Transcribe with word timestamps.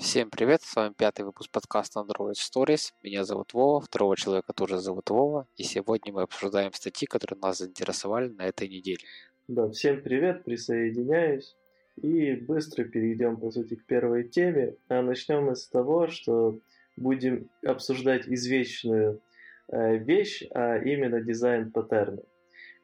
Всем 0.00 0.30
привет, 0.30 0.62
с 0.62 0.74
вами 0.76 0.94
пятый 0.96 1.26
выпуск 1.26 1.50
подкаста 1.52 2.00
Android 2.00 2.32
Stories. 2.32 2.94
Меня 3.02 3.22
зовут 3.22 3.52
Вова, 3.52 3.82
второго 3.82 4.16
человека 4.16 4.54
тоже 4.54 4.78
зовут 4.78 5.10
Вова, 5.10 5.46
и 5.58 5.62
сегодня 5.62 6.10
мы 6.10 6.22
обсуждаем 6.22 6.72
статьи, 6.72 7.06
которые 7.06 7.38
нас 7.38 7.58
заинтересовали 7.58 8.28
на 8.28 8.46
этой 8.46 8.66
неделе. 8.66 9.04
Да, 9.46 9.68
всем 9.68 10.00
привет, 10.00 10.42
присоединяюсь. 10.44 11.54
И 11.96 12.32
быстро 12.32 12.84
перейдем, 12.84 13.36
по 13.36 13.50
сути, 13.50 13.74
к 13.74 13.84
первой 13.84 14.24
теме. 14.24 14.74
А 14.88 15.02
начнем 15.02 15.44
мы 15.44 15.54
с 15.54 15.68
того, 15.68 16.08
что 16.08 16.58
будем 16.96 17.50
обсуждать 17.62 18.26
извечную 18.26 19.20
э, 19.68 19.98
вещь, 19.98 20.44
а 20.54 20.78
именно 20.78 21.20
дизайн 21.20 21.70
паттерна. 21.70 22.22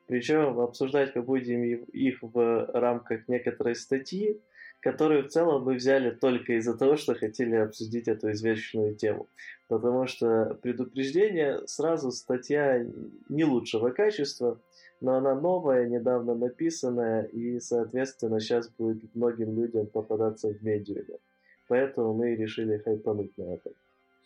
Причем 0.07 0.61
обсуждать 0.61 1.17
мы 1.17 1.23
будем 1.23 1.65
их 1.65 2.19
в 2.21 2.71
рамках 2.75 3.27
некоторой 3.27 3.75
статьи, 3.75 4.39
которую 4.87 5.25
в 5.25 5.33
целом 5.33 5.65
мы 5.65 5.75
взяли 5.75 6.11
только 6.11 6.53
из-за 6.53 6.79
того, 6.79 6.97
что 6.97 7.17
хотели 7.17 7.57
обсудить 7.57 8.07
эту 8.07 8.31
извечную 8.31 8.95
тему. 8.95 9.29
Потому 9.67 10.07
что 10.07 10.57
предупреждение, 10.63 11.67
сразу 11.67 12.13
статья 12.13 12.87
не 13.29 13.45
лучшего 13.45 13.91
качества, 13.91 14.61
но 15.01 15.17
она 15.17 15.35
новая, 15.35 15.89
недавно 15.89 16.37
написанная, 16.37 17.25
и, 17.25 17.59
соответственно, 17.59 18.39
сейчас 18.39 18.69
будет 18.69 19.13
многим 19.17 19.57
людям 19.61 19.89
попадаться 19.89 20.51
в 20.51 20.63
медиуме. 20.63 21.19
Поэтому 21.67 22.15
мы 22.15 22.37
решили 22.37 22.79
хайпануть 22.79 23.37
на 23.39 23.55
этом. 23.55 23.73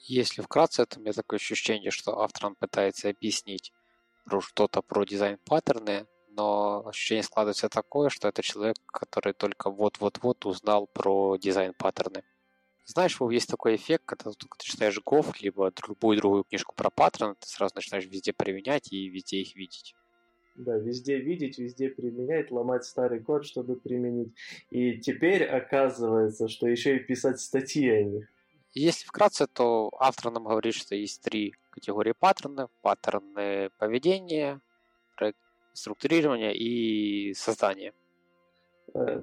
Если 0.00 0.42
вкратце, 0.42 0.84
то 0.84 0.98
у 0.98 1.02
меня 1.02 1.14
такое 1.14 1.38
ощущение, 1.38 1.90
что 1.90 2.20
автор 2.20 2.48
он 2.48 2.54
пытается 2.54 3.08
объяснить 3.08 3.72
про 4.26 4.42
что-то 4.42 4.82
про 4.82 5.04
дизайн 5.04 5.38
паттерны, 5.46 6.04
но 6.40 6.86
ощущение 6.86 7.22
складывается 7.22 7.68
такое, 7.68 8.08
что 8.08 8.28
это 8.28 8.42
человек, 8.42 8.76
который 8.86 9.34
только 9.34 9.70
вот-вот-вот 9.70 10.46
узнал 10.46 10.86
про 10.86 11.36
дизайн 11.36 11.74
паттерны. 11.74 12.22
Знаешь, 12.86 13.18
есть 13.20 13.48
такой 13.48 13.76
эффект, 13.76 14.04
когда 14.06 14.30
ты 14.30 14.46
читаешь 14.58 14.98
Гоф, 15.04 15.40
либо 15.42 15.70
любую 15.86 16.16
другую 16.16 16.44
книжку 16.44 16.74
про 16.74 16.88
паттерны, 16.90 17.34
ты 17.38 17.46
сразу 17.46 17.74
начинаешь 17.74 18.06
везде 18.06 18.32
применять 18.32 18.90
и 18.90 19.08
везде 19.08 19.36
их 19.42 19.54
видеть. 19.54 19.94
Да, 20.56 20.76
везде 20.76 21.18
видеть, 21.18 21.58
везде 21.58 21.90
применять, 21.90 22.50
ломать 22.50 22.84
старый 22.84 23.20
код, 23.20 23.44
чтобы 23.44 23.76
применить. 23.76 24.32
И 24.70 24.98
теперь 24.98 25.44
оказывается, 25.44 26.48
что 26.48 26.66
еще 26.66 26.96
и 26.96 27.00
писать 27.00 27.38
статьи 27.38 27.88
о 27.90 28.02
них. 28.02 28.28
Если 28.72 29.06
вкратце, 29.06 29.46
то 29.46 29.92
автор 29.98 30.32
нам 30.32 30.44
говорит, 30.44 30.74
что 30.74 30.94
есть 30.94 31.22
три 31.22 31.54
категории 31.70 32.12
паттернов. 32.12 32.70
Паттерны 32.80 33.70
поведения, 33.78 34.60
структурирования 35.72 36.52
и 36.52 37.34
создания. 37.34 37.92
Э, 38.94 39.22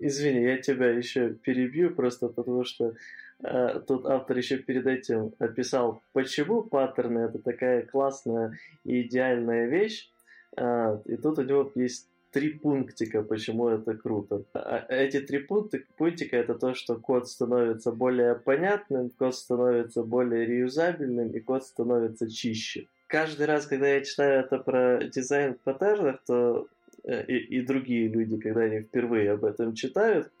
извини, 0.00 0.42
я 0.42 0.58
тебя 0.58 0.90
еще 0.90 1.30
перебью, 1.30 1.94
просто 1.94 2.28
потому 2.28 2.64
что 2.64 2.94
э, 3.42 3.80
тут 3.86 4.06
автор 4.06 4.36
еще 4.36 4.58
перед 4.58 4.86
этим 4.86 5.32
описал, 5.38 6.02
почему 6.12 6.62
паттерны 6.62 7.20
это 7.20 7.38
такая 7.38 7.82
классная 7.82 8.58
и 8.84 9.02
идеальная 9.02 9.66
вещь. 9.66 10.10
Э, 10.56 10.98
и 11.06 11.16
тут 11.16 11.38
у 11.38 11.42
него 11.42 11.70
есть 11.74 12.08
три 12.32 12.50
пунктика, 12.50 13.22
почему 13.22 13.68
это 13.68 13.94
круто. 13.94 14.42
А 14.54 14.84
эти 14.88 15.20
три 15.20 15.38
пункта, 15.38 15.78
пунктика 15.96 16.36
это 16.36 16.54
то, 16.54 16.74
что 16.74 16.96
код 16.96 17.28
становится 17.28 17.92
более 17.92 18.34
понятным, 18.34 19.10
код 19.10 19.36
становится 19.36 20.02
более 20.02 20.44
реюзабельным 20.44 21.30
и 21.30 21.40
код 21.40 21.64
становится 21.64 22.28
чище 22.28 22.88
каждый 23.14 23.46
раз, 23.46 23.66
когда 23.66 23.86
я 23.86 24.00
читаю 24.00 24.40
это 24.40 24.58
про 24.58 25.04
дизайн 25.04 25.56
в 25.64 26.18
то 26.26 26.66
э, 27.04 27.24
и, 27.26 27.58
и 27.58 27.62
другие 27.62 28.08
люди, 28.08 28.36
когда 28.40 28.62
они 28.62 28.80
впервые 28.80 29.30
об 29.30 29.44
этом 29.44 29.74
читают, 29.74 30.32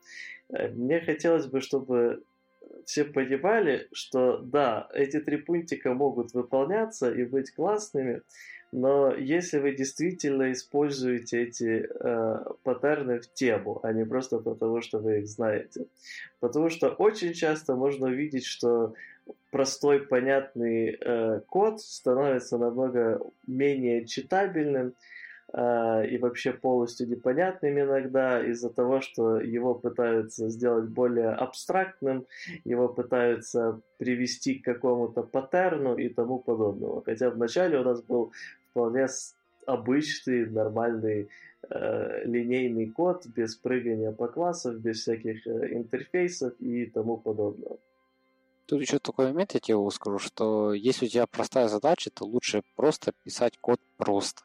э, 0.48 0.70
мне 0.70 1.00
хотелось 1.00 1.46
бы, 1.46 1.60
чтобы 1.60 2.24
все 2.84 3.04
понимали, 3.04 3.86
что 3.92 4.38
да, 4.38 4.88
эти 4.92 5.20
три 5.20 5.36
пунктика 5.36 5.94
могут 5.94 6.34
выполняться 6.34 7.12
и 7.12 7.24
быть 7.24 7.54
классными, 7.54 8.22
но 8.72 9.14
если 9.14 9.60
вы 9.60 9.72
действительно 9.76 10.50
используете 10.50 11.44
эти 11.44 11.88
э, 11.88 12.44
паттерны 12.64 13.20
в 13.20 13.32
тему, 13.34 13.78
а 13.84 13.92
не 13.92 14.04
просто 14.04 14.40
потому, 14.40 14.80
что 14.80 14.98
вы 14.98 15.20
их 15.20 15.28
знаете. 15.28 15.86
Потому 16.40 16.70
что 16.70 16.88
очень 16.88 17.34
часто 17.34 17.76
можно 17.76 18.08
увидеть, 18.08 18.46
что 18.46 18.94
простой, 19.50 20.00
понятный 20.00 20.98
э, 21.00 21.40
код 21.46 21.80
становится 21.80 22.58
намного 22.58 23.20
менее 23.46 24.04
читабельным 24.04 24.94
э, 25.52 26.06
и 26.08 26.18
вообще 26.18 26.52
полностью 26.52 27.08
непонятным 27.08 27.78
иногда 27.78 28.44
из-за 28.44 28.70
того, 28.70 29.00
что 29.00 29.38
его 29.38 29.74
пытаются 29.74 30.48
сделать 30.48 30.88
более 30.88 31.30
абстрактным, 31.30 32.26
его 32.64 32.88
пытаются 32.88 33.80
привести 33.98 34.56
к 34.56 34.64
какому-то 34.64 35.22
паттерну 35.22 35.96
и 35.96 36.08
тому 36.08 36.38
подобного. 36.40 37.02
Хотя 37.04 37.30
вначале 37.30 37.78
у 37.78 37.84
нас 37.84 38.02
был 38.02 38.32
вполне 38.70 39.06
обычный, 39.66 40.46
нормальный 40.46 41.28
э, 41.70 42.24
линейный 42.24 42.90
код 42.90 43.26
без 43.26 43.54
прыгания 43.54 44.12
по 44.12 44.26
классам, 44.26 44.78
без 44.78 45.02
всяких 45.02 45.46
э, 45.46 45.74
интерфейсов 45.74 46.54
и 46.58 46.86
тому 46.86 47.16
подобного. 47.18 47.78
Тут 48.66 48.80
еще 48.80 48.98
такой 48.98 49.26
момент, 49.26 49.54
я 49.54 49.60
тебе 49.60 49.90
скажу, 49.90 50.18
что 50.18 50.72
если 50.72 51.06
у 51.06 51.08
тебя 51.08 51.26
простая 51.26 51.68
задача, 51.68 52.10
то 52.10 52.24
лучше 52.24 52.62
просто 52.76 53.12
писать 53.22 53.58
код 53.58 53.78
просто. 53.98 54.42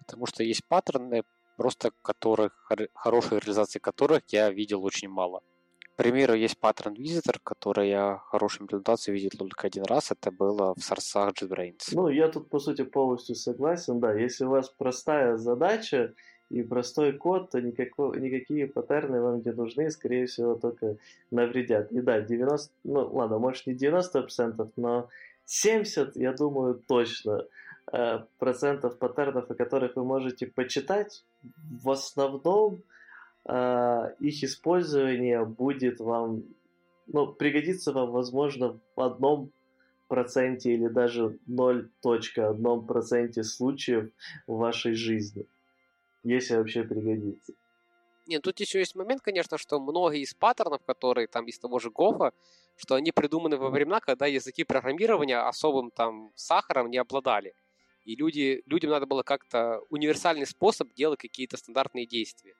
Потому 0.00 0.26
что 0.26 0.42
есть 0.42 0.64
паттерны, 0.66 1.22
просто 1.56 1.90
которых, 2.02 2.52
хорошей 2.94 3.38
реализации 3.38 3.78
которых 3.78 4.22
я 4.28 4.50
видел 4.50 4.84
очень 4.84 5.08
мало. 5.08 5.42
К 5.80 5.96
примеру, 5.96 6.34
есть 6.34 6.58
паттерн 6.60 6.94
Visitor, 6.94 7.38
который 7.42 7.88
я 7.88 8.18
хорошей 8.26 8.62
имплементации 8.62 9.10
видел 9.12 9.30
только 9.36 9.66
один 9.66 9.82
раз, 9.84 10.12
это 10.12 10.30
было 10.30 10.74
в 10.74 10.80
сорсах 10.80 11.32
JetBrains. 11.32 11.90
Ну, 11.92 12.08
я 12.08 12.28
тут, 12.28 12.48
по 12.50 12.60
сути, 12.60 12.84
полностью 12.84 13.34
согласен, 13.34 13.98
да. 13.98 14.12
Если 14.12 14.44
у 14.44 14.50
вас 14.50 14.68
простая 14.68 15.36
задача, 15.36 16.14
и 16.50 16.62
простой 16.62 17.12
код, 17.12 17.50
то 17.50 17.60
никакого, 17.60 18.14
никакие 18.14 18.66
паттерны 18.66 19.20
вам 19.20 19.42
не 19.44 19.52
нужны, 19.52 19.90
скорее 19.90 20.26
всего, 20.26 20.54
только 20.54 20.96
навредят. 21.30 21.92
И 21.92 22.00
да, 22.00 22.20
90, 22.20 22.72
ну 22.84 23.08
ладно, 23.12 23.38
может 23.38 23.66
не 23.66 23.74
90%, 23.74 24.70
но 24.76 25.08
70, 25.44 26.16
я 26.16 26.32
думаю, 26.32 26.82
точно 26.86 27.44
э, 27.92 28.20
процентов 28.38 28.98
паттернов, 28.98 29.50
о 29.50 29.54
которых 29.54 29.96
вы 29.96 30.04
можете 30.04 30.46
почитать, 30.46 31.22
в 31.82 31.90
основном 31.90 32.82
э, 33.46 34.14
их 34.20 34.42
использование 34.42 35.44
будет 35.44 36.00
вам, 36.00 36.44
ну, 37.06 37.26
пригодится 37.26 37.92
вам, 37.92 38.10
возможно, 38.10 38.78
в 38.96 39.00
одном 39.00 39.50
проценте 40.08 40.72
или 40.72 40.88
даже 40.88 41.38
0.1 41.46 42.86
проценте 42.86 43.44
случаев 43.44 44.10
в 44.46 44.56
вашей 44.56 44.94
жизни 44.94 45.46
если 46.22 46.56
вообще 46.56 46.82
пригодится. 46.82 47.52
Нет, 48.26 48.42
тут 48.42 48.60
еще 48.60 48.78
есть 48.78 48.94
момент, 48.94 49.22
конечно, 49.22 49.56
что 49.56 49.80
многие 49.80 50.20
из 50.20 50.34
паттернов, 50.34 50.82
которые 50.84 51.28
там 51.28 51.46
из 51.46 51.58
того 51.58 51.78
же 51.78 51.90
Гофа, 51.90 52.32
что 52.76 52.94
они 52.94 53.10
придуманы 53.10 53.56
во 53.56 53.70
времена, 53.70 54.00
когда 54.00 54.26
языки 54.26 54.64
программирования 54.64 55.38
особым 55.38 55.90
там 55.90 56.30
сахаром 56.34 56.90
не 56.90 56.98
обладали. 56.98 57.54
И 58.04 58.16
люди, 58.16 58.62
людям 58.66 58.90
надо 58.90 59.06
было 59.06 59.22
как-то 59.22 59.80
универсальный 59.88 60.46
способ 60.46 60.92
делать 60.94 61.20
какие-то 61.20 61.56
стандартные 61.56 62.06
действия. 62.06 62.54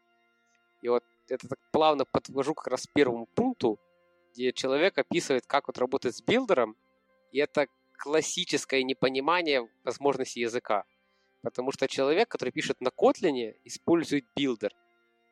И 0.82 0.88
вот 0.88 1.04
это 1.28 1.48
так 1.48 1.58
плавно 1.70 2.04
подвожу 2.04 2.54
как 2.54 2.68
раз 2.68 2.86
к 2.86 2.92
первому 2.92 3.26
пункту, 3.26 3.78
где 4.32 4.52
человек 4.52 4.96
описывает, 4.98 5.46
как 5.46 5.68
вот 5.68 5.78
работает 5.78 6.14
с 6.16 6.22
билдером, 6.22 6.76
и 7.32 7.38
это 7.38 7.66
классическое 7.98 8.82
непонимание 8.82 9.68
возможностей 9.84 10.40
языка. 10.40 10.84
Потому 11.42 11.72
что 11.72 11.86
человек, 11.86 12.28
который 12.28 12.50
пишет 12.50 12.80
на 12.80 12.88
Kotlin, 12.88 13.56
использует 13.64 14.24
builder. 14.36 14.74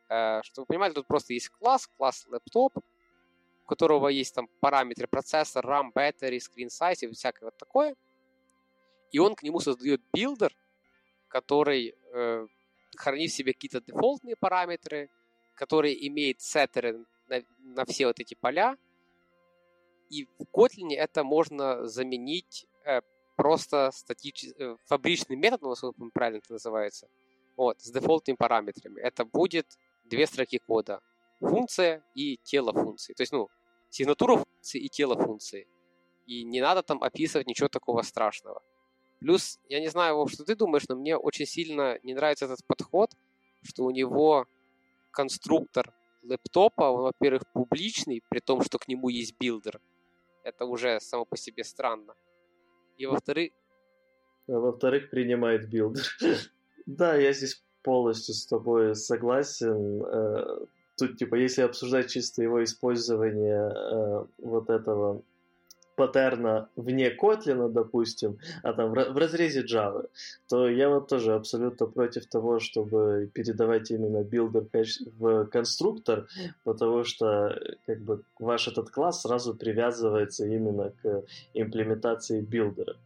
Э, 0.08 0.40
чтобы 0.42 0.62
вы 0.62 0.66
понимали, 0.66 0.92
тут 0.92 1.06
просто 1.06 1.32
есть 1.32 1.48
класс, 1.48 1.88
класс 1.96 2.26
laptop, 2.30 2.82
у 3.64 3.68
которого 3.68 4.08
есть 4.08 4.34
там 4.34 4.48
параметры 4.60 5.08
процессор, 5.08 5.66
RAM, 5.66 5.92
battery, 5.92 6.38
screen 6.38 6.68
size 6.68 7.08
и 7.08 7.12
всякое 7.12 7.46
вот 7.46 7.56
такое. 7.58 7.96
И 9.10 9.18
он 9.18 9.34
к 9.34 9.42
нему 9.42 9.58
создает 9.60 10.00
builder, 10.12 10.54
который 11.28 11.96
э, 12.12 12.46
хранит 12.96 13.30
в 13.30 13.34
себе 13.34 13.52
какие-то 13.52 13.80
дефолтные 13.80 14.36
параметры, 14.36 15.10
который 15.54 15.96
имеет 16.08 16.40
сеттеры 16.40 17.04
на, 17.28 17.42
на 17.58 17.84
все 17.84 18.06
вот 18.06 18.20
эти 18.20 18.34
поля. 18.34 18.76
И 20.10 20.24
в 20.38 20.42
Kotlin 20.52 20.94
это 20.94 21.24
можно 21.24 21.86
заменить 21.86 22.66
э, 22.84 23.00
просто 23.36 23.90
статич... 23.92 24.46
Э, 24.58 24.76
фабричный 24.86 25.36
метод, 25.36 25.62
насколько 25.62 26.02
правильно 26.12 26.38
это 26.38 26.52
называется, 26.54 27.08
вот, 27.56 27.80
с 27.80 27.90
дефолтными 27.90 28.36
параметрами. 28.36 29.00
Это 29.00 29.24
будет 29.24 29.66
две 30.04 30.26
строки 30.26 30.58
кода. 30.58 31.00
Функция 31.40 32.02
и 32.14 32.38
тело 32.38 32.72
функции. 32.72 33.12
То 33.12 33.22
есть, 33.22 33.32
ну, 33.32 33.48
сигнатура 33.90 34.36
функции 34.36 34.80
и 34.80 34.88
тело 34.88 35.16
функции. 35.16 35.66
И 36.26 36.44
не 36.44 36.60
надо 36.60 36.82
там 36.82 37.02
описывать 37.02 37.46
ничего 37.46 37.68
такого 37.68 38.02
страшного. 38.02 38.62
Плюс, 39.20 39.58
я 39.68 39.80
не 39.80 39.88
знаю, 39.88 40.26
что 40.28 40.44
ты 40.44 40.56
думаешь, 40.56 40.84
но 40.88 40.96
мне 40.96 41.16
очень 41.16 41.46
сильно 41.46 41.98
не 42.02 42.14
нравится 42.14 42.46
этот 42.46 42.66
подход, 42.66 43.10
что 43.62 43.84
у 43.84 43.90
него 43.90 44.46
конструктор 45.10 45.92
laptop'а, 46.22 46.90
он, 46.90 47.02
во-первых, 47.02 47.42
публичный, 47.52 48.22
при 48.28 48.40
том, 48.40 48.62
что 48.62 48.78
к 48.78 48.88
нему 48.88 49.08
есть 49.08 49.34
builder. 49.38 49.80
Это 50.44 50.64
уже 50.64 51.00
само 51.00 51.24
по 51.24 51.36
себе 51.36 51.64
странно. 51.64 52.14
И 52.96 53.06
во-вторых... 53.06 53.52
А 54.48 54.52
во-вторых, 54.52 55.10
принимает 55.10 55.68
builder. 55.68 56.04
да, 56.86 57.16
я 57.16 57.32
здесь 57.32 57.62
полностью 57.82 58.34
с 58.34 58.46
тобой 58.46 58.94
согласен. 58.94 60.02
Э, 60.04 60.66
тут, 60.96 61.18
типа, 61.18 61.34
если 61.34 61.62
обсуждать 61.62 62.10
чисто 62.10 62.42
его 62.42 62.62
использование 62.62 63.70
э, 63.70 64.26
вот 64.38 64.70
этого 64.70 65.22
паттерна 65.96 66.68
вне 66.76 67.10
Kotlin, 67.10 67.68
допустим, 67.70 68.38
а 68.62 68.72
там 68.72 68.90
в 68.90 69.16
разрезе 69.16 69.64
Java, 69.64 70.08
то 70.48 70.68
я 70.68 70.88
вот 70.88 71.08
тоже 71.08 71.34
абсолютно 71.34 71.86
против 71.86 72.26
того, 72.26 72.60
чтобы 72.60 73.30
передавать 73.32 73.90
именно 73.90 74.22
builder 74.22 74.66
в 75.18 75.46
конструктор, 75.46 76.28
потому 76.64 77.04
что 77.04 77.58
как 77.86 78.00
бы 78.00 78.22
ваш 78.38 78.68
этот 78.68 78.90
класс 78.90 79.22
сразу 79.22 79.54
привязывается 79.54 80.46
именно 80.46 80.92
к 81.02 81.24
имплементации 81.54 82.40
builder'а. 82.40 82.96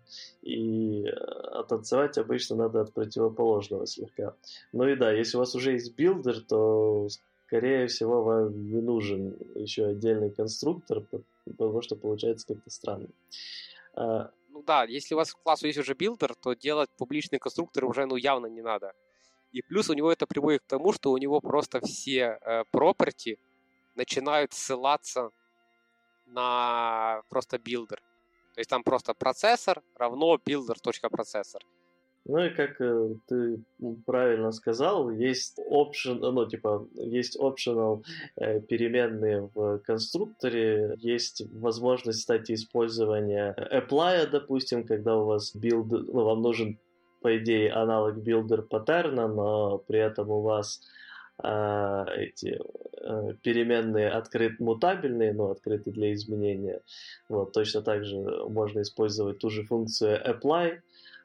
И 0.43 1.05
оттанцевать 1.53 2.19
обычно 2.19 2.57
надо 2.57 2.81
от 2.81 2.93
противоположного 2.93 3.87
слегка. 3.87 4.35
Ну 4.73 4.89
и 4.89 4.97
да, 4.97 5.13
если 5.13 5.37
у 5.37 5.41
вас 5.41 5.55
уже 5.55 5.73
есть 5.73 5.95
builder, 5.97 6.41
то 6.41 7.09
скорее 7.47 7.87
всего, 7.89 8.23
вам 8.23 8.71
не 8.71 8.81
нужен 8.81 9.37
еще 9.55 9.87
отдельный 9.87 10.31
конструктор, 10.31 11.03
потому 11.45 11.83
что 11.83 11.97
получается 11.97 12.47
как-то 12.47 12.71
странно. 12.71 13.09
А, 13.95 14.31
ну 14.49 14.63
да, 14.63 14.85
если 14.85 15.15
у 15.15 15.19
вас 15.19 15.31
в 15.31 15.37
классу 15.37 15.67
есть 15.67 15.79
уже 15.79 15.95
builder, 15.95 16.35
то 16.35 16.55
делать 16.55 16.91
публичный 16.97 17.39
конструктор 17.39 17.85
уже 17.85 18.07
ну 18.07 18.17
явно 18.17 18.47
не 18.47 18.63
надо. 18.63 18.93
И 19.53 19.63
плюс 19.63 19.91
у 19.91 19.95
него 19.95 20.13
это 20.13 20.27
приводит 20.27 20.63
к 20.63 20.67
тому, 20.67 20.93
что 20.93 21.11
у 21.11 21.19
него 21.19 21.41
просто 21.41 21.81
все 21.81 22.39
э, 22.41 22.65
property 22.73 23.39
начинают 23.97 24.53
ссылаться 24.53 25.31
на 26.27 27.23
просто 27.29 27.59
builder. 27.59 28.01
То 28.55 28.61
есть 28.61 28.71
там 28.71 28.83
просто 28.83 29.15
процессор 29.15 29.83
равно 29.97 30.37
builder.processor. 30.37 31.63
Ну 32.27 32.39
и 32.39 32.51
как 32.51 32.81
э, 32.81 33.15
ты 33.27 33.61
правильно 34.05 34.53
сказал, 34.53 35.11
есть 35.11 35.59
option, 35.71 36.19
ну 36.21 36.47
типа 36.47 36.87
есть 36.95 37.39
optional 37.41 38.05
э, 38.37 38.61
переменные 38.61 39.51
в 39.55 39.79
конструкторе, 39.79 40.97
есть 40.99 41.43
возможность, 41.53 42.21
кстати, 42.21 42.53
использования 42.53 43.55
apply, 43.73 44.29
допустим, 44.31 44.85
когда 44.85 45.17
у 45.17 45.25
вас 45.25 45.57
build, 45.57 45.89
ну 45.89 46.25
вам 46.25 46.43
нужен 46.43 46.79
по 47.23 47.37
идее 47.39 47.73
аналог 47.73 48.17
builder 48.19 48.63
паттерна, 48.63 49.27
но 49.27 49.79
при 49.79 50.01
этом 50.01 50.31
у 50.31 50.43
вас 50.43 50.81
э, 51.43 52.05
эти 52.17 52.61
э, 53.01 53.35
переменные 53.43 54.11
открыт 54.11 54.61
мутабельные, 54.61 55.33
но 55.33 55.51
открыты 55.51 55.91
для 55.91 56.13
изменения. 56.13 56.81
Вот 57.29 57.53
точно 57.53 57.83
так 57.83 58.05
же 58.05 58.19
можно 58.49 58.83
использовать 58.83 59.39
ту 59.39 59.49
же 59.51 59.65
функцию 59.65 60.21
apply 60.23 60.81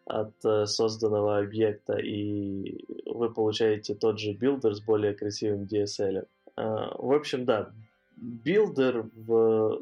от 0.06 0.34
э, 0.46 0.66
созданного 0.66 1.40
объекта, 1.40 1.98
и 1.98 2.86
вы 3.06 3.34
получаете 3.34 3.96
тот 3.96 4.20
же 4.20 4.34
builder 4.34 4.76
с 4.76 4.82
более 4.82 5.14
красивым 5.14 5.64
DSL. 5.64 6.28
А, 6.56 6.96
в 6.98 7.12
общем, 7.12 7.46
да, 7.46 7.74
builder 8.16 9.10
в 9.16 9.82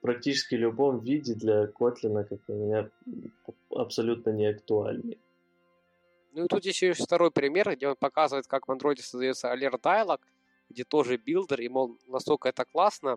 практически 0.00 0.54
любом 0.54 1.00
виде 1.00 1.34
для 1.34 1.64
Kotlin, 1.64 2.24
как 2.24 2.38
у 2.48 2.52
меня, 2.52 2.90
абсолютно 3.70 4.30
не 4.30 4.46
актуальный. 4.46 5.18
Ну 6.32 6.44
и 6.44 6.48
тут 6.48 6.64
еще 6.64 6.88
есть 6.88 7.02
второй 7.02 7.30
пример, 7.30 7.74
где 7.74 7.88
он 7.88 7.96
показывает, 7.96 8.46
как 8.46 8.68
в 8.68 8.70
Android 8.70 8.98
создается 8.98 9.52
alert 9.52 9.80
dialog, 9.80 10.20
где 10.68 10.84
тоже 10.84 11.16
builder, 11.16 11.60
и, 11.60 11.68
мол, 11.68 11.96
насколько 12.06 12.48
это 12.48 12.64
классно. 12.64 13.16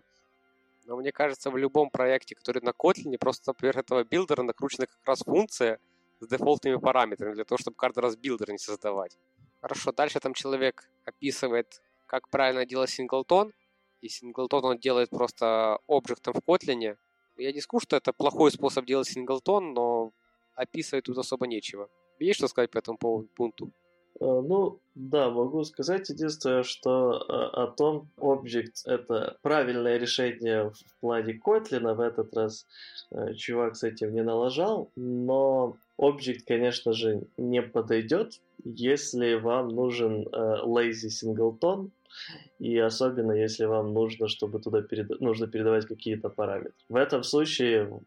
Но 0.86 0.96
мне 0.96 1.12
кажется, 1.12 1.50
в 1.50 1.56
любом 1.56 1.90
проекте, 1.90 2.34
который 2.34 2.62
на 2.62 2.70
Kotlin, 2.70 3.18
просто 3.18 3.52
поверх 3.52 3.76
этого 3.76 4.04
builder'а 4.04 4.42
накручена 4.42 4.86
как 4.86 5.04
раз 5.04 5.20
функция, 5.20 5.78
с 6.20 6.26
дефолтными 6.26 6.76
параметрами 6.76 7.34
для 7.34 7.44
того, 7.44 7.58
чтобы 7.58 7.76
каждый 7.76 8.00
раз 8.00 8.16
builder 8.16 8.50
не 8.50 8.58
создавать. 8.58 9.18
Хорошо, 9.60 9.92
дальше 9.92 10.20
там 10.20 10.34
человек 10.34 10.88
описывает, 11.04 11.82
как 12.06 12.28
правильно 12.28 12.64
делать 12.64 12.90
singleton, 12.90 13.52
и 14.00 14.08
singleton 14.08 14.64
он 14.64 14.78
делает 14.78 15.10
просто 15.10 15.78
объектом 15.88 16.34
в 16.34 16.38
Kotlin. 16.38 16.96
Я 17.36 17.52
не 17.52 17.60
скажу, 17.60 17.80
что 17.80 17.96
это 17.96 18.12
плохой 18.12 18.50
способ 18.50 18.84
делать 18.84 19.08
синглтон, 19.08 19.72
но 19.72 20.12
описывать 20.54 21.04
тут 21.04 21.18
особо 21.18 21.46
нечего. 21.46 21.88
Есть 22.18 22.38
что 22.38 22.48
сказать 22.48 22.70
по 22.70 22.78
этому 22.78 22.98
пункту? 22.98 23.72
Э, 24.20 24.24
ну, 24.24 24.80
да, 24.94 25.30
могу 25.30 25.64
сказать 25.64 26.08
единственное, 26.08 26.62
что 26.64 27.12
э, 27.12 27.32
о 27.32 27.66
том, 27.68 28.08
Object— 28.18 28.74
это 28.86 29.38
правильное 29.42 29.96
решение 29.98 30.70
в 30.70 31.00
плане 31.00 31.40
Kotlin, 31.44 31.94
в 31.94 32.00
этот 32.00 32.34
раз 32.34 32.66
э, 33.10 33.34
чувак 33.34 33.76
с 33.76 33.84
этим 33.84 34.12
не 34.12 34.22
налажал, 34.22 34.90
но 34.96 35.76
Object, 35.98 36.40
конечно 36.46 36.92
же, 36.92 37.22
не 37.36 37.60
подойдет, 37.62 38.40
если 38.64 39.34
вам 39.34 39.68
нужен 39.68 40.26
lazy 40.28 41.08
singleton, 41.08 41.90
и 42.58 42.78
особенно 42.78 43.32
если 43.32 43.64
вам 43.64 43.92
нужно, 43.92 44.28
чтобы 44.28 44.60
туда 44.60 44.82
перед... 44.82 45.20
нужно 45.20 45.46
передавать 45.46 45.86
какие-то 45.86 46.28
параметры. 46.28 46.72
В 46.88 46.96
этом 46.96 47.22
случае 47.22 48.00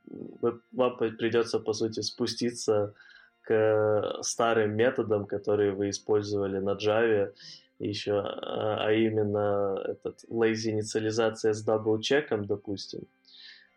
вам 0.72 0.98
придется, 0.98 1.60
по 1.60 1.74
сути, 1.74 2.02
спуститься 2.02 2.94
к 3.42 4.20
старым 4.22 4.76
методам, 4.76 5.26
которые 5.26 5.72
вы 5.72 5.90
использовали 5.90 6.60
на 6.60 6.76
Java 6.76 7.34
еще, 7.80 8.20
а, 8.20 8.86
а 8.86 8.92
именно 8.92 9.82
этот 9.84 10.24
lazy 10.30 10.70
инициализация 10.70 11.54
с 11.54 11.64
дабл-чеком, 11.64 12.46
допустим, 12.46 13.02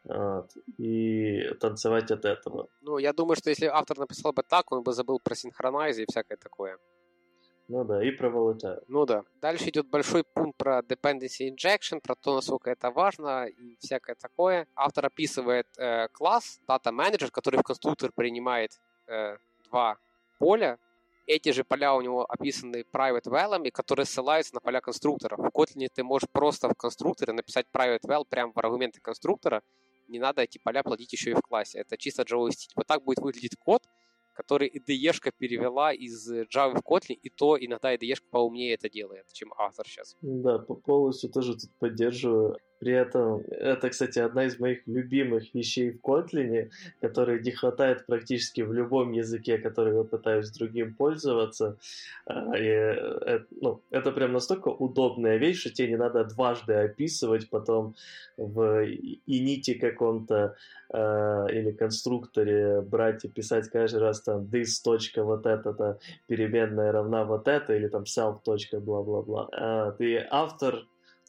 вот, 0.05 0.51
и 0.79 1.49
танцевать 1.61 2.11
от 2.11 2.25
этого. 2.25 2.69
Ну, 2.83 2.99
я 2.99 3.13
думаю, 3.13 3.37
что 3.37 3.51
если 3.51 3.67
автор 3.67 3.99
написал 3.99 4.33
бы 4.33 4.43
так, 4.43 4.71
он 4.73 4.83
бы 4.83 4.93
забыл 4.93 5.19
про 5.19 5.35
синхронайз 5.35 5.99
и 5.99 6.07
всякое 6.07 6.37
такое. 6.37 6.79
Ну 7.69 7.85
да, 7.85 8.05
и 8.05 8.11
про 8.11 8.29
volatile. 8.29 8.83
Ну 8.89 9.07
да. 9.07 9.25
Дальше 9.41 9.71
идет 9.71 9.89
большой 9.89 10.23
пункт 10.23 10.59
про 10.59 10.81
dependency 10.81 11.49
injection, 11.49 12.01
про 12.01 12.15
то, 12.15 12.35
насколько 12.35 12.71
это 12.71 12.91
важно 12.91 13.47
и 13.47 13.77
всякое 13.81 14.17
такое. 14.17 14.67
Автор 14.75 15.07
описывает 15.07 15.67
э, 15.79 16.09
класс 16.09 16.61
Data 16.69 16.93
Manager, 16.93 17.31
который 17.31 17.61
в 17.61 17.63
конструктор 17.63 18.13
принимает 18.15 18.73
э, 19.07 19.39
два 19.71 19.97
поля. 20.39 20.79
Эти 21.27 21.53
же 21.53 21.65
поля 21.65 21.95
у 21.95 22.03
него 22.03 22.27
описаны 22.29 22.85
private 22.93 23.29
val'ами, 23.31 23.71
которые 23.71 24.05
ссылаются 24.05 24.55
на 24.55 24.61
поля 24.61 24.83
конструктора. 24.83 25.37
В 25.39 25.47
Kotlin 25.47 25.89
ты 25.95 26.05
можешь 26.05 26.29
просто 26.31 26.69
в 26.69 26.75
конструкторе 26.75 27.33
написать 27.33 27.65
private 27.73 28.03
val 28.07 28.27
прямо 28.29 28.53
в 28.53 28.59
аргументы 28.59 29.01
конструктора. 29.01 29.63
Не 30.09 30.19
надо 30.19 30.43
эти 30.43 30.59
поля 30.59 30.83
платить 30.83 31.13
еще 31.13 31.31
и 31.31 31.35
в 31.35 31.41
классе. 31.41 31.79
Это 31.79 31.97
чисто 31.97 32.23
Java 32.23 32.51
стиль. 32.51 32.73
Вот 32.77 32.87
так 32.87 33.03
будет 33.03 33.19
выглядеть 33.19 33.57
код, 33.57 33.83
который 34.35 34.69
IDE-шка 34.69 35.33
перевела 35.37 35.93
из 35.93 36.31
Java 36.31 36.75
в 36.75 36.83
Kotlin, 36.83 37.15
и 37.15 37.31
то 37.31 37.57
иногда 37.59 37.95
IDE-шка 37.95 38.25
поумнее 38.31 38.75
это 38.75 38.91
делает, 38.91 39.33
чем 39.33 39.53
автор 39.57 39.87
сейчас. 39.87 40.17
Да, 40.21 40.59
полностью 40.59 41.31
тоже 41.31 41.55
тут 41.55 41.71
поддерживаю. 41.79 42.57
При 42.85 42.93
этом 42.93 43.43
это, 43.49 43.89
кстати, 43.89 44.19
одна 44.19 44.45
из 44.45 44.61
моих 44.61 44.87
любимых 44.87 45.55
вещей 45.55 45.91
в 45.91 46.01
Kotlin, 46.03 46.71
которой 47.01 47.43
не 47.43 47.51
хватает 47.51 48.05
практически 48.05 48.61
в 48.61 48.75
любом 48.75 49.13
языке, 49.13 49.57
который 49.57 49.97
я 49.97 50.03
пытаюсь 50.05 50.51
другим 50.51 50.93
пользоваться. 50.93 51.79
А, 52.27 52.55
и 52.59 52.69
э, 52.69 53.41
ну, 53.59 53.81
это 53.91 54.13
прям 54.13 54.33
настолько 54.33 54.69
удобная 54.69 55.39
вещь, 55.39 55.61
что 55.61 55.71
тебе 55.71 55.89
не 55.89 55.97
надо 55.97 56.25
дважды 56.25 56.75
описывать 56.75 57.49
потом 57.49 57.95
в 58.37 58.85
ините 59.27 59.77
каком-то 59.77 60.55
э, 60.93 61.47
или 61.53 61.71
конструкторе 61.71 62.83
брать 62.83 63.25
и 63.25 63.29
писать 63.29 63.71
каждый 63.71 64.01
раз 64.01 64.21
там 64.21 64.43
this 64.43 64.85
вот 65.17 65.47
это-то 65.47 65.99
переменная 66.27 66.93
равна 66.93 67.25
вот 67.25 67.49
это 67.49 67.75
или 67.75 67.89
там 67.89 68.03
self 68.03 68.41
бла-бла-бла. 68.45 69.49
А, 69.53 69.93
ты 69.93 70.27
автор 70.31 70.85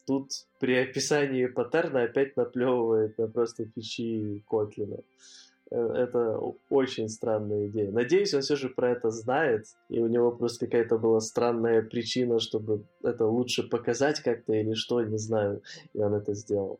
тут 0.06 0.30
при 0.58 0.74
описании 0.76 1.46
паттерна 1.46 2.04
опять 2.04 2.36
наплевывает 2.36 3.18
на 3.18 3.28
просто 3.28 3.66
фичи 3.66 4.42
Котлина. 4.48 4.98
Э, 5.70 5.76
это 5.76 6.38
очень 6.70 7.08
странная 7.08 7.66
идея. 7.66 7.90
Надеюсь, 7.90 8.34
он 8.34 8.40
все 8.40 8.56
же 8.56 8.68
про 8.68 8.92
это 8.92 9.10
знает, 9.10 9.66
и 9.88 10.00
у 10.00 10.06
него 10.06 10.30
просто 10.30 10.66
какая-то 10.66 10.98
была 10.98 11.20
странная 11.20 11.82
причина, 11.82 12.38
чтобы 12.38 12.84
это 13.02 13.26
лучше 13.26 13.68
показать 13.68 14.20
как-то 14.20 14.52
или 14.52 14.74
что, 14.74 15.02
не 15.02 15.18
знаю, 15.18 15.62
и 15.92 16.00
он 16.00 16.14
это 16.14 16.34
сделал. 16.34 16.78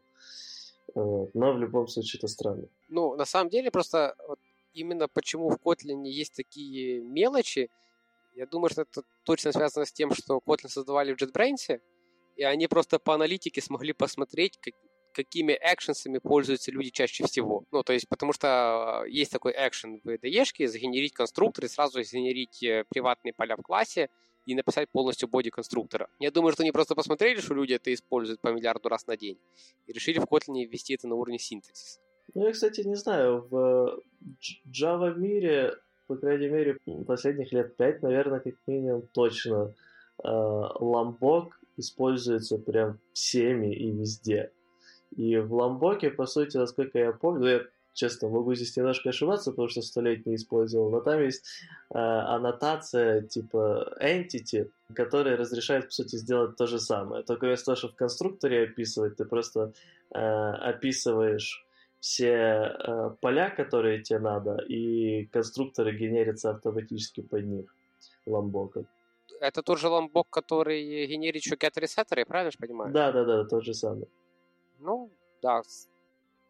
Но 0.95 1.53
в 1.53 1.59
любом 1.59 1.89
случае 1.89 2.19
это 2.19 2.29
странно. 2.29 2.69
Ну, 2.89 3.17
на 3.17 3.27
самом 3.27 3.51
деле, 3.51 3.71
просто 3.71 4.15
вот 4.29 4.39
именно 4.73 5.09
почему 5.09 5.51
в 5.51 5.57
Kotlin 5.57 6.07
есть 6.07 6.35
такие 6.35 7.01
мелочи, 7.01 7.69
я 8.35 8.47
думаю, 8.47 8.71
что 8.71 8.83
это 8.83 9.03
точно 9.25 9.53
связано 9.53 9.87
с 9.87 9.93
тем, 9.93 10.15
что 10.15 10.41
Kotlin 10.47 10.69
создавали 10.69 11.15
в 11.15 11.21
JetBrains, 11.21 11.81
и 12.37 12.45
они 12.45 12.67
просто 12.67 12.99
по 12.99 13.15
аналитике 13.15 13.61
смогли 13.61 13.93
посмотреть, 13.93 14.59
как, 14.61 14.75
какими 15.13 15.59
экшенсами 15.61 16.19
пользуются 16.19 16.71
люди 16.71 16.91
чаще 16.91 17.25
всего. 17.25 17.65
Ну, 17.73 17.83
то 17.83 17.93
есть, 17.93 18.09
потому 18.09 18.33
что 18.33 19.05
э, 19.07 19.11
есть 19.11 19.33
такой 19.33 19.53
экшен 19.57 20.01
в 20.05 20.09
IDE, 20.09 20.67
сгенерить 20.67 21.15
конструктор 21.15 21.65
и 21.65 21.69
сразу 21.69 22.03
сгенерить 22.03 22.63
э, 22.63 22.85
приватные 22.89 23.33
поля 23.33 23.57
в 23.57 23.63
классе, 23.63 24.09
и 24.47 24.55
написать 24.55 24.89
полностью 24.89 25.29
боди 25.29 25.51
конструктора. 25.51 26.09
Я 26.21 26.31
думаю, 26.31 26.53
что 26.53 26.63
они 26.63 26.71
просто 26.71 26.95
посмотрели, 26.95 27.41
что 27.41 27.53
люди 27.53 27.73
это 27.73 27.93
используют 27.93 28.41
по 28.41 28.49
миллиарду 28.49 28.89
раз 28.89 29.07
на 29.09 29.17
день, 29.17 29.39
и 29.89 29.93
решили 29.93 30.21
в 30.21 30.25
Kotlin 30.25 30.65
ввести 30.65 30.95
это 30.95 31.09
на 31.09 31.17
уровне 31.17 31.39
синтаксиса. 31.39 31.99
Ну, 32.35 32.47
я, 32.47 32.53
кстати, 32.53 32.83
не 32.83 32.95
знаю, 32.95 33.47
в 33.51 34.01
Java 34.71 35.15
мире, 35.17 35.75
по 36.07 36.17
крайней 36.17 36.49
мере, 36.49 36.79
последних 37.07 37.53
лет 37.53 37.77
пять, 37.77 38.03
наверное, 38.03 38.41
как 38.41 38.55
минимум 38.67 39.09
точно, 39.13 39.75
ламбок 40.23 41.61
используется 41.77 42.59
прям 42.59 42.99
всеми 43.13 43.75
и 43.75 43.91
везде. 43.91 44.51
И 45.17 45.37
в 45.39 45.55
ламбоке, 45.55 46.11
по 46.11 46.27
сути, 46.27 46.57
насколько 46.57 46.99
я 46.99 47.13
помню, 47.13 47.41
ну, 47.41 47.47
я 47.47 47.61
честно, 47.97 48.29
могу 48.29 48.55
здесь 48.55 48.77
немножко 48.77 49.09
ошибаться, 49.09 49.51
потому 49.51 49.69
что 49.69 49.83
сто 49.83 50.01
лет 50.03 50.27
не 50.27 50.35
использовал, 50.37 50.91
но 50.91 51.01
там 51.01 51.23
есть 51.23 51.45
э, 51.93 51.99
аннотация 51.99 53.23
типа 53.23 53.97
entity, 54.01 54.71
которая 54.95 55.37
разрешает, 55.37 55.87
по 55.87 55.93
сути, 55.93 56.17
сделать 56.17 56.57
то 56.57 56.67
же 56.67 56.79
самое. 56.79 57.25
Только 57.25 57.47
вместо 57.47 57.67
того, 57.67 57.77
чтобы 57.77 57.95
в 57.95 57.97
конструкторе 57.97 58.65
описывать, 58.65 59.17
ты 59.17 59.25
просто 59.25 59.73
э, 60.15 60.19
описываешь 60.19 61.65
все 62.01 62.29
э, 62.29 63.11
поля, 63.21 63.51
которые 63.51 64.03
тебе 64.03 64.19
надо, 64.19 64.59
и 64.69 65.25
конструкторы 65.33 65.97
генерятся 65.97 66.51
автоматически 66.51 67.23
под 67.23 67.45
них 67.47 67.75
ламбоком. 68.27 68.87
Это 69.41 69.63
тот 69.63 69.79
же 69.79 69.89
ламбок, 69.89 70.29
который 70.31 71.07
генерит 71.07 71.43
еще 71.45 71.57
get 71.57 71.73
ресеттеры, 71.77 72.25
правильно 72.25 72.51
же 72.51 72.59
понимаю? 72.59 72.93
Да, 72.93 73.13
да, 73.13 73.25
да, 73.25 73.45
тот 73.45 73.65
же 73.65 73.75
самый. 73.75 74.09
Ну, 74.79 75.11
да, 75.43 75.63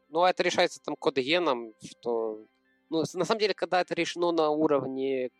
ну, 0.08 0.24
это 0.24 0.42
решается 0.42 0.80
там 0.82 0.96
код-геном, 0.96 1.74
что... 1.82 2.46
Ну, 2.90 3.02
на 3.14 3.24
самом 3.24 3.40
деле, 3.40 3.54
когда 3.54 3.80
это 3.80 3.94
решено 3.94 4.30
на 4.30 4.50
уровне 4.50 5.30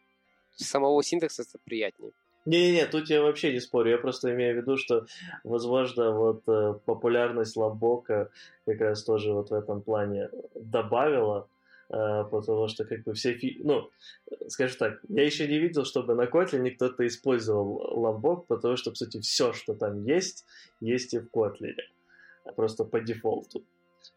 самого 0.56 1.02
синтакса, 1.02 1.42
это 1.42 1.58
приятнее. 1.64 2.12
Не-не-не, 2.44 2.86
тут 2.86 3.10
я 3.10 3.22
вообще 3.22 3.52
не 3.52 3.60
спорю. 3.60 3.90
Я 3.90 3.98
просто 3.98 4.32
имею 4.32 4.54
в 4.54 4.56
виду, 4.58 4.76
что, 4.76 5.06
возможно, 5.42 6.12
вот 6.12 6.42
э, 6.48 6.74
популярность 6.84 7.56
Ламбока 7.56 8.30
как 8.64 8.80
раз 8.80 9.02
тоже 9.04 9.32
вот 9.32 9.50
в 9.50 9.54
этом 9.54 9.82
плане 9.82 10.30
добавила, 10.54 11.48
потому 11.88 12.68
что 12.68 12.84
как 12.84 13.02
бы 13.04 13.14
все... 13.14 13.34
Фи... 13.34 13.60
Ну, 13.62 13.90
скажем 14.48 14.78
так, 14.78 15.00
я 15.08 15.24
еще 15.24 15.46
не 15.46 15.58
видел, 15.58 15.84
чтобы 15.84 16.14
на 16.14 16.24
Kotlin 16.24 16.70
кто-то 16.70 17.06
использовал 17.06 18.00
Ламбок, 18.00 18.46
потому 18.46 18.76
что, 18.76 18.90
по 18.90 18.96
сути, 18.96 19.20
все, 19.20 19.52
что 19.52 19.74
там 19.74 20.04
есть, 20.04 20.44
есть 20.80 21.14
и 21.14 21.18
в 21.18 21.28
Kotlin. 21.32 21.76
Просто 22.56 22.84
по 22.84 23.00
дефолту. 23.00 23.64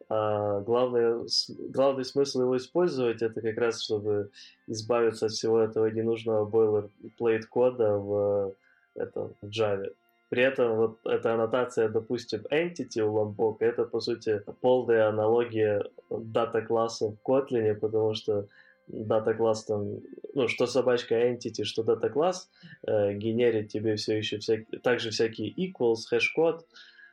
А 0.08 0.62
главное, 0.62 1.26
главный 1.48 2.06
смысл 2.06 2.42
его 2.42 2.58
использовать 2.58 3.22
это 3.22 3.42
как 3.42 3.58
раз, 3.58 3.82
чтобы 3.82 4.32
избавиться 4.68 5.28
от 5.28 5.32
всего 5.32 5.60
этого 5.60 5.88
ненужного 5.88 6.50
boilerplate 6.50 7.44
кода 7.50 7.98
в, 7.98 8.56
это, 8.96 9.32
в 9.42 9.46
Java. 9.46 9.94
При 10.30 10.44
этом 10.44 10.78
вот 10.78 11.00
эта 11.06 11.34
аннотация, 11.34 11.90
допустим, 11.90 12.46
entity 12.52 13.02
у 13.02 13.18
Lombok, 13.18 13.58
это, 13.62 13.86
по 13.86 14.00
сути, 14.00 14.44
полная 14.62 15.10
аналогия 15.10 15.84
data 16.10 16.62
класса 16.62 17.08
в 17.08 17.18
Kotlin, 17.28 17.74
потому 17.76 18.14
что 18.14 18.48
data 18.88 19.34
класс 19.34 19.66
там, 19.66 20.00
ну, 20.36 20.48
что 20.48 20.68
собачка 20.68 21.16
entity, 21.16 21.64
что 21.64 21.84
data 21.84 22.10
класс 22.10 22.50
э, 22.88 23.14
генерит 23.14 23.70
тебе 23.70 23.96
все 23.96 24.18
еще 24.18 24.38
всякие, 24.38 24.80
также 24.80 25.10
всякие 25.10 25.52
equals, 25.52 26.06
хэш-код, 26.08 26.66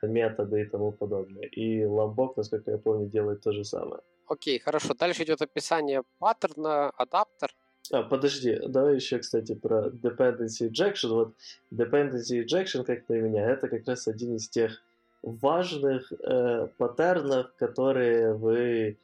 методы 0.03 0.61
и 0.61 0.65
тому 0.65 0.91
подобное. 0.91 1.45
И 1.45 1.81
Lombok, 1.81 2.33
насколько 2.37 2.71
я 2.71 2.77
помню, 2.77 3.07
делает 3.07 3.41
то 3.41 3.51
же 3.51 3.63
самое. 3.63 4.01
Окей, 4.27 4.59
хорошо. 4.59 4.93
Дальше 4.93 5.23
идет 5.23 5.41
описание 5.41 6.03
паттерна, 6.19 6.89
адаптер. 6.89 7.49
А, 7.91 8.03
подожди, 8.03 8.59
давай 8.67 8.95
еще, 8.95 9.19
кстати, 9.19 9.55
про 9.55 9.87
dependency 9.89 10.69
injection. 10.69 11.09
Вот 11.09 11.33
dependency 11.71 12.43
injection, 12.43 12.83
как 12.83 13.05
для 13.07 13.21
меня, 13.21 13.49
это 13.49 13.67
как 13.67 13.87
раз 13.87 14.07
один 14.07 14.35
из 14.35 14.49
тех 14.49 14.81
важных 15.21 16.11
э, 16.11 16.67
паттернов, 16.77 17.51
которые 17.57 18.33
вы 18.33 18.97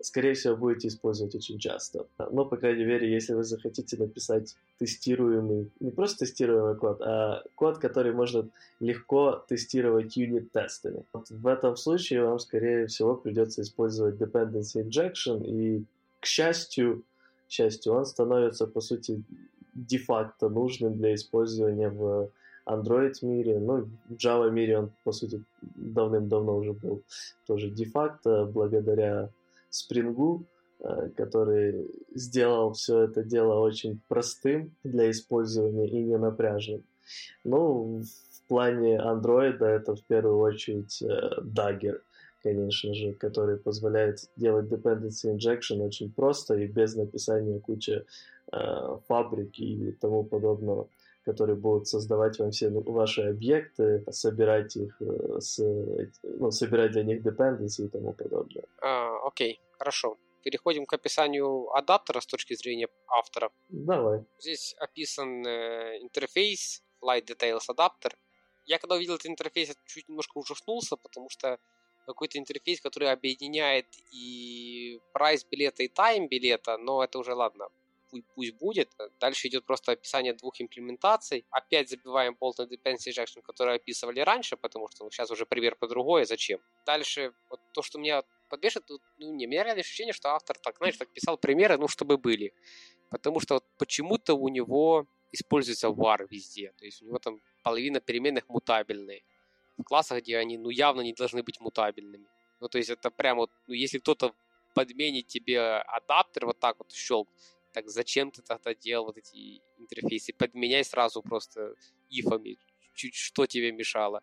скорее 0.00 0.34
всего, 0.34 0.56
будете 0.56 0.88
использовать 0.88 1.34
очень 1.34 1.58
часто. 1.58 2.06
Но, 2.18 2.44
по 2.44 2.56
крайней 2.56 2.84
мере, 2.84 3.10
если 3.10 3.32
вы 3.32 3.42
захотите 3.42 3.96
написать 3.96 4.54
тестируемый, 4.78 5.70
не 5.80 5.90
просто 5.90 6.26
тестируемый 6.26 6.76
код, 6.76 7.00
а 7.00 7.42
код, 7.54 7.78
который 7.78 8.12
можно 8.12 8.48
легко 8.80 9.44
тестировать 9.48 10.16
юнит-тестами. 10.16 11.04
Вот 11.12 11.30
в 11.30 11.46
этом 11.46 11.76
случае 11.76 12.24
вам, 12.24 12.38
скорее 12.38 12.86
всего, 12.86 13.16
придется 13.16 13.62
использовать 13.62 14.16
dependency 14.16 14.86
injection, 14.86 15.42
и, 15.44 15.84
к 16.20 16.26
счастью, 16.26 17.02
к 17.46 17.50
счастью, 17.50 17.94
он 17.94 18.04
становится, 18.04 18.66
по 18.66 18.80
сути, 18.80 19.22
де-факто 19.74 20.48
нужным 20.48 20.96
для 20.96 21.14
использования 21.14 21.90
в 21.90 22.30
Android 22.66 23.14
мире, 23.22 23.60
ну, 23.60 23.88
в 24.08 24.12
Java 24.14 24.50
мире 24.50 24.78
он, 24.78 24.90
по 25.04 25.12
сути, 25.12 25.42
давным-давно 25.76 26.56
уже 26.56 26.72
был 26.72 27.02
тоже 27.46 27.70
де-факто, 27.70 28.44
благодаря 28.44 29.30
Spring, 29.70 30.44
э, 30.80 31.10
который 31.16 31.88
сделал 32.14 32.72
все 32.72 33.02
это 33.02 33.22
дело 33.22 33.60
очень 33.60 34.00
простым 34.08 34.74
для 34.82 35.10
использования 35.10 35.88
и 35.88 36.02
не 36.02 36.18
напряжным. 36.18 36.82
Ну, 37.44 38.02
в 38.02 38.48
плане 38.48 38.98
Android 38.98 39.64
это 39.64 39.94
в 39.94 40.02
первую 40.02 40.38
очередь 40.38 41.02
э, 41.02 41.40
Dagger, 41.42 42.00
конечно 42.46 42.94
же, 42.94 43.12
который 43.12 43.56
позволяет 43.56 44.30
делать 44.36 44.66
dependency 44.66 45.34
injection 45.34 45.82
очень 45.82 46.12
просто 46.12 46.54
и 46.54 46.66
без 46.66 46.94
написания 46.96 47.58
кучи 47.60 48.04
э, 48.52 48.98
фабрик 49.08 49.58
и 49.58 49.92
тому 50.00 50.24
подобного 50.24 50.88
которые 51.26 51.56
будут 51.56 51.88
создавать 51.88 52.38
вам 52.38 52.50
все 52.50 52.70
ваши 52.70 53.22
объекты, 53.22 54.04
собирать 54.12 54.76
их, 54.76 55.02
с, 55.40 55.58
ну, 56.22 56.50
собирать 56.52 56.92
для 56.92 57.02
них 57.02 57.26
dependency 57.26 57.86
и 57.86 57.88
тому 57.88 58.12
подобное. 58.12 58.64
А, 58.80 59.26
окей. 59.26 59.60
Хорошо. 59.72 60.16
Переходим 60.44 60.86
к 60.86 60.92
описанию 60.92 61.68
адаптера 61.74 62.20
с 62.20 62.26
точки 62.26 62.54
зрения 62.54 62.88
автора. 63.08 63.50
Давай. 63.68 64.24
Здесь 64.38 64.76
описан 64.78 65.44
э, 65.44 65.98
интерфейс 66.00 66.84
Flight 67.02 67.26
Details 67.26 67.68
Adapter. 67.68 68.12
Я 68.64 68.78
когда 68.78 68.94
увидел 68.94 69.14
этот 69.14 69.26
интерфейс, 69.26 69.68
я 69.68 69.74
чуть 69.86 70.08
немножко 70.08 70.38
ужаснулся, 70.38 70.96
потому 70.96 71.28
что 71.28 71.58
какой-то 72.06 72.38
интерфейс, 72.38 72.80
который 72.80 73.10
объединяет 73.10 73.86
и 74.12 75.00
прайс 75.12 75.44
билета, 75.44 75.82
и 75.82 75.88
тайм 75.88 76.28
билета, 76.28 76.78
но 76.78 77.02
это 77.04 77.18
уже 77.18 77.34
ладно, 77.34 77.68
пусть 78.34 78.54
будет. 78.54 78.88
Дальше 79.20 79.48
идет 79.48 79.64
просто 79.64 79.92
описание 79.92 80.32
двух 80.34 80.60
имплементаций. 80.60 81.44
Опять 81.50 81.88
забиваем 81.90 82.36
Bolt 82.40 82.58
and 82.58 82.68
Dependency 82.68 83.10
Injection, 83.10 83.42
который 83.42 83.76
описывали 83.76 84.20
раньше, 84.20 84.56
потому 84.56 84.88
что 84.88 85.04
ну, 85.04 85.10
сейчас 85.10 85.30
уже 85.30 85.44
пример 85.44 85.76
по 85.76 85.88
другое, 85.88 86.24
зачем. 86.24 86.60
Дальше 86.86 87.32
вот 87.50 87.60
то, 87.72 87.82
что 87.82 87.98
меня 87.98 88.22
подбешивает, 88.48 88.88
ну, 88.88 89.34
не, 89.34 89.46
у 89.46 89.50
меня 89.50 89.64
реально 89.64 89.80
ощущение, 89.80 90.12
что 90.12 90.28
автор 90.30 90.56
так, 90.58 90.76
знаешь, 90.78 90.96
так 90.96 91.08
писал 91.08 91.36
примеры, 91.36 91.76
ну, 91.78 91.88
чтобы 91.88 92.16
были. 92.16 92.52
Потому 93.10 93.40
что 93.40 93.54
вот 93.54 93.64
почему-то 93.78 94.34
у 94.34 94.48
него 94.48 95.06
используется 95.32 95.88
var 95.88 96.26
везде. 96.30 96.72
То 96.78 96.84
есть 96.84 97.02
у 97.02 97.06
него 97.06 97.18
там 97.18 97.40
половина 97.62 98.00
переменных 98.00 98.48
мутабельные. 98.48 99.22
Классах, 99.84 100.22
где 100.22 100.38
они, 100.38 100.58
ну, 100.58 100.70
явно 100.70 101.02
не 101.02 101.12
должны 101.12 101.42
быть 101.42 101.60
мутабельными. 101.60 102.26
Ну, 102.60 102.68
то 102.68 102.78
есть 102.78 102.90
это 102.90 103.10
прямо 103.10 103.48
ну, 103.66 103.74
если 103.74 103.98
кто-то 103.98 104.34
подменит 104.74 105.26
тебе 105.26 105.60
адаптер 105.60 106.46
вот 106.46 106.58
так 106.58 106.78
вот 106.78 106.92
щелк, 106.92 107.28
так 107.72 107.88
зачем 107.88 108.30
ты 108.30 108.42
тогда 108.42 108.74
делал 108.74 109.06
вот 109.06 109.18
эти 109.18 109.60
интерфейсы? 109.78 110.32
Подменяй 110.32 110.84
сразу 110.84 111.22
просто 111.22 111.74
ифами, 112.08 112.56
чуть 112.94 113.14
что 113.14 113.46
тебе 113.46 113.72
мешало. 113.72 114.22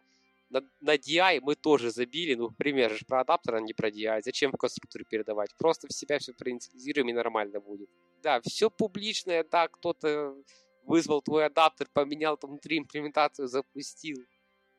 На, 0.49 0.61
на 0.81 0.95
DI 0.95 1.39
мы 1.41 1.55
тоже 1.55 1.91
забили, 1.91 2.35
ну, 2.35 2.51
пример 2.51 2.91
же 2.91 3.05
про 3.05 3.21
адаптер, 3.21 3.55
а 3.55 3.59
не 3.59 3.73
про 3.73 3.89
DI. 3.89 4.21
Зачем 4.23 4.51
в 4.51 4.57
конструкторе 4.57 5.05
передавать? 5.05 5.55
Просто 5.57 5.87
в 5.87 5.93
себя 5.93 6.19
все 6.19 6.33
проинициализируем 6.33 7.09
и 7.09 7.13
нормально 7.13 7.59
будет. 7.59 7.89
Да, 8.21 8.41
все 8.41 8.69
публичное, 8.69 9.43
да, 9.43 9.67
кто-то 9.67 10.35
вызвал 10.83 11.21
твой 11.21 11.45
адаптер, 11.45 11.87
поменял 11.93 12.37
там 12.37 12.51
внутри 12.51 12.77
имплементацию, 12.77 13.47
запустил. 13.47 14.17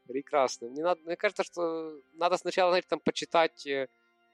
Прекрасно. 0.06 0.68
Мне, 0.68 0.82
надо, 0.82 1.00
мне 1.04 1.16
кажется, 1.16 1.44
что 1.44 2.00
надо 2.14 2.36
сначала, 2.36 2.70
знаете, 2.70 2.88
там 2.88 3.00
почитать 3.00 3.66
э, 3.66 3.88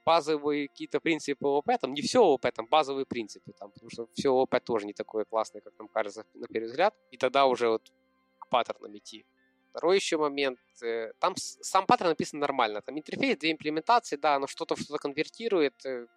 базовые 0.05 0.67
какие-то 0.67 0.99
принципы 0.99 1.45
ООП, 1.45 1.79
там 1.79 1.93
не 1.93 2.01
все 2.01 2.19
ООП, 2.19 2.51
там 2.53 2.67
базовые 2.67 3.05
принципы, 3.05 3.53
там, 3.53 3.71
потому 3.71 3.89
что 3.89 4.07
все 4.13 4.29
ООП 4.29 4.59
тоже 4.63 4.85
не 4.85 4.93
такое 4.93 5.25
классное, 5.25 5.61
как 5.61 5.73
нам 5.79 5.87
кажется 5.87 6.25
на 6.33 6.47
первый 6.47 6.67
взгляд, 6.67 6.93
и 7.11 7.17
тогда 7.17 7.45
уже 7.45 7.69
вот 7.69 7.91
к 8.39 8.49
паттернам 8.49 8.97
идти. 8.97 9.25
Второй 9.69 9.95
еще 9.95 10.17
момент, 10.17 10.59
э, 10.83 11.13
там 11.19 11.35
сам 11.37 11.85
паттерн 11.85 12.09
написан 12.09 12.39
нормально, 12.39 12.81
там 12.81 12.97
интерфейс, 12.97 13.37
две 13.37 13.51
имплементации, 13.51 14.17
да, 14.17 14.35
оно 14.35 14.47
что-то 14.47 14.75
что-то 14.75 14.97
конвертирует, 14.97 15.85
э, 15.85 16.07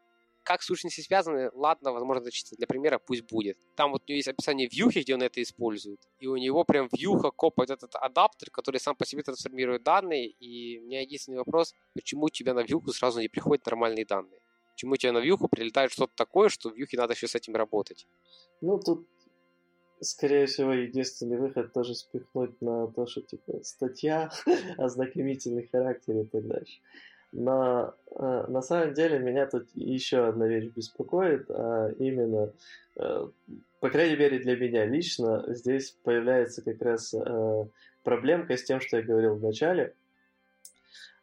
как 0.44 0.62
сущности 0.62 1.00
связаны, 1.00 1.50
ладно, 1.54 1.92
возможно, 1.92 2.30
чисто 2.30 2.54
для 2.56 2.66
примера 2.66 2.98
пусть 2.98 3.22
будет. 3.22 3.58
Там 3.76 3.92
вот 3.92 4.02
у 4.06 4.08
него 4.08 4.16
есть 4.16 4.28
описание 4.28 4.68
вьюхи, 4.68 5.00
где 5.00 5.14
он 5.14 5.22
это 5.22 5.42
использует, 5.42 6.00
и 6.20 6.26
у 6.26 6.36
него 6.36 6.64
прям 6.64 6.88
вьюха 6.92 7.30
копает 7.30 7.70
этот 7.70 7.96
адаптер, 7.96 8.50
который 8.50 8.78
сам 8.78 8.94
по 8.94 9.06
себе 9.06 9.22
трансформирует 9.22 9.82
данные, 9.82 10.28
и 10.28 10.78
у 10.78 10.84
меня 10.84 11.00
единственный 11.00 11.38
вопрос, 11.38 11.74
почему 11.94 12.26
у 12.26 12.30
тебя 12.30 12.54
на 12.54 12.62
вьюху 12.62 12.92
сразу 12.92 13.20
не 13.20 13.28
приходят 13.28 13.66
нормальные 13.66 14.04
данные? 14.04 14.40
Почему 14.74 14.92
у 14.92 14.96
тебя 14.96 15.12
на 15.12 15.18
вьюху 15.18 15.48
прилетает 15.48 15.92
что-то 15.92 16.12
такое, 16.16 16.48
что 16.48 16.70
в 16.70 16.74
вьюхе 16.74 16.96
надо 16.96 17.14
еще 17.14 17.26
с 17.26 17.34
этим 17.34 17.56
работать? 17.56 18.06
Ну, 18.60 18.78
тут 18.78 19.06
скорее 20.00 20.46
всего, 20.46 20.72
единственный 20.72 21.38
выход 21.38 21.72
тоже 21.72 21.94
спихнуть 21.94 22.60
на 22.60 22.88
то, 22.88 23.06
что 23.06 23.22
типа 23.22 23.62
статья, 23.62 24.30
ознакомительный 24.78 25.68
характер 25.68 26.18
и 26.18 26.24
так 26.24 26.46
дальше. 26.46 26.80
Но 27.37 27.93
э, 28.12 28.45
на 28.47 28.62
самом 28.62 28.95
деле 28.95 29.19
меня 29.19 29.47
тут 29.47 29.67
еще 29.75 30.29
одна 30.29 30.47
вещь 30.47 30.71
беспокоит, 30.73 31.50
а 31.50 31.91
именно, 31.99 32.53
э, 32.97 33.26
по 33.81 33.91
крайней 33.91 34.17
мере 34.17 34.38
для 34.38 34.57
меня 34.57 34.87
лично, 34.87 35.45
здесь 35.49 35.97
появляется 36.05 36.62
как 36.62 36.81
раз 36.81 37.12
э, 37.12 37.64
проблемка 38.05 38.57
с 38.57 38.62
тем, 38.62 38.81
что 38.81 38.99
я 38.99 39.03
говорил 39.03 39.35
в 39.35 39.43
начале, 39.43 39.95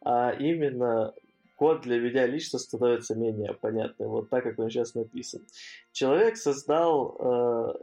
а 0.02 0.36
именно 0.38 1.14
код 1.56 1.80
для 1.80 1.98
меня 1.98 2.26
лично 2.26 2.58
становится 2.58 3.14
менее 3.14 3.54
понятным, 3.54 4.10
вот 4.10 4.28
так, 4.28 4.44
как 4.44 4.58
он 4.58 4.68
сейчас 4.68 4.94
написан. 4.94 5.40
Человек 5.92 6.36
создал, 6.36 7.16
э, 7.20 7.74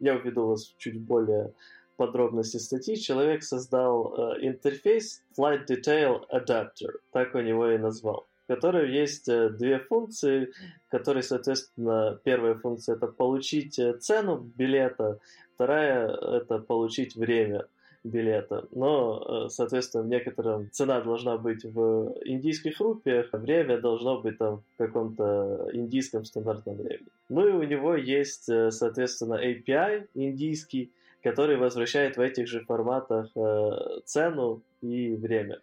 я 0.00 0.16
введу 0.16 0.48
вас 0.48 0.74
чуть 0.78 0.98
более 0.98 1.52
подробности 2.00 2.56
статьи, 2.56 2.96
человек 2.96 3.42
создал 3.42 4.14
э, 4.14 4.46
интерфейс 4.46 5.22
Flight 5.38 5.66
Detail 5.68 6.22
Adapter, 6.32 6.92
так 7.12 7.34
он 7.34 7.44
его 7.44 7.68
и 7.68 7.76
назвал, 7.76 8.26
в 8.44 8.46
котором 8.46 8.90
есть 8.90 9.28
э, 9.28 9.50
две 9.50 9.78
функции, 9.80 10.50
которые, 10.88 11.22
соответственно, 11.22 12.18
первая 12.24 12.54
функция 12.54 12.96
это 12.96 13.06
получить 13.06 13.78
э, 13.78 13.98
цену 13.98 14.38
билета, 14.56 15.18
вторая 15.54 16.08
это 16.08 16.58
получить 16.58 17.16
время 17.16 17.66
билета. 18.02 18.66
Но, 18.72 19.44
э, 19.46 19.48
соответственно, 19.50 20.04
в 20.04 20.08
некотором 20.08 20.70
цена 20.70 21.02
должна 21.02 21.36
быть 21.36 21.64
в 21.64 22.16
индийских 22.24 22.80
рупиях, 22.80 23.28
а 23.32 23.36
время 23.36 23.78
должно 23.78 24.22
быть 24.22 24.38
там 24.38 24.62
в 24.74 24.78
каком-то 24.78 25.68
индийском 25.74 26.24
стандартном 26.24 26.76
времени. 26.76 27.08
Ну 27.28 27.46
и 27.46 27.52
у 27.52 27.62
него 27.62 27.94
есть, 27.94 28.48
э, 28.48 28.70
соответственно, 28.70 29.34
API 29.34 30.06
индийский, 30.14 30.92
который 31.22 31.56
возвращает 31.56 32.16
в 32.16 32.20
этих 32.20 32.48
же 32.48 32.64
форматах 32.64 33.30
э, 33.36 34.00
цену 34.04 34.62
и 34.80 35.14
время. 35.14 35.60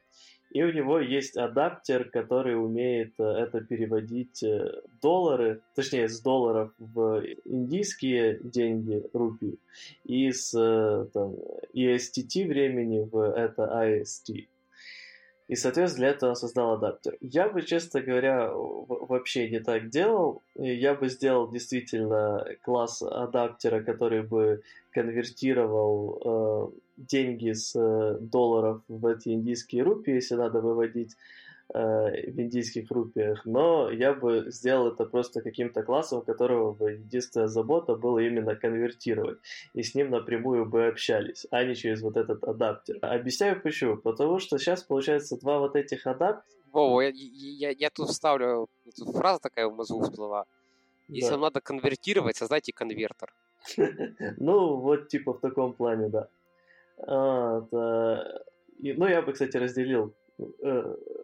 И 0.52 0.64
у 0.64 0.72
него 0.72 1.00
есть 1.00 1.36
адаптер, 1.36 2.06
который 2.10 2.56
умеет 2.56 3.14
э, 3.20 3.24
это 3.24 3.62
переводить 3.62 4.44
э, 4.44 4.82
доллары, 5.02 5.62
точнее 5.76 6.08
с 6.08 6.22
долларов 6.22 6.72
в 6.78 7.24
индийские 7.46 8.40
деньги, 8.42 9.04
рупии, 9.14 9.58
и 10.06 10.32
с 10.32 10.52
там, 11.14 11.36
ESTT 11.74 12.48
времени 12.48 13.08
в 13.12 13.20
это 13.20 13.64
IST. 13.64 14.48
И, 15.48 15.56
соответственно, 15.56 16.08
для 16.08 16.16
этого 16.16 16.34
создал 16.34 16.74
адаптер. 16.74 17.18
Я 17.22 17.48
бы, 17.48 17.62
честно 17.62 18.01
говоря, 18.01 18.51
вообще 18.51 19.50
не 19.50 19.60
так 19.60 19.89
делал. 19.89 20.42
Я 20.56 20.94
бы 20.94 21.08
сделал 21.08 21.50
действительно 21.50 22.46
класс 22.63 23.01
адаптера, 23.01 23.82
который 23.82 24.24
бы 24.24 24.62
конвертировал 24.92 26.74
э, 26.75 26.77
деньги 26.98 27.54
с 27.54 27.74
э, 27.75 28.18
долларов 28.20 28.82
в 28.89 29.06
эти 29.06 29.30
индийские 29.30 29.84
рупии, 29.84 30.16
если 30.16 30.36
надо 30.36 30.60
выводить 30.60 31.16
э, 31.74 32.32
в 32.32 32.40
индийских 32.40 32.92
рупиях, 32.92 33.46
но 33.46 33.90
я 33.90 34.14
бы 34.14 34.46
сделал 34.48 34.88
это 34.88 35.06
просто 35.06 35.42
каким-то 35.42 35.84
классом, 35.84 36.22
которого 36.22 36.88
единственная 36.88 37.48
забота 37.48 37.96
была 37.96 38.22
именно 38.22 38.56
конвертировать, 38.56 39.40
и 39.74 39.84
с 39.84 39.96
ним 39.96 40.10
напрямую 40.10 40.66
бы 40.66 40.88
общались, 40.88 41.46
а 41.52 41.64
не 41.64 41.76
через 41.76 42.02
вот 42.02 42.18
этот 42.18 42.44
адаптер. 42.44 42.98
Объясняю 43.02 43.62
почему. 43.62 43.98
Потому 43.98 44.40
что 44.40 44.58
сейчас 44.58 44.84
получается 44.84 45.38
два 45.38 45.60
вот 45.60 45.76
этих 45.76 46.08
адаптера. 46.08 46.44
Вова, 46.72 47.02
я, 47.02 47.12
я, 47.14 47.70
я 47.72 47.90
тут 47.90 48.10
вставлю, 48.10 48.68
тут 48.96 49.16
фраза 49.16 49.40
такая 49.40 49.68
в 49.68 49.76
мозгу 49.76 50.02
всплыла. 50.02 50.46
Если 51.08 51.30
да. 51.30 51.36
вам 51.36 51.42
надо 51.42 51.62
конвертировать, 51.62 52.38
создайте 52.38 52.74
конвертер. 52.74 53.34
Ну, 54.38 54.76
вот 54.78 55.08
типа 55.08 55.34
в 55.34 55.40
таком 55.40 55.74
плане, 55.74 56.10
да. 56.10 56.28
А, 57.00 57.62
ну, 57.72 59.08
я 59.08 59.22
бы, 59.22 59.34
кстати, 59.34 59.58
разделил 59.58 60.14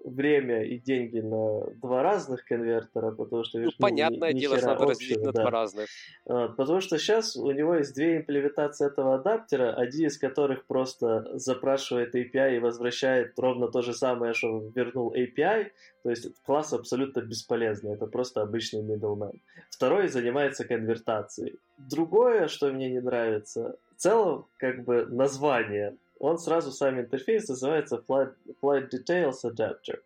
время 0.03 0.63
и 0.63 0.79
деньги 0.79 1.19
на 1.19 1.67
два 1.81 2.03
разных 2.03 2.45
конвертера, 2.45 3.11
потому 3.11 3.43
что... 3.43 3.59
Ну, 3.59 3.69
понятное 3.79 4.33
ни, 4.33 4.39
дело, 4.39 4.57
что 4.57 4.67
надо 4.67 4.85
разделить 4.85 5.23
на 5.23 5.31
да. 5.31 5.41
два 5.41 5.51
разных. 5.51 5.87
Вот, 6.25 6.55
потому 6.55 6.81
что 6.81 6.97
сейчас 6.97 7.35
у 7.35 7.51
него 7.51 7.75
есть 7.75 7.95
две 7.95 8.17
имплементации 8.17 8.87
этого 8.87 9.15
адаптера, 9.15 9.73
один 9.73 10.07
из 10.07 10.17
которых 10.17 10.65
просто 10.65 11.37
запрашивает 11.37 12.15
API 12.15 12.57
и 12.57 12.59
возвращает 12.59 13.37
ровно 13.39 13.67
то 13.67 13.81
же 13.81 13.93
самое, 13.93 14.33
что 14.33 14.71
вернул 14.75 15.13
API, 15.13 15.67
то 16.03 16.09
есть 16.09 16.27
класс 16.43 16.73
абсолютно 16.73 17.21
бесполезный, 17.21 17.93
это 17.93 18.07
просто 18.07 18.41
обычный 18.41 18.81
middleman. 18.81 19.39
Второй 19.69 20.07
занимается 20.09 20.65
конвертацией. 20.65 21.59
Другое, 21.77 22.47
что 22.47 22.71
мне 22.71 22.89
не 22.89 22.99
нравится, 22.99 23.77
в 23.95 24.01
целом, 24.01 24.47
как 24.57 24.83
бы 24.83 25.05
название 25.05 25.95
он 26.23 26.37
сразу 26.37 26.71
сам 26.71 27.01
интерфейс 27.01 27.49
называется 27.49 28.01
Flight, 28.07 28.33
Flight 28.61 28.89
Details 28.89 29.43
Adapter. 29.43 29.99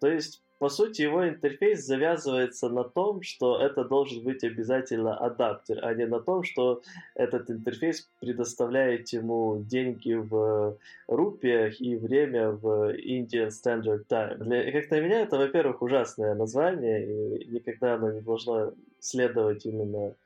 То 0.00 0.08
есть, 0.08 0.42
по 0.58 0.68
сути, 0.68 1.02
его 1.02 1.28
интерфейс 1.28 1.84
завязывается 1.84 2.68
на 2.68 2.82
том, 2.82 3.22
что 3.22 3.60
это 3.60 3.84
должен 3.84 4.24
быть 4.24 4.42
обязательно 4.42 5.16
адаптер, 5.16 5.78
а 5.84 5.94
не 5.94 6.06
на 6.06 6.18
том, 6.18 6.42
что 6.42 6.82
этот 7.14 7.48
интерфейс 7.48 8.10
предоставляет 8.20 9.10
ему 9.10 9.62
деньги 9.62 10.14
в 10.14 10.76
рупиях 11.06 11.80
и 11.80 11.94
время 11.94 12.50
в 12.50 12.92
Indian 12.96 13.50
Standard 13.50 14.04
Time. 14.08 14.38
Для, 14.38 14.72
как 14.72 14.90
на 14.90 15.00
меня, 15.00 15.20
это, 15.20 15.38
во-первых, 15.38 15.80
ужасное 15.80 16.34
название, 16.34 17.06
и 17.06 17.46
никогда 17.46 17.94
оно 17.94 18.10
не 18.10 18.20
должно 18.20 18.72
следовать 18.98 19.64
именно 19.64 20.16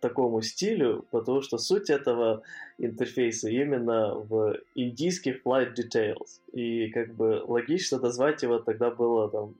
такому 0.00 0.42
стилю, 0.42 1.04
потому 1.10 1.40
что 1.40 1.58
суть 1.58 1.90
этого 1.90 2.42
интерфейса 2.78 3.48
именно 3.48 4.14
в 4.14 4.58
индийских 4.74 5.42
flight 5.44 5.74
details. 5.74 6.40
И 6.52 6.90
как 6.90 7.14
бы 7.14 7.42
логично 7.46 7.98
назвать 7.98 8.42
его 8.42 8.58
тогда 8.58 8.90
было 8.90 9.30
там 9.30 9.56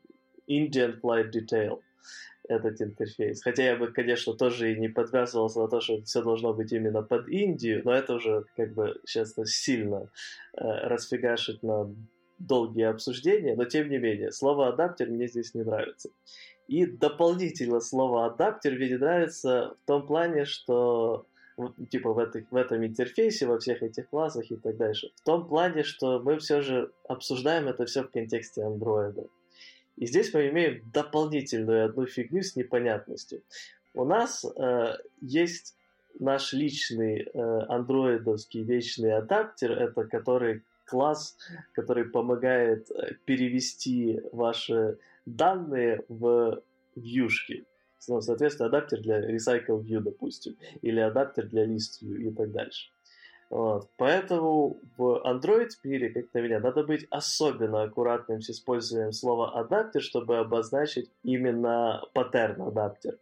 Indian 0.49 1.01
flight 1.01 1.33
detail 1.33 1.81
этот 2.49 2.81
интерфейс. 2.81 3.43
Хотя 3.43 3.65
я 3.65 3.77
бы, 3.77 3.89
конечно, 3.89 4.35
тоже 4.35 4.73
и 4.73 4.79
не 4.79 4.89
подвязывался 4.89 5.61
на 5.61 5.69
то, 5.69 5.81
что 5.81 6.01
все 6.03 6.23
должно 6.23 6.53
быть 6.53 6.73
именно 6.73 7.03
под 7.03 7.29
Индию, 7.29 7.83
но 7.85 7.93
это 7.93 8.15
уже 8.15 8.45
как 8.57 8.73
бы 8.75 9.01
сейчас 9.05 9.35
сильно 9.47 10.09
э, 10.57 10.63
расфигашить 10.63 11.63
на 11.63 11.93
долгие 12.39 12.85
обсуждения, 12.85 13.57
но 13.57 13.65
тем 13.65 13.89
не 13.89 13.99
менее, 13.99 14.31
слово 14.31 14.69
адаптер 14.69 15.09
мне 15.09 15.27
здесь 15.27 15.55
не 15.55 15.63
нравится. 15.63 16.11
И 16.69 16.85
дополнительно 16.87 17.81
слово 17.81 18.27
адаптер 18.27 18.75
мне 18.75 18.99
нравится 18.99 19.77
в 19.83 19.87
том 19.87 20.07
плане, 20.07 20.45
что 20.45 21.27
типа 21.91 22.13
в, 22.13 22.19
этой, 22.19 22.47
в 22.51 22.57
этом 22.57 22.85
интерфейсе, 22.85 23.47
во 23.47 23.59
всех 23.59 23.83
этих 23.83 24.09
классах 24.09 24.51
и 24.51 24.57
так 24.57 24.77
дальше. 24.77 25.11
В 25.17 25.23
том 25.23 25.47
плане, 25.47 25.85
что 25.85 26.21
мы 26.21 26.39
все 26.39 26.61
же 26.61 26.93
обсуждаем 27.09 27.69
это 27.69 27.87
все 27.87 28.03
в 28.03 28.11
контексте 28.11 28.63
андроида. 28.63 29.27
И 29.97 30.07
здесь 30.07 30.35
мы 30.35 30.49
имеем 30.49 30.83
дополнительную 30.93 31.87
одну 31.87 32.07
фигню 32.07 32.43
с 32.43 32.57
непонятностью. 32.57 33.43
У 33.95 34.05
нас 34.05 34.45
э, 34.45 34.97
есть 35.23 35.75
наш 36.19 36.53
личный 36.53 37.23
э, 37.23 37.41
андроидовский 37.69 38.63
вечный 38.63 39.15
адаптер, 39.15 39.73
это 39.73 40.05
который 40.05 40.63
класс, 40.85 41.37
который 41.73 42.05
помогает 42.05 42.91
э, 42.91 43.15
перевести 43.25 44.21
ваши 44.33 44.99
данные 45.27 46.05
в 46.09 46.63
вьюшки. 46.95 47.67
Ну, 48.09 48.21
соответственно, 48.21 48.69
адаптер 48.69 49.01
для 49.03 49.21
Recycle 49.21 49.83
View, 49.83 50.01
допустим, 50.01 50.57
или 50.83 51.01
адаптер 51.01 51.47
для 51.49 51.67
List 51.67 52.03
View 52.03 52.17
и 52.17 52.31
так 52.31 52.53
дальше. 52.53 52.91
Вот. 53.51 53.89
Поэтому 53.97 54.81
в 54.97 55.23
Android 55.25 55.69
мире, 55.85 56.11
как 56.11 56.33
на 56.35 56.39
меня, 56.41 56.61
надо 56.61 56.83
быть 56.85 57.07
особенно 57.11 57.83
аккуратным 57.83 58.41
с 58.41 58.51
использованием 58.51 59.13
слова 59.13 59.59
адаптер, 59.59 60.03
чтобы 60.03 60.39
обозначить 60.39 61.11
именно 61.23 62.03
паттерн 62.13 62.63
адаптер 62.63 63.19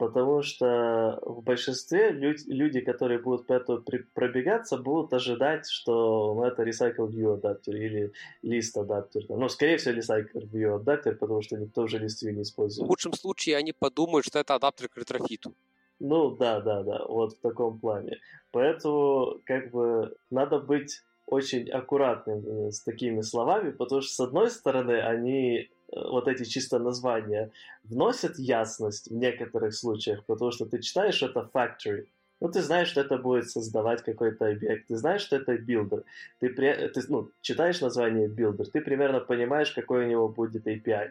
потому 0.00 0.42
что 0.42 1.20
в 1.22 1.42
большинстве 1.42 2.10
люди, 2.10 2.44
люди 2.48 2.80
которые 2.80 3.20
будут 3.20 3.46
по 3.46 3.52
этому 3.52 3.84
пробегаться, 4.14 4.78
будут 4.78 5.12
ожидать, 5.12 5.68
что 5.68 6.34
ну, 6.34 6.44
это 6.44 6.62
Recycle 6.62 7.06
View 7.06 7.34
адаптер 7.34 7.76
или 7.76 8.12
List 8.42 8.80
адаптер. 8.80 9.26
Ну, 9.28 9.48
скорее 9.50 9.76
всего, 9.76 9.94
Recycle 9.98 10.50
View 10.50 10.76
адаптер, 10.76 11.16
потому 11.16 11.42
что 11.42 11.58
никто 11.58 11.82
уже 11.82 11.98
List 11.98 12.24
View 12.24 12.32
не 12.32 12.42
использует. 12.42 12.86
В 12.86 12.90
лучшем 12.90 13.12
случае 13.12 13.58
они 13.58 13.72
подумают, 13.72 14.24
что 14.24 14.38
это 14.38 14.54
адаптер 14.54 14.88
к 14.88 14.96
ретрофиту. 14.96 15.52
Ну, 15.98 16.30
да, 16.30 16.60
да, 16.60 16.82
да, 16.82 17.04
вот 17.06 17.34
в 17.34 17.40
таком 17.40 17.78
плане. 17.78 18.20
Поэтому, 18.52 19.38
как 19.44 19.70
бы, 19.70 20.16
надо 20.30 20.60
быть 20.60 21.02
очень 21.26 21.68
аккуратным 21.68 22.42
э, 22.46 22.70
с 22.72 22.80
такими 22.80 23.20
словами, 23.20 23.70
потому 23.70 24.00
что, 24.00 24.14
с 24.14 24.20
одной 24.20 24.50
стороны, 24.50 24.98
они 24.98 25.68
вот 25.92 26.28
эти 26.28 26.44
чисто 26.44 26.78
названия 26.78 27.50
вносят 27.84 28.38
ясность 28.38 29.10
в 29.10 29.14
некоторых 29.14 29.74
случаях, 29.74 30.24
потому 30.26 30.50
что 30.50 30.66
ты 30.66 30.80
читаешь 30.80 31.22
это 31.22 31.48
factory, 31.52 32.06
ну, 32.40 32.48
ты 32.48 32.62
знаешь, 32.62 32.88
что 32.88 33.02
это 33.02 33.18
будет 33.18 33.50
создавать 33.50 34.02
какой-то 34.02 34.46
объект, 34.46 34.86
ты 34.88 34.96
знаешь, 34.96 35.20
что 35.20 35.36
это 35.36 35.56
builder, 35.56 36.04
ты, 36.38 36.48
ты 36.48 37.00
ну, 37.08 37.30
читаешь 37.42 37.80
название 37.80 38.28
builder, 38.28 38.64
ты 38.64 38.80
примерно 38.80 39.20
понимаешь, 39.20 39.72
какой 39.72 40.04
у 40.04 40.08
него 40.08 40.28
будет 40.28 40.66
API. 40.66 41.10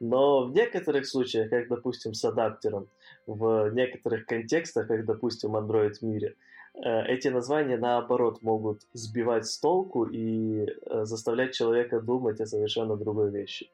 Но 0.00 0.46
в 0.46 0.52
некоторых 0.54 1.06
случаях, 1.06 1.50
как, 1.50 1.68
допустим, 1.68 2.14
с 2.14 2.24
адаптером, 2.24 2.88
в 3.26 3.70
некоторых 3.74 4.24
контекстах, 4.24 4.88
как, 4.88 5.04
допустим, 5.04 5.54
Android 5.54 5.92
мире, 6.00 6.28
э, 6.28 6.34
эти 6.74 7.28
названия, 7.28 7.76
наоборот, 7.76 8.42
могут 8.42 8.82
сбивать 8.92 9.46
с 9.46 9.58
толку 9.58 10.04
и 10.04 10.66
э, 10.66 11.04
заставлять 11.04 11.54
человека 11.54 12.00
думать 12.00 12.40
о 12.40 12.46
совершенно 12.46 12.96
другой 12.96 13.30
вещи. 13.30 13.70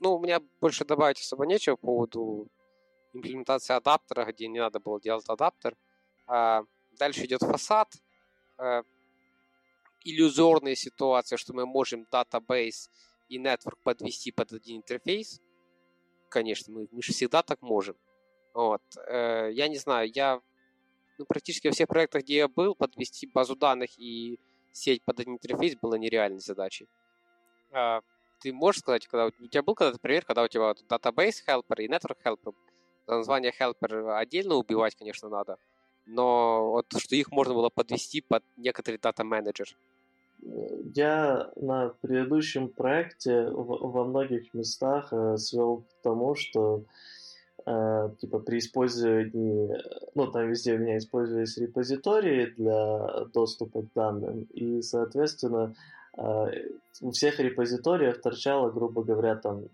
Ну, 0.00 0.16
у 0.16 0.20
меня 0.20 0.40
больше 0.60 0.84
добавить 0.84 1.20
особо 1.20 1.46
нечего 1.46 1.76
по 1.76 1.86
поводу 1.86 2.48
имплементации 3.12 3.74
адаптера, 3.74 4.24
где 4.24 4.48
не 4.48 4.58
надо 4.58 4.80
было 4.80 5.00
делать 5.00 5.28
адаптер. 5.28 5.76
А 6.26 6.62
дальше 6.98 7.24
идет 7.24 7.40
фасад. 7.40 7.88
А, 8.58 8.82
иллюзорные 10.04 10.76
ситуации, 10.76 11.36
что 11.36 11.54
мы 11.54 11.66
можем 11.66 12.06
database 12.10 12.88
и 13.28 13.38
network 13.38 13.78
подвести 13.82 14.30
под 14.32 14.52
один 14.52 14.78
интерфейс. 14.78 15.40
Конечно, 16.30 16.72
мы, 16.72 16.88
мы 16.90 17.02
же 17.02 17.12
всегда 17.12 17.42
так 17.42 17.62
можем. 17.62 17.96
Вот. 18.54 18.82
Э, 19.06 19.50
я 19.52 19.68
не 19.68 19.76
знаю, 19.76 20.10
я 20.14 20.40
ну, 21.18 21.26
практически 21.26 21.66
во 21.66 21.72
всех 21.72 21.88
проектах, 21.88 22.22
где 22.22 22.36
я 22.36 22.48
был, 22.48 22.74
подвести 22.74 23.26
базу 23.26 23.56
данных 23.56 23.98
и 23.98 24.38
сеть 24.72 25.02
под 25.04 25.20
один 25.20 25.34
интерфейс 25.34 25.76
было 25.76 25.96
нереальной 25.96 26.40
задачей. 26.40 26.88
А, 27.72 28.00
ты 28.40 28.52
можешь 28.52 28.80
сказать, 28.80 29.06
когда 29.06 29.26
у 29.26 29.46
тебя 29.46 29.62
был 29.62 29.74
когда-то 29.74 29.98
пример, 29.98 30.24
когда 30.24 30.44
у 30.44 30.48
тебя 30.48 30.72
database 30.88 31.42
helper 31.46 31.82
и 31.82 31.88
network 31.88 32.18
helper, 32.24 32.54
название 33.06 33.52
helper 33.58 34.16
отдельно 34.16 34.54
убивать, 34.54 34.94
конечно, 34.94 35.28
надо, 35.28 35.58
но 36.06 36.70
вот 36.70 36.86
что 36.96 37.16
их 37.16 37.30
можно 37.30 37.54
было 37.54 37.68
подвести 37.68 38.20
под 38.20 38.44
некоторый 38.56 38.98
дата 38.98 39.24
менеджер. 39.24 39.76
Я 40.94 41.50
на 41.56 41.88
предыдущем 42.00 42.68
проекте 42.68 43.48
во 43.50 44.04
многих 44.04 44.54
местах 44.54 45.12
э, 45.12 45.36
свел 45.36 45.78
к 45.78 46.02
тому, 46.02 46.36
что 46.36 46.84
э, 47.66 48.10
типа 48.20 48.38
при 48.40 48.58
использовании, 48.58 49.76
ну 50.14 50.26
там 50.30 50.48
везде 50.48 50.74
у 50.74 50.78
меня 50.78 50.98
использовались 50.98 51.58
репозитории 51.58 52.46
для 52.56 53.24
доступа 53.32 53.82
к 53.82 53.92
данным, 53.94 54.46
и 54.52 54.82
соответственно 54.82 55.74
э, 56.16 56.46
у 57.00 57.10
всех 57.10 57.40
репозиториях 57.40 58.20
торчало, 58.20 58.70
грубо 58.70 59.02
говоря, 59.02 59.36
там 59.36 59.64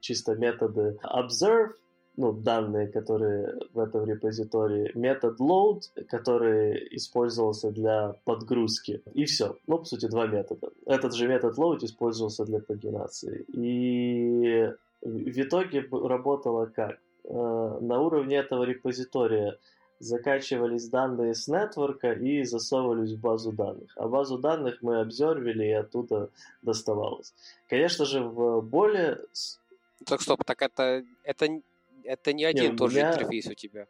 чисто 0.00 0.34
методы 0.34 0.98
observe, 1.02 1.72
ну, 2.18 2.32
данные, 2.32 2.88
которые 2.88 3.54
в 3.72 3.78
этом 3.78 4.04
репозитории, 4.04 4.90
метод 4.94 5.38
load, 5.40 5.82
который 6.08 6.88
использовался 6.96 7.70
для 7.70 8.14
подгрузки, 8.24 9.02
и 9.14 9.24
все. 9.24 9.56
Ну, 9.68 9.78
по 9.78 9.84
сути, 9.84 10.06
два 10.06 10.26
метода. 10.26 10.70
Этот 10.84 11.14
же 11.14 11.28
метод 11.28 11.56
load 11.56 11.84
использовался 11.84 12.44
для 12.44 12.58
пагинации. 12.58 13.44
И 13.52 14.68
в 15.00 15.40
итоге 15.40 15.86
работало 15.90 16.66
как? 16.66 16.98
Э, 17.28 17.78
на 17.80 18.00
уровне 18.00 18.36
этого 18.36 18.64
репозитория 18.64 19.58
закачивались 20.00 20.88
данные 20.88 21.34
с 21.34 21.48
нетворка 21.48 22.12
и 22.12 22.44
засовывались 22.44 23.12
в 23.12 23.20
базу 23.20 23.52
данных. 23.52 23.92
А 23.96 24.08
базу 24.08 24.38
данных 24.38 24.78
мы 24.80 25.00
обзорвили 25.00 25.64
и 25.64 25.72
оттуда 25.72 26.30
доставалось. 26.62 27.34
Конечно 27.68 28.04
же, 28.04 28.22
в 28.22 28.60
более... 28.62 29.18
Так 30.06 30.22
стоп, 30.22 30.44
так 30.44 30.62
это, 30.62 31.04
это 31.24 31.48
это 32.08 32.32
не 32.32 32.44
один 32.44 32.70
Нет, 32.70 32.76
тоже 32.76 32.96
меня... 32.96 33.12
интерфейс 33.12 33.46
у 33.46 33.54
тебя. 33.54 33.86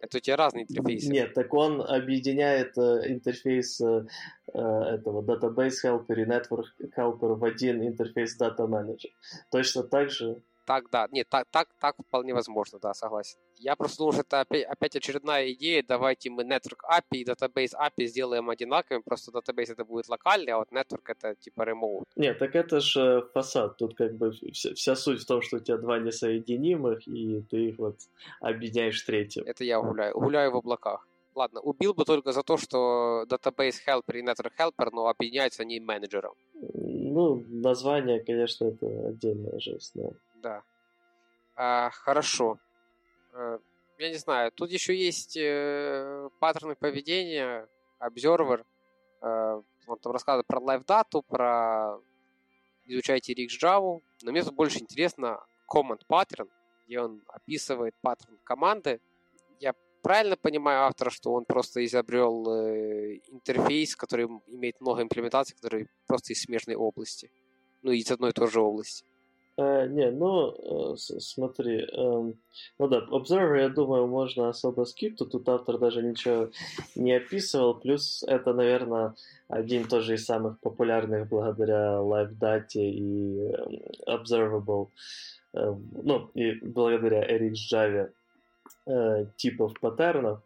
Это 0.00 0.18
у 0.18 0.20
тебя 0.20 0.36
разные 0.36 0.64
интерфейсы. 0.64 1.10
Нет, 1.10 1.32
так 1.32 1.54
он 1.54 1.80
объединяет 1.80 2.76
э, 2.76 3.10
интерфейс 3.10 3.80
э, 3.80 4.06
э 4.52 4.58
этого 4.58 5.22
Database 5.22 5.76
Helper 5.82 6.20
и 6.20 6.26
Network 6.26 6.66
Helper 6.94 7.34
в 7.36 7.44
один 7.44 7.82
интерфейс 7.82 8.38
Data 8.38 8.68
Manager. 8.68 9.10
Точно 9.50 9.82
так 9.82 10.10
же 10.10 10.42
так, 10.64 10.90
да. 10.90 11.08
Нет, 11.10 11.28
так, 11.28 11.46
так, 11.50 11.68
так 11.80 11.96
вполне 11.96 12.34
возможно, 12.34 12.78
да, 12.78 12.94
согласен. 12.94 13.38
Я 13.56 13.76
просто 13.76 13.98
думал, 13.98 14.12
что 14.12 14.22
это 14.22 14.40
опять, 14.40 14.64
опять 14.64 14.96
очередная 14.96 15.52
идея. 15.52 15.84
Давайте 15.86 16.30
мы 16.30 16.42
Network 16.42 16.80
API 16.90 17.18
и 17.18 17.24
Database 17.24 17.72
API 17.74 18.06
сделаем 18.06 18.50
одинаковым. 18.50 19.02
Просто 19.02 19.30
Database 19.30 19.72
это 19.72 19.84
будет 19.84 20.08
локальный, 20.08 20.52
а 20.52 20.58
вот 20.58 20.72
Network 20.72 21.04
это 21.06 21.34
типа 21.36 21.62
remote. 21.62 22.04
Нет, 22.16 22.38
так 22.38 22.54
это 22.56 22.80
же 22.80 23.00
э, 23.00 23.32
фасад. 23.32 23.76
Тут 23.76 23.94
как 23.94 24.14
бы 24.16 24.32
вся, 24.52 24.74
вся 24.74 24.96
суть 24.96 25.22
в 25.22 25.26
том, 25.26 25.42
что 25.42 25.56
у 25.56 25.60
тебя 25.60 25.76
два 25.76 25.98
несоединимых, 25.98 27.06
и 27.06 27.42
ты 27.50 27.68
их 27.68 27.78
вот 27.78 27.96
объединяешь 28.40 29.02
третьим. 29.02 29.44
Это 29.46 29.64
я 29.64 29.80
гуляю. 29.80 30.14
Гуляю 30.14 30.52
в 30.52 30.56
облаках. 30.56 31.06
Ладно, 31.34 31.60
убил 31.60 31.94
бы 31.94 32.04
только 32.04 32.32
за 32.32 32.42
то, 32.42 32.56
что 32.56 33.24
Database 33.28 33.76
Helper 33.86 34.18
и 34.18 34.22
Network 34.22 34.52
Helper, 34.58 34.90
но 34.92 35.08
объединяются 35.08 35.62
они 35.62 35.80
менеджером. 35.80 36.34
Ну, 36.54 37.44
название, 37.48 38.20
конечно, 38.20 38.66
это 38.66 39.08
отдельная 39.08 39.58
жесть, 39.58 39.92
да 39.94 40.10
да. 40.44 40.62
А, 41.56 41.90
хорошо. 41.90 42.58
А, 43.32 43.58
я 43.98 44.10
не 44.10 44.16
знаю, 44.16 44.52
тут 44.52 44.70
еще 44.70 44.94
есть 44.94 45.36
э, 45.36 46.28
паттерны 46.40 46.76
поведения, 46.76 47.66
observer. 48.00 48.64
Э, 49.22 49.62
он 49.86 49.98
там 49.98 50.12
рассказывает 50.12 50.46
про 50.46 50.60
LiveData, 50.60 51.22
про 51.26 51.98
изучайте 52.86 53.32
RxJava. 53.32 54.00
Но 54.22 54.32
мне 54.32 54.42
тут 54.42 54.54
больше 54.54 54.80
интересно 54.80 55.40
command 55.72 56.02
pattern, 56.08 56.50
где 56.86 57.00
он 57.00 57.22
описывает 57.28 57.94
паттерн 58.02 58.38
команды. 58.44 59.00
Я 59.60 59.74
правильно 60.02 60.36
понимаю 60.36 60.82
автора, 60.82 61.10
что 61.10 61.32
он 61.32 61.44
просто 61.44 61.84
изобрел 61.84 62.46
э, 62.50 63.20
интерфейс, 63.28 63.96
который 63.96 64.26
имеет 64.48 64.80
много 64.80 65.02
имплементаций, 65.02 65.56
которые 65.56 65.88
просто 66.06 66.32
из 66.32 66.42
смежной 66.42 66.76
области. 66.76 67.30
Ну, 67.82 67.92
из 67.92 68.10
одной 68.10 68.30
и 68.30 68.32
той 68.32 68.50
же 68.50 68.60
области. 68.60 69.04
Э, 69.56 69.86
не, 69.86 70.10
ну, 70.10 70.94
э, 70.94 70.96
смотри, 70.96 71.82
э, 71.82 72.32
ну 72.78 72.88
да, 72.88 73.06
Observer, 73.10 73.60
я 73.60 73.68
думаю, 73.68 74.08
можно 74.08 74.48
особо 74.48 74.84
скипнуть, 74.84 75.30
тут 75.30 75.48
автор 75.48 75.78
даже 75.78 76.02
ничего 76.02 76.50
не 76.96 77.12
описывал, 77.12 77.74
плюс 77.74 78.24
это, 78.26 78.52
наверное, 78.52 79.14
один 79.48 79.86
тоже 79.86 80.14
из 80.14 80.24
самых 80.24 80.58
популярных 80.58 81.28
благодаря 81.28 81.98
LiveData 81.98 82.80
и 82.80 83.38
э, 83.38 84.12
Observable, 84.12 84.88
э, 85.52 85.74
ну, 86.02 86.30
и 86.34 86.54
благодаря 86.60 87.24
RxJava 87.24 88.10
э, 88.86 89.26
типов 89.36 89.78
паттернов. 89.80 90.42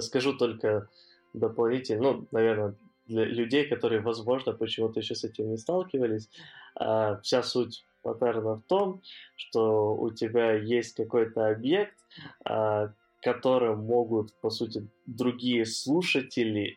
Скажу 0.00 0.34
только 0.34 0.88
дополнительно, 1.34 2.02
ну, 2.12 2.28
наверное, 2.30 2.74
для 3.06 3.24
людей, 3.24 3.66
которые, 3.66 4.00
возможно, 4.00 4.52
почему-то 4.52 5.00
еще 5.00 5.14
с 5.14 5.24
этим 5.24 5.50
не 5.50 5.56
сталкивались, 5.56 6.28
э, 6.80 7.18
вся 7.22 7.42
суть 7.42 7.84
паттерна 8.04 8.56
в 8.56 8.62
том, 8.62 9.02
что 9.34 9.96
у 9.96 10.10
тебя 10.12 10.52
есть 10.52 10.94
какой-то 10.94 11.48
объект, 11.48 11.96
а, 12.44 12.92
которым 13.22 13.80
могут, 13.80 14.38
по 14.40 14.50
сути, 14.50 14.86
другие 15.06 15.64
слушатели 15.64 16.76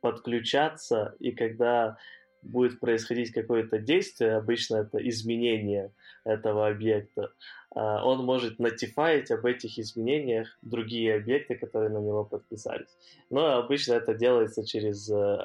подключаться, 0.00 1.16
и 1.18 1.32
когда 1.32 1.96
будет 2.42 2.78
происходить 2.80 3.32
какое-то 3.32 3.78
действие, 3.78 4.36
обычно 4.36 4.76
это 4.76 4.98
изменение 5.08 5.92
этого 6.24 6.68
объекта, 6.68 7.32
а, 7.74 8.04
он 8.04 8.24
может 8.24 8.58
нотифаить 8.58 9.30
об 9.30 9.44
этих 9.46 9.78
изменениях 9.78 10.48
другие 10.62 11.16
объекты, 11.16 11.56
которые 11.56 11.90
на 11.90 11.98
него 11.98 12.24
подписались. 12.24 12.96
Но 13.30 13.56
обычно 13.58 13.94
это 13.94 14.14
делается 14.14 14.64
через 14.64 15.10
э, 15.10 15.38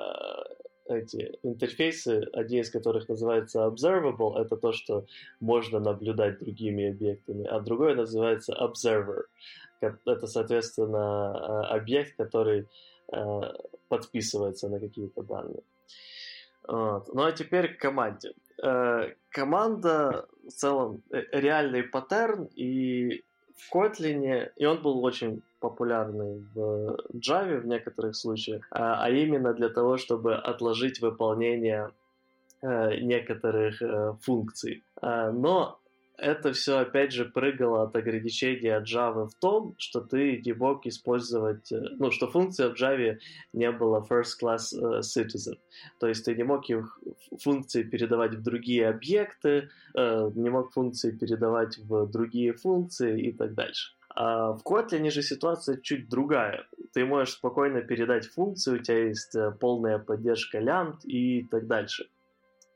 эти 0.95 1.37
интерфейсы, 1.43 2.27
один 2.33 2.61
из 2.61 2.69
которых 2.69 3.09
называется 3.09 3.65
observable, 3.65 4.37
это 4.37 4.55
то, 4.57 4.71
что 4.71 5.05
можно 5.39 5.79
наблюдать 5.79 6.39
другими 6.39 6.89
объектами, 6.89 7.45
а 7.45 7.59
другой 7.59 7.95
называется 7.95 8.53
observer. 8.53 9.23
Это, 9.79 10.27
соответственно, 10.27 11.63
а, 11.63 11.75
объект, 11.75 12.15
который 12.15 12.67
а, 13.11 13.55
подписывается 13.87 14.69
на 14.69 14.79
какие-то 14.79 15.23
данные. 15.23 15.63
Вот. 16.67 17.13
Ну 17.13 17.23
а 17.23 17.31
теперь 17.31 17.75
к 17.75 17.81
команде. 17.81 18.33
Э, 18.61 19.13
команда 19.29 20.27
в 20.43 20.51
целом 20.51 21.01
э, 21.11 21.23
реальный 21.31 21.83
паттерн, 21.83 22.47
и 22.55 23.23
Kotlin, 23.73 24.49
и 24.55 24.65
он 24.65 24.81
был 24.81 25.03
очень 25.03 25.41
популярный 25.59 26.45
в 26.53 26.97
Java 27.13 27.59
в 27.59 27.67
некоторых 27.67 28.15
случаях, 28.15 28.65
а, 28.71 29.03
а 29.03 29.09
именно 29.09 29.53
для 29.53 29.69
того, 29.69 29.97
чтобы 29.97 30.35
отложить 30.35 31.01
выполнение 31.01 31.91
э, 32.61 32.97
некоторых 33.01 33.81
э, 33.81 34.13
функций. 34.21 34.83
А, 35.01 35.31
но 35.31 35.80
это 36.21 36.53
все, 36.53 36.79
опять 36.79 37.11
же, 37.11 37.25
прыгало 37.25 37.83
от 37.83 37.95
ограничения 37.95 38.79
Java 38.81 39.27
в 39.27 39.35
том, 39.35 39.75
что 39.77 40.01
ты 40.01 40.41
не 40.45 40.53
мог 40.53 40.85
использовать, 40.85 41.71
э, 41.71 41.81
ну, 41.97 42.11
что 42.11 42.27
функция 42.27 42.69
в 42.69 42.81
Java 42.81 43.17
не 43.53 43.71
была 43.71 44.05
first-class 44.09 45.01
citizen. 45.01 45.57
То 45.99 46.07
есть 46.07 46.25
ты 46.25 46.35
не 46.35 46.43
мог 46.43 46.69
их 46.69 46.99
функции 47.39 47.83
передавать 47.83 48.35
в 48.35 48.43
другие 48.43 48.87
объекты, 48.87 49.69
не 49.95 50.49
мог 50.49 50.71
функции 50.71 51.11
передавать 51.11 51.77
в 51.77 52.07
другие 52.07 52.53
функции 52.53 53.21
и 53.21 53.31
так 53.31 53.53
дальше. 53.53 53.93
А 54.15 54.53
в 54.53 54.61
Kotlin 54.63 55.09
же 55.09 55.21
ситуация 55.21 55.77
чуть 55.77 56.09
другая. 56.09 56.67
Ты 56.93 57.05
можешь 57.05 57.35
спокойно 57.35 57.81
передать 57.81 58.27
функцию, 58.27 58.79
у 58.79 58.83
тебя 58.83 59.05
есть 59.07 59.35
э, 59.35 59.51
полная 59.51 59.99
поддержка 59.99 60.59
лямбд 60.59 61.05
и 61.05 61.47
так 61.49 61.67
дальше. 61.67 62.09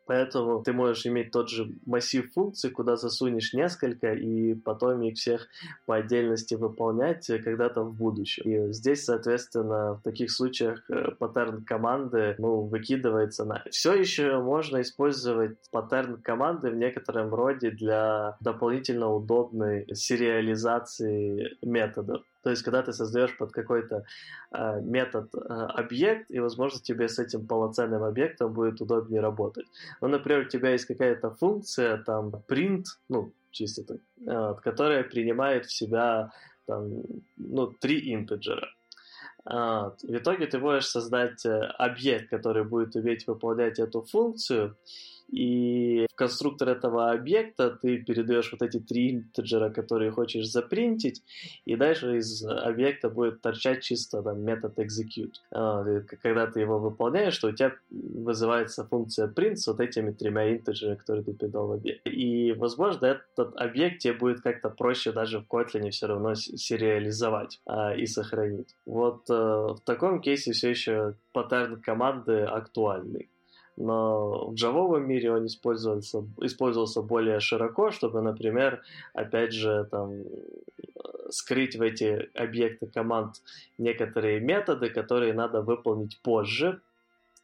Поэтому 0.06 0.62
ты 0.62 0.74
можешь 0.74 1.06
иметь 1.06 1.32
тот 1.32 1.50
же 1.50 1.72
массив 1.86 2.32
функций, 2.34 2.70
куда 2.70 2.96
засунешь 2.96 3.54
несколько, 3.54 4.14
и 4.14 4.54
потом 4.54 5.02
их 5.02 5.16
всех 5.16 5.48
по 5.86 5.96
отдельности 5.96 6.56
выполнять 6.56 7.26
когда-то 7.44 7.82
в 7.82 7.94
будущем. 7.94 8.44
И 8.46 8.74
здесь, 8.74 9.06
соответственно, 9.06 9.96
в 9.96 10.02
таких 10.02 10.32
случаях 10.32 10.84
э, 10.90 11.12
паттерн 11.18 11.64
команды 11.64 12.36
ну, 12.38 12.62
выкидывается 12.62 13.46
на... 13.46 13.64
Все 13.70 13.94
еще 13.94 14.40
можно 14.40 14.82
использовать 14.82 15.58
паттерн 15.72 16.22
команды 16.22 16.70
в 16.70 16.76
некотором 16.76 17.34
роде 17.34 17.72
для 17.72 18.38
дополнительно 18.42 19.12
удобной 19.12 19.88
сериализации 19.94 21.58
методов. 21.62 22.24
То 22.46 22.52
есть, 22.52 22.62
когда 22.62 22.84
ты 22.84 22.94
создаешь 22.94 23.36
под 23.38 23.52
какой-то 23.52 24.06
э, 24.52 24.82
метод 24.82 25.34
э, 25.34 25.40
объект, 25.40 26.30
и, 26.30 26.40
возможно, 26.40 26.80
тебе 26.80 27.08
с 27.08 27.18
этим 27.18 27.48
полноценным 27.48 28.04
объектом 28.04 28.54
будет 28.54 28.80
удобнее 28.82 29.20
работать. 29.20 29.66
Ну, 30.00 30.10
например, 30.10 30.42
у 30.42 30.50
тебя 30.50 30.70
есть 30.70 30.86
какая-то 30.86 31.32
функция, 31.32 31.98
там, 31.98 32.32
print, 32.48 32.84
ну, 33.10 33.34
чисто 33.50 33.84
так, 33.84 33.98
э, 34.28 34.62
которая 34.62 35.04
принимает 35.04 35.66
в 35.66 35.74
себя, 35.74 36.32
там, 36.68 37.02
ну, 37.38 37.74
три 37.82 38.14
интеджера. 38.14 38.68
Э, 39.50 39.90
в 40.04 40.16
итоге 40.16 40.46
ты 40.46 40.60
можешь 40.60 40.86
создать 40.86 41.44
э, 41.48 41.62
объект, 41.80 42.30
который 42.30 42.64
будет 42.64 42.96
уметь 42.96 43.26
выполнять 43.26 43.80
эту 43.80 44.04
функцию, 44.04 44.78
и 45.32 46.06
в 46.12 46.16
конструктор 46.16 46.70
этого 46.70 47.12
объекта 47.12 47.70
ты 47.72 47.98
передаешь 47.98 48.52
вот 48.52 48.62
эти 48.62 48.80
три 48.80 49.12
интеджера, 49.12 49.70
которые 49.70 50.12
хочешь 50.12 50.48
запринтить, 50.48 51.24
и 51.66 51.76
дальше 51.76 52.18
из 52.18 52.46
объекта 52.46 53.10
будет 53.10 53.42
торчать 53.42 53.84
чисто 53.84 54.22
там, 54.22 54.42
метод 54.42 54.78
execute. 54.80 55.34
А, 55.52 55.84
когда 56.22 56.48
ты 56.48 56.60
его 56.60 56.80
выполняешь, 56.80 57.38
то 57.38 57.48
у 57.48 57.52
тебя 57.52 57.74
вызывается 57.90 58.86
функция 58.86 59.28
print 59.28 59.56
с 59.56 59.68
вот 59.68 59.80
этими 59.80 60.12
тремя 60.12 60.52
интеджерами, 60.52 60.96
которые 60.96 61.24
ты 61.24 61.34
передал 61.34 61.68
в 61.68 61.72
объект. 61.74 62.02
И, 62.06 62.54
возможно, 62.54 63.06
этот 63.06 63.56
объект 63.56 64.00
тебе 64.00 64.14
будет 64.14 64.42
как-то 64.42 64.70
проще 64.70 65.12
даже 65.12 65.40
в 65.40 65.48
Kotlin 65.48 65.90
все 65.90 66.08
равно 66.08 66.36
сериализовать 66.36 67.60
а, 67.66 67.96
и 67.96 68.06
сохранить. 68.06 68.76
Вот 68.86 69.30
а, 69.30 69.74
в 69.74 69.82
таком 69.82 70.22
кейсе 70.22 70.52
все 70.52 70.70
еще 70.70 71.16
паттерн 71.34 71.82
команды 71.82 72.42
актуальный 72.42 73.30
но 73.78 74.50
в 74.50 74.54
джавовом 74.54 75.08
мире 75.08 75.32
он 75.32 75.46
использовался, 75.48 76.24
использовался 76.42 77.02
более 77.02 77.40
широко, 77.40 77.92
чтобы, 77.92 78.22
например, 78.22 78.82
опять 79.14 79.54
же, 79.54 79.88
там, 79.92 80.24
скрыть 81.30 81.76
в 81.76 81.82
эти 81.82 82.30
объекты 82.34 82.88
команд 82.88 83.42
некоторые 83.78 84.40
методы, 84.40 84.90
которые 84.90 85.34
надо 85.34 85.62
выполнить 85.62 86.20
позже, 86.22 86.82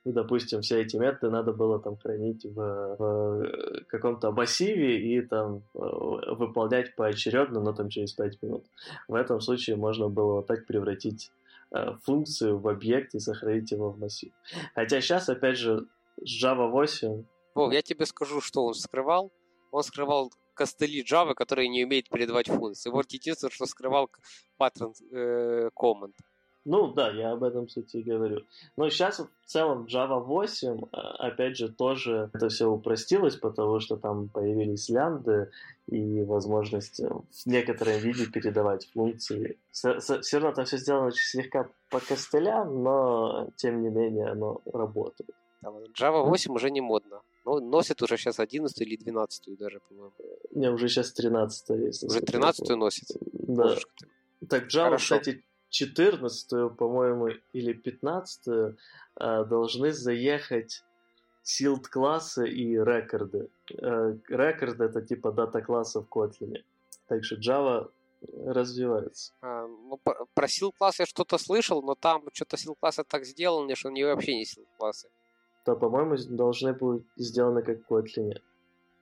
и, 0.03 0.11
допустим, 0.11 0.61
все 0.61 0.81
эти 0.81 0.97
методы 0.97 1.29
надо 1.29 1.53
было 1.53 1.79
там 1.79 1.95
хранить 1.95 2.43
в, 2.43 2.95
в 2.97 3.85
каком-то 3.87 4.31
массиве 4.31 4.99
и 4.99 5.21
там 5.21 5.61
э, 5.75 5.79
выполнять 5.79 6.95
поочередно, 6.95 7.59
но 7.59 7.71
там 7.71 7.89
через 7.89 8.13
5 8.13 8.41
минут. 8.41 8.65
В 9.07 9.13
этом 9.13 9.39
случае 9.41 9.75
можно 9.75 10.09
было 10.09 10.35
вот 10.37 10.47
так 10.47 10.65
превратить 10.65 11.31
э, 11.71 11.93
функцию 12.03 12.57
в 12.57 12.67
объект 12.67 13.13
и 13.13 13.19
сохранить 13.19 13.71
его 13.71 13.91
в 13.91 13.99
массив. 13.99 14.31
Хотя 14.73 15.01
сейчас, 15.01 15.29
опять 15.29 15.57
же, 15.57 15.85
Java 16.19 16.69
8. 16.69 17.25
Вов, 17.55 17.73
я 17.73 17.81
тебе 17.81 18.05
скажу, 18.05 18.41
что 18.41 18.65
он 18.65 18.73
скрывал. 18.73 19.31
Он 19.71 19.83
скрывал 19.83 20.31
костыли 20.53 21.03
Java, 21.03 21.33
которые 21.33 21.69
не 21.69 21.83
умеют 21.85 22.09
передавать 22.09 22.47
функции. 22.47 22.89
Вот 22.89 23.11
единственное, 23.11 23.51
что 23.51 23.65
скрывал 23.65 24.09
паттерн 24.57 24.93
э, 25.11 25.69
команд. 25.75 26.15
Ну 26.63 26.93
да, 26.93 27.09
я 27.09 27.31
об 27.31 27.43
этом, 27.43 27.65
кстати, 27.65 27.97
и 27.97 28.03
говорю. 28.03 28.41
Но 28.77 28.89
сейчас 28.89 29.19
в 29.19 29.29
целом 29.47 29.87
Java 29.87 30.19
8, 30.19 30.81
а, 30.91 31.27
опять 31.27 31.57
же, 31.57 31.69
тоже 31.69 32.29
это 32.33 32.49
все 32.49 32.67
упростилось, 32.67 33.35
потому 33.35 33.79
что 33.79 33.97
там 33.97 34.29
появились 34.29 34.87
лямбды 34.89 35.49
и 35.87 36.21
возможность 36.23 36.99
э, 36.99 37.09
в 37.09 37.45
некотором 37.47 37.97
виде 37.97 38.27
передавать 38.27 38.87
функции. 38.93 39.57
Все 39.71 39.97
равно 40.33 40.51
там 40.51 40.65
все 40.65 40.77
сделано 40.77 41.11
слегка 41.11 41.67
по 41.89 41.99
костылям, 41.99 42.83
но 42.83 43.49
тем 43.55 43.81
не 43.81 43.89
менее 43.89 44.27
оно 44.27 44.61
работает. 44.71 45.31
Java 45.63 46.23
8 46.23 46.53
уже 46.53 46.71
не 46.71 46.81
модно. 46.81 47.21
Но 47.45 47.59
носит 47.59 48.01
уже 48.01 48.17
сейчас 48.17 48.39
11 48.39 48.81
или 48.81 48.95
12 48.95 49.57
даже, 49.57 49.79
по-моему. 49.79 50.13
Не, 50.51 50.71
уже 50.71 50.87
сейчас 50.89 51.11
13 51.13 51.69
есть. 51.69 52.03
Уже 52.03 52.21
13 52.21 52.69
носит? 52.69 53.07
Да. 53.31 53.63
Боже, 53.63 53.81
так 54.49 54.63
Java, 54.65 54.83
Хорошо. 54.83 55.19
кстати, 55.19 55.43
14 55.69 56.75
по-моему, 56.77 57.29
или 57.53 57.73
15 57.73 58.75
а, 59.15 59.43
должны 59.45 59.91
заехать 59.93 60.83
силд 61.43 61.87
классы 61.87 62.47
и 62.47 62.73
рекорды. 62.75 63.49
Э, 63.81 64.15
рекорды 64.27 64.83
это 64.83 65.01
типа 65.01 65.31
дата 65.31 65.61
класса 65.61 66.01
в 66.01 66.07
Kotlin. 66.07 66.63
Так 67.07 67.23
что 67.23 67.35
Java 67.35 67.89
развивается. 68.45 69.33
А, 69.41 69.65
ну, 69.67 69.99
про 70.33 70.47
силд 70.47 70.75
класс 70.77 70.99
я 70.99 71.05
что-то 71.05 71.37
слышал, 71.37 71.81
но 71.81 71.95
там 71.95 72.23
что-то 72.33 72.57
силд 72.57 72.77
классы 72.79 73.03
так 73.03 73.25
сделаны, 73.25 73.75
что 73.75 73.89
они 73.89 74.03
вообще 74.03 74.35
не 74.35 74.45
силд 74.45 74.67
классы 74.77 75.09
то, 75.65 75.75
по-моему, 75.75 76.15
должны 76.29 76.73
быть 76.73 77.03
сделаны 77.17 77.61
как 77.61 77.79
в 77.81 77.91
Kotlin. 77.91 78.39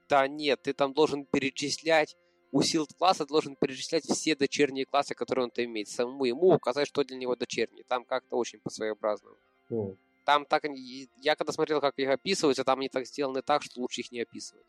Да 0.08 0.26
нет, 0.28 0.62
ты 0.62 0.72
там 0.72 0.92
должен 0.92 1.24
перечислять, 1.24 2.16
у 2.52 2.62
силд 2.62 2.92
класса 2.98 3.26
должен 3.26 3.56
перечислять 3.56 4.04
все 4.04 4.34
дочерние 4.34 4.84
классы, 4.84 5.14
которые 5.14 5.44
он 5.44 5.52
имеет, 5.56 5.88
самому 5.88 6.24
ему 6.24 6.48
указать, 6.54 6.88
что 6.88 7.04
для 7.04 7.16
него 7.16 7.36
дочерние. 7.36 7.84
Там 7.84 8.04
как-то 8.04 8.36
очень 8.36 8.58
по-своеобразному. 8.60 9.36
Mm. 9.70 9.96
Там 10.24 10.44
так, 10.44 10.64
я 10.64 11.36
когда 11.36 11.52
смотрел, 11.52 11.80
как 11.80 11.98
их 11.98 12.08
описываются, 12.08 12.64
там 12.64 12.80
они 12.80 12.88
так 12.88 13.06
сделаны 13.06 13.42
так, 13.42 13.62
что 13.62 13.80
лучше 13.80 14.00
их 14.00 14.12
не 14.12 14.20
описывать. 14.20 14.66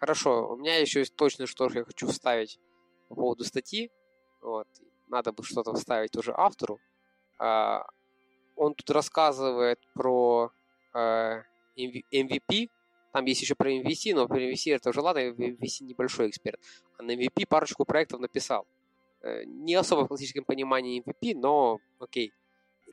Хорошо, 0.00 0.52
у 0.52 0.56
меня 0.56 0.78
еще 0.78 1.00
есть 1.00 1.14
точно, 1.14 1.46
что 1.46 1.68
я 1.72 1.84
хочу 1.84 2.08
вставить 2.08 2.58
по 3.08 3.14
поводу 3.14 3.44
статьи. 3.44 3.90
Вот. 4.40 4.66
Надо 5.08 5.32
бы 5.32 5.44
что-то 5.44 5.74
вставить 5.74 6.16
уже 6.16 6.32
автору. 6.36 6.80
А, 7.38 7.86
он 8.56 8.74
тут 8.74 8.90
рассказывает 8.90 9.78
про 9.94 10.50
MVP, 10.94 12.68
там 13.12 13.26
есть 13.26 13.42
еще 13.42 13.54
про 13.54 13.70
MVC, 13.70 14.14
но 14.14 14.26
про 14.26 14.40
MVC 14.40 14.74
это 14.74 14.90
уже 14.90 15.00
ладно, 15.00 15.20
MVC 15.20 15.84
небольшой 15.84 16.30
эксперт. 16.30 16.58
А 16.98 17.02
на 17.02 17.12
MVP 17.12 17.46
парочку 17.46 17.84
проектов 17.84 18.20
написал. 18.20 18.66
Э, 19.22 19.44
не 19.44 19.74
особо 19.74 20.04
в 20.04 20.08
классическом 20.08 20.44
понимании 20.44 21.02
MVP, 21.02 21.36
но 21.36 21.78
окей. 21.98 22.32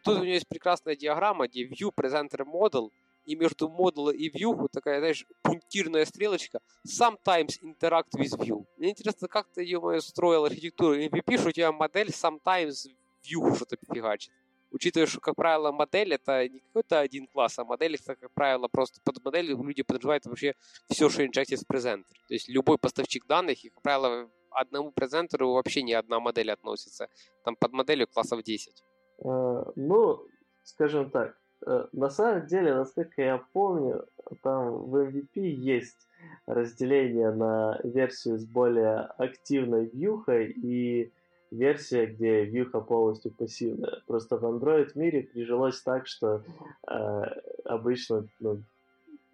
Тут 0.03 0.15
у 0.15 0.23
него 0.23 0.33
есть 0.33 0.47
прекрасная 0.47 0.95
диаграмма, 0.95 1.47
где 1.47 1.65
view, 1.65 1.91
presenter, 1.95 2.45
model, 2.45 2.91
и 3.25 3.35
между 3.35 3.67
model 3.67 4.13
и 4.13 4.29
view 4.29 4.55
вот 4.55 4.71
такая, 4.71 4.99
знаешь, 4.99 5.25
пунктирная 5.43 6.05
стрелочка 6.05 6.59
sometimes 6.87 7.59
interact 7.61 8.11
with 8.15 8.37
view. 8.39 8.65
Мне 8.77 8.91
интересно, 8.91 9.27
как 9.27 9.47
ты, 9.51 9.63
ее 9.63 10.01
строил 10.01 10.45
архитектуру 10.45 10.97
MVP, 10.97 11.37
что 11.37 11.49
у 11.49 11.51
тебя 11.51 11.71
модель 11.71 12.09
sometimes 12.09 12.87
view 13.23 13.55
что-то 13.55 13.77
фигачит 13.93 14.31
учитывая, 14.71 15.07
что, 15.07 15.19
как 15.19 15.35
правило, 15.35 15.71
модель 15.71 16.13
это 16.13 16.47
не 16.47 16.59
какой-то 16.59 16.99
один 16.99 17.27
класс, 17.27 17.59
а 17.59 17.65
модель 17.65 17.95
это, 17.95 18.15
как 18.15 18.31
правило, 18.33 18.67
просто 18.67 18.99
под 19.03 19.23
моделью 19.23 19.61
люди 19.63 19.83
подразумевают 19.83 20.25
вообще 20.25 20.53
все, 20.89 21.09
что 21.09 21.23
в 21.23 21.67
презентер. 21.67 22.17
То 22.27 22.33
есть 22.33 22.49
любой 22.49 22.77
поставщик 22.77 23.25
данных, 23.27 23.63
и, 23.63 23.69
как 23.69 23.81
правило, 23.81 24.29
одному 24.51 24.91
презентеру 24.91 25.53
вообще 25.53 25.83
ни 25.83 25.93
одна 25.93 26.19
модель 26.19 26.51
относится. 26.51 27.07
Там 27.43 27.55
под 27.55 27.71
моделью 27.71 28.07
классов 28.07 28.43
10. 28.43 28.83
А, 29.23 29.71
ну, 29.75 30.25
скажем 30.63 31.09
так, 31.09 31.37
э, 31.65 31.87
на 31.91 32.09
самом 32.09 32.47
деле, 32.47 32.73
насколько 32.75 33.21
я 33.21 33.43
помню, 33.53 34.05
там 34.43 34.89
в 34.89 34.95
MVP 34.95 35.41
есть 35.41 36.07
разделение 36.45 37.31
на 37.31 37.79
версию 37.83 38.37
с 38.37 38.45
более 38.45 39.01
активной 39.17 39.85
вьюхой 39.85 40.51
и 40.51 41.11
версия, 41.51 42.05
где 42.05 42.45
вьюха 42.45 42.81
полностью 42.81 43.31
пассивная. 43.31 44.01
Просто 44.07 44.37
в 44.37 44.45
Android 44.45 44.91
мире 44.95 45.23
прижилось 45.23 45.81
так, 45.81 46.07
что 46.07 46.43
э, 46.87 47.21
обычно, 47.65 48.27
ну, 48.39 48.61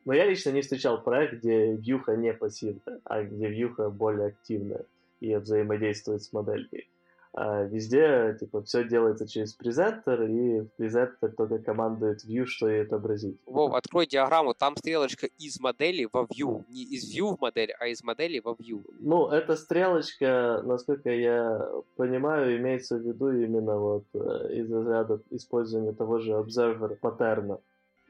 но 0.06 0.13
я 0.13 0.25
лично 0.25 0.51
не 0.51 0.62
встречал 0.62 1.01
проект, 1.01 1.36
где 1.36 1.73
вьюха 1.75 2.15
не 2.15 2.34
пассивная, 2.34 3.01
а 3.04 3.23
где 3.23 3.47
вьюха 3.47 3.89
более 3.89 4.28
активная 4.28 4.86
и 5.19 5.36
взаимодействует 5.36 6.21
с 6.21 6.32
моделькой. 6.32 6.88
А 7.37 7.63
везде, 7.63 8.37
типа, 8.39 8.61
все 8.63 8.85
делается 8.87 9.27
через 9.27 9.53
презентер, 9.53 10.23
и 10.23 10.61
презентер 10.77 11.33
только 11.35 11.59
командует 11.59 12.23
view, 12.23 12.45
что 12.45 12.69
ей 12.69 12.83
отобразить. 12.83 13.37
Вов, 13.45 13.73
открой 13.73 14.07
диаграмму, 14.07 14.53
там 14.53 14.77
стрелочка 14.77 15.27
из 15.37 15.59
модели 15.59 16.07
во 16.13 16.23
view. 16.23 16.63
Не 16.69 16.83
из 16.83 17.13
view 17.13 17.35
в 17.35 17.41
модель, 17.41 17.73
а 17.77 17.87
из 17.87 18.01
модели 18.05 18.39
во 18.39 18.53
view. 18.53 18.85
Ну, 19.01 19.27
эта 19.27 19.57
стрелочка, 19.57 20.61
насколько 20.63 21.09
я 21.09 21.69
понимаю, 21.97 22.55
имеется 22.55 22.95
в 22.95 23.01
виду 23.01 23.29
именно 23.29 23.77
вот 23.79 24.05
э, 24.13 24.53
из 24.53 24.71
разряда 24.71 25.19
использования 25.31 25.91
того 25.91 26.19
же 26.19 26.31
observer 26.31 26.95
паттерна. 26.95 27.59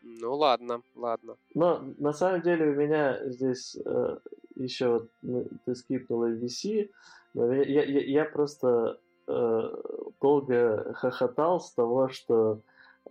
Ну 0.03 0.35
ладно, 0.35 0.83
ладно. 0.95 1.35
Но 1.55 1.83
на 1.97 2.13
самом 2.13 2.41
деле 2.41 2.67
у 2.67 2.75
меня 2.75 3.27
здесь 3.27 3.75
э, 3.83 4.17
еще 4.55 4.87
вот 4.87 5.09
ну, 5.23 5.47
ты 5.65 5.73
скипнул 5.73 6.27
MVC, 6.27 6.91
но 7.33 7.51
я, 7.51 7.83
я, 7.83 8.01
я 8.01 8.25
просто 8.25 8.99
долго 9.27 10.93
хохотал 10.93 11.59
с 11.59 11.71
того, 11.71 12.09
что 12.09 12.59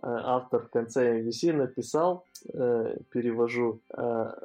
автор 0.01 0.61
в 0.61 0.69
конце 0.69 1.21
MVC 1.21 1.53
написал, 1.53 2.25
перевожу, 2.43 3.79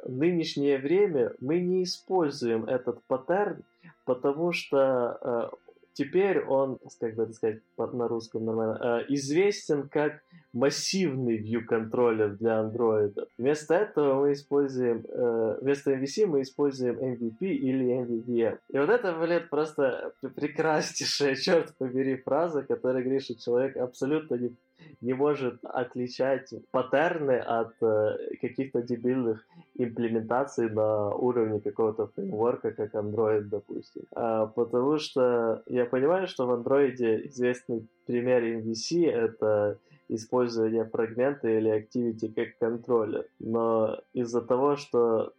нынешнее 0.05 0.77
время 0.77 1.33
мы 1.39 1.59
не 1.59 1.83
используем 1.83 2.65
этот 2.65 3.03
паттерн, 3.07 3.63
потому 4.05 4.51
что 4.53 5.51
теперь 5.93 6.43
он, 6.45 6.79
как 6.99 7.15
бы 7.15 7.23
это 7.23 7.33
сказать 7.33 7.59
на 7.77 8.07
русском 8.07 8.45
нормально, 8.45 9.03
известен 9.09 9.89
как 9.89 10.21
массивный 10.53 11.37
view 11.37 11.61
контроллер 11.61 12.35
для 12.35 12.61
Android. 12.61 13.13
Вместо 13.37 13.75
этого 13.75 14.21
мы 14.21 14.33
используем, 14.33 15.05
э, 15.07 15.57
вместо 15.61 15.91
MVC 15.93 16.25
мы 16.25 16.41
используем 16.41 16.97
MVP 16.97 17.45
или 17.47 17.85
MVVM. 17.85 18.57
И 18.69 18.77
вот 18.77 18.89
это, 18.89 19.13
блин, 19.13 19.43
просто 19.49 20.13
прекраснейшая, 20.35 21.35
черт 21.41 21.73
побери, 21.77 22.17
фраза, 22.17 22.63
которая 22.63 23.03
говорит, 23.03 23.21
человек 23.39 23.77
абсолютно 23.77 24.35
не, 24.35 24.55
не 25.01 25.13
может 25.13 25.63
отличать 25.63 26.53
паттерны 26.71 27.39
от 27.39 27.73
э, 27.81 28.35
каких-то 28.41 28.81
дебильных 28.81 29.45
имплементаций 29.75 30.69
на 30.69 31.09
уровне 31.09 31.59
какого-то 31.59 32.07
фреймворка, 32.07 32.71
как 32.71 32.93
Android, 32.93 33.41
допустим. 33.41 34.03
А, 34.13 34.47
потому 34.47 34.99
что 34.99 35.63
я 35.67 35.85
понимаю, 35.85 36.27
что 36.27 36.45
в 36.45 36.51
Android 36.51 37.27
известный 37.27 37.87
пример 38.05 38.43
MVC— 38.43 39.09
это 39.11 39.77
использование 40.09 40.85
фрагмента 40.85 41.47
или 41.47 41.71
activity 41.71 42.33
как 42.33 42.57
контроллер. 42.59 43.25
Но 43.39 43.99
из-за 44.13 44.41
того, 44.41 44.75
что 44.75 45.33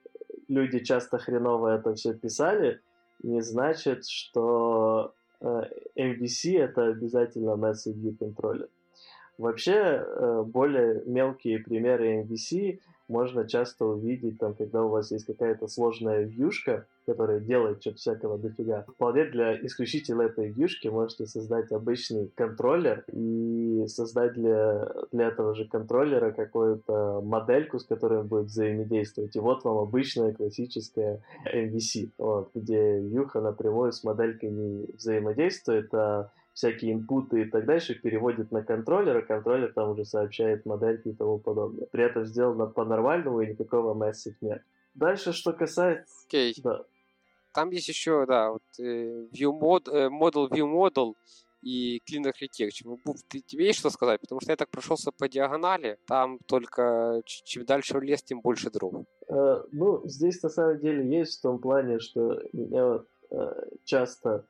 люди 0.49 0.81
часто 0.81 1.19
хреново 1.19 1.77
это 1.77 1.95
все 1.95 2.15
писали, 2.15 2.81
не 3.23 3.43
значит, 3.43 4.07
что 4.07 5.15
э, 5.41 5.63
MVC 5.97 6.59
это 6.59 6.87
обязательно 6.87 7.51
message 7.51 7.95
view 7.95 8.17
контроллер. 8.19 8.69
Вообще, 9.39 9.73
э, 9.73 10.43
более 10.47 11.03
мелкие 11.07 11.59
примеры 11.59 12.23
MVC 12.23 12.79
можно 13.09 13.47
часто 13.47 13.85
увидеть, 13.85 14.39
там, 14.39 14.55
когда 14.55 14.85
у 14.85 14.89
вас 14.89 15.11
есть 15.11 15.27
какая-то 15.27 15.69
сложная 15.69 16.25
вьюшка, 16.25 16.87
которая 17.05 17.41
делает 17.41 17.81
что-то 17.81 17.97
всякого 17.99 18.39
дофига. 18.39 18.85
Вполне 18.89 19.25
для 19.27 19.55
исключительно 19.67 20.23
этой 20.23 20.51
вьюшки 20.51 20.89
можете 20.89 21.27
создать 21.27 21.71
обычный 21.73 22.33
контроллер 22.35 23.05
и 23.13 23.85
создать 23.87 24.35
для, 24.35 24.91
для 25.11 25.29
этого 25.29 25.55
же 25.55 25.69
контроллера 25.69 26.33
какую-то 26.33 27.21
модельку, 27.23 27.79
с 27.79 27.85
которой 27.85 28.21
он 28.21 28.29
будет 28.29 28.47
взаимодействовать. 28.47 29.37
И 29.37 29.41
вот 29.41 29.65
вам 29.65 29.79
обычная 29.79 30.33
классическая 30.33 31.23
MVC, 31.53 32.11
вот, 32.19 32.51
где 32.55 32.99
вьюха 32.99 33.41
напрямую 33.41 33.93
с 33.93 34.05
моделькой 34.05 34.51
не 34.51 34.87
взаимодействует, 34.95 35.93
а 35.93 36.31
всякие 36.53 36.93
инпуты 36.93 37.43
и 37.43 37.45
так 37.45 37.65
дальше 37.65 37.95
переводит 37.95 38.53
на 38.53 38.63
контроллер, 38.63 39.17
а 39.19 39.23
контроллер 39.23 39.73
там 39.73 39.91
уже 39.91 40.05
сообщает 40.05 40.67
модельки 40.67 41.09
и 41.09 41.15
тому 41.15 41.39
подобное. 41.39 41.87
При 41.87 42.05
этом 42.05 42.25
сделано 42.25 42.67
по-нормальному 42.67 43.41
и 43.41 43.49
никакого 43.49 43.95
message 43.95 44.37
нет. 44.41 44.63
Дальше, 44.95 45.33
что 45.33 45.53
касается... 45.53 46.15
Okay. 46.31 46.53
Да. 46.63 46.85
Там 47.55 47.71
есть 47.71 47.89
еще, 47.89 48.25
да, 48.27 48.51
вот 48.51 48.63
э, 48.79 49.27
view 49.33 49.53
mod, 49.59 49.91
э, 49.91 50.09
model, 50.09 50.51
view 50.51 50.67
model 50.67 51.15
и 51.63 52.03
clean 52.09 52.25
architecture. 52.25 52.99
Ты, 53.29 53.41
тебе 53.41 53.67
есть 53.67 53.79
что 53.79 53.91
сказать? 53.91 54.21
Потому 54.21 54.41
что 54.41 54.53
я 54.53 54.57
так 54.57 54.71
прошелся 54.71 55.13
по 55.13 55.29
диагонали, 55.29 55.99
там 56.07 56.39
только 56.47 57.23
чем 57.25 57.65
дальше 57.65 57.99
в 57.99 58.03
лес, 58.03 58.23
тем 58.23 58.41
больше 58.41 58.71
дров. 58.71 59.05
Э, 59.29 59.63
ну, 59.71 60.07
здесь 60.07 60.43
на 60.43 60.49
самом 60.49 60.79
деле 60.81 61.07
есть 61.19 61.39
в 61.39 61.43
том 61.43 61.59
плане, 61.59 61.99
что 61.99 62.43
меня 62.53 62.87
вот, 62.87 63.09
э, 63.31 63.53
часто 63.85 64.47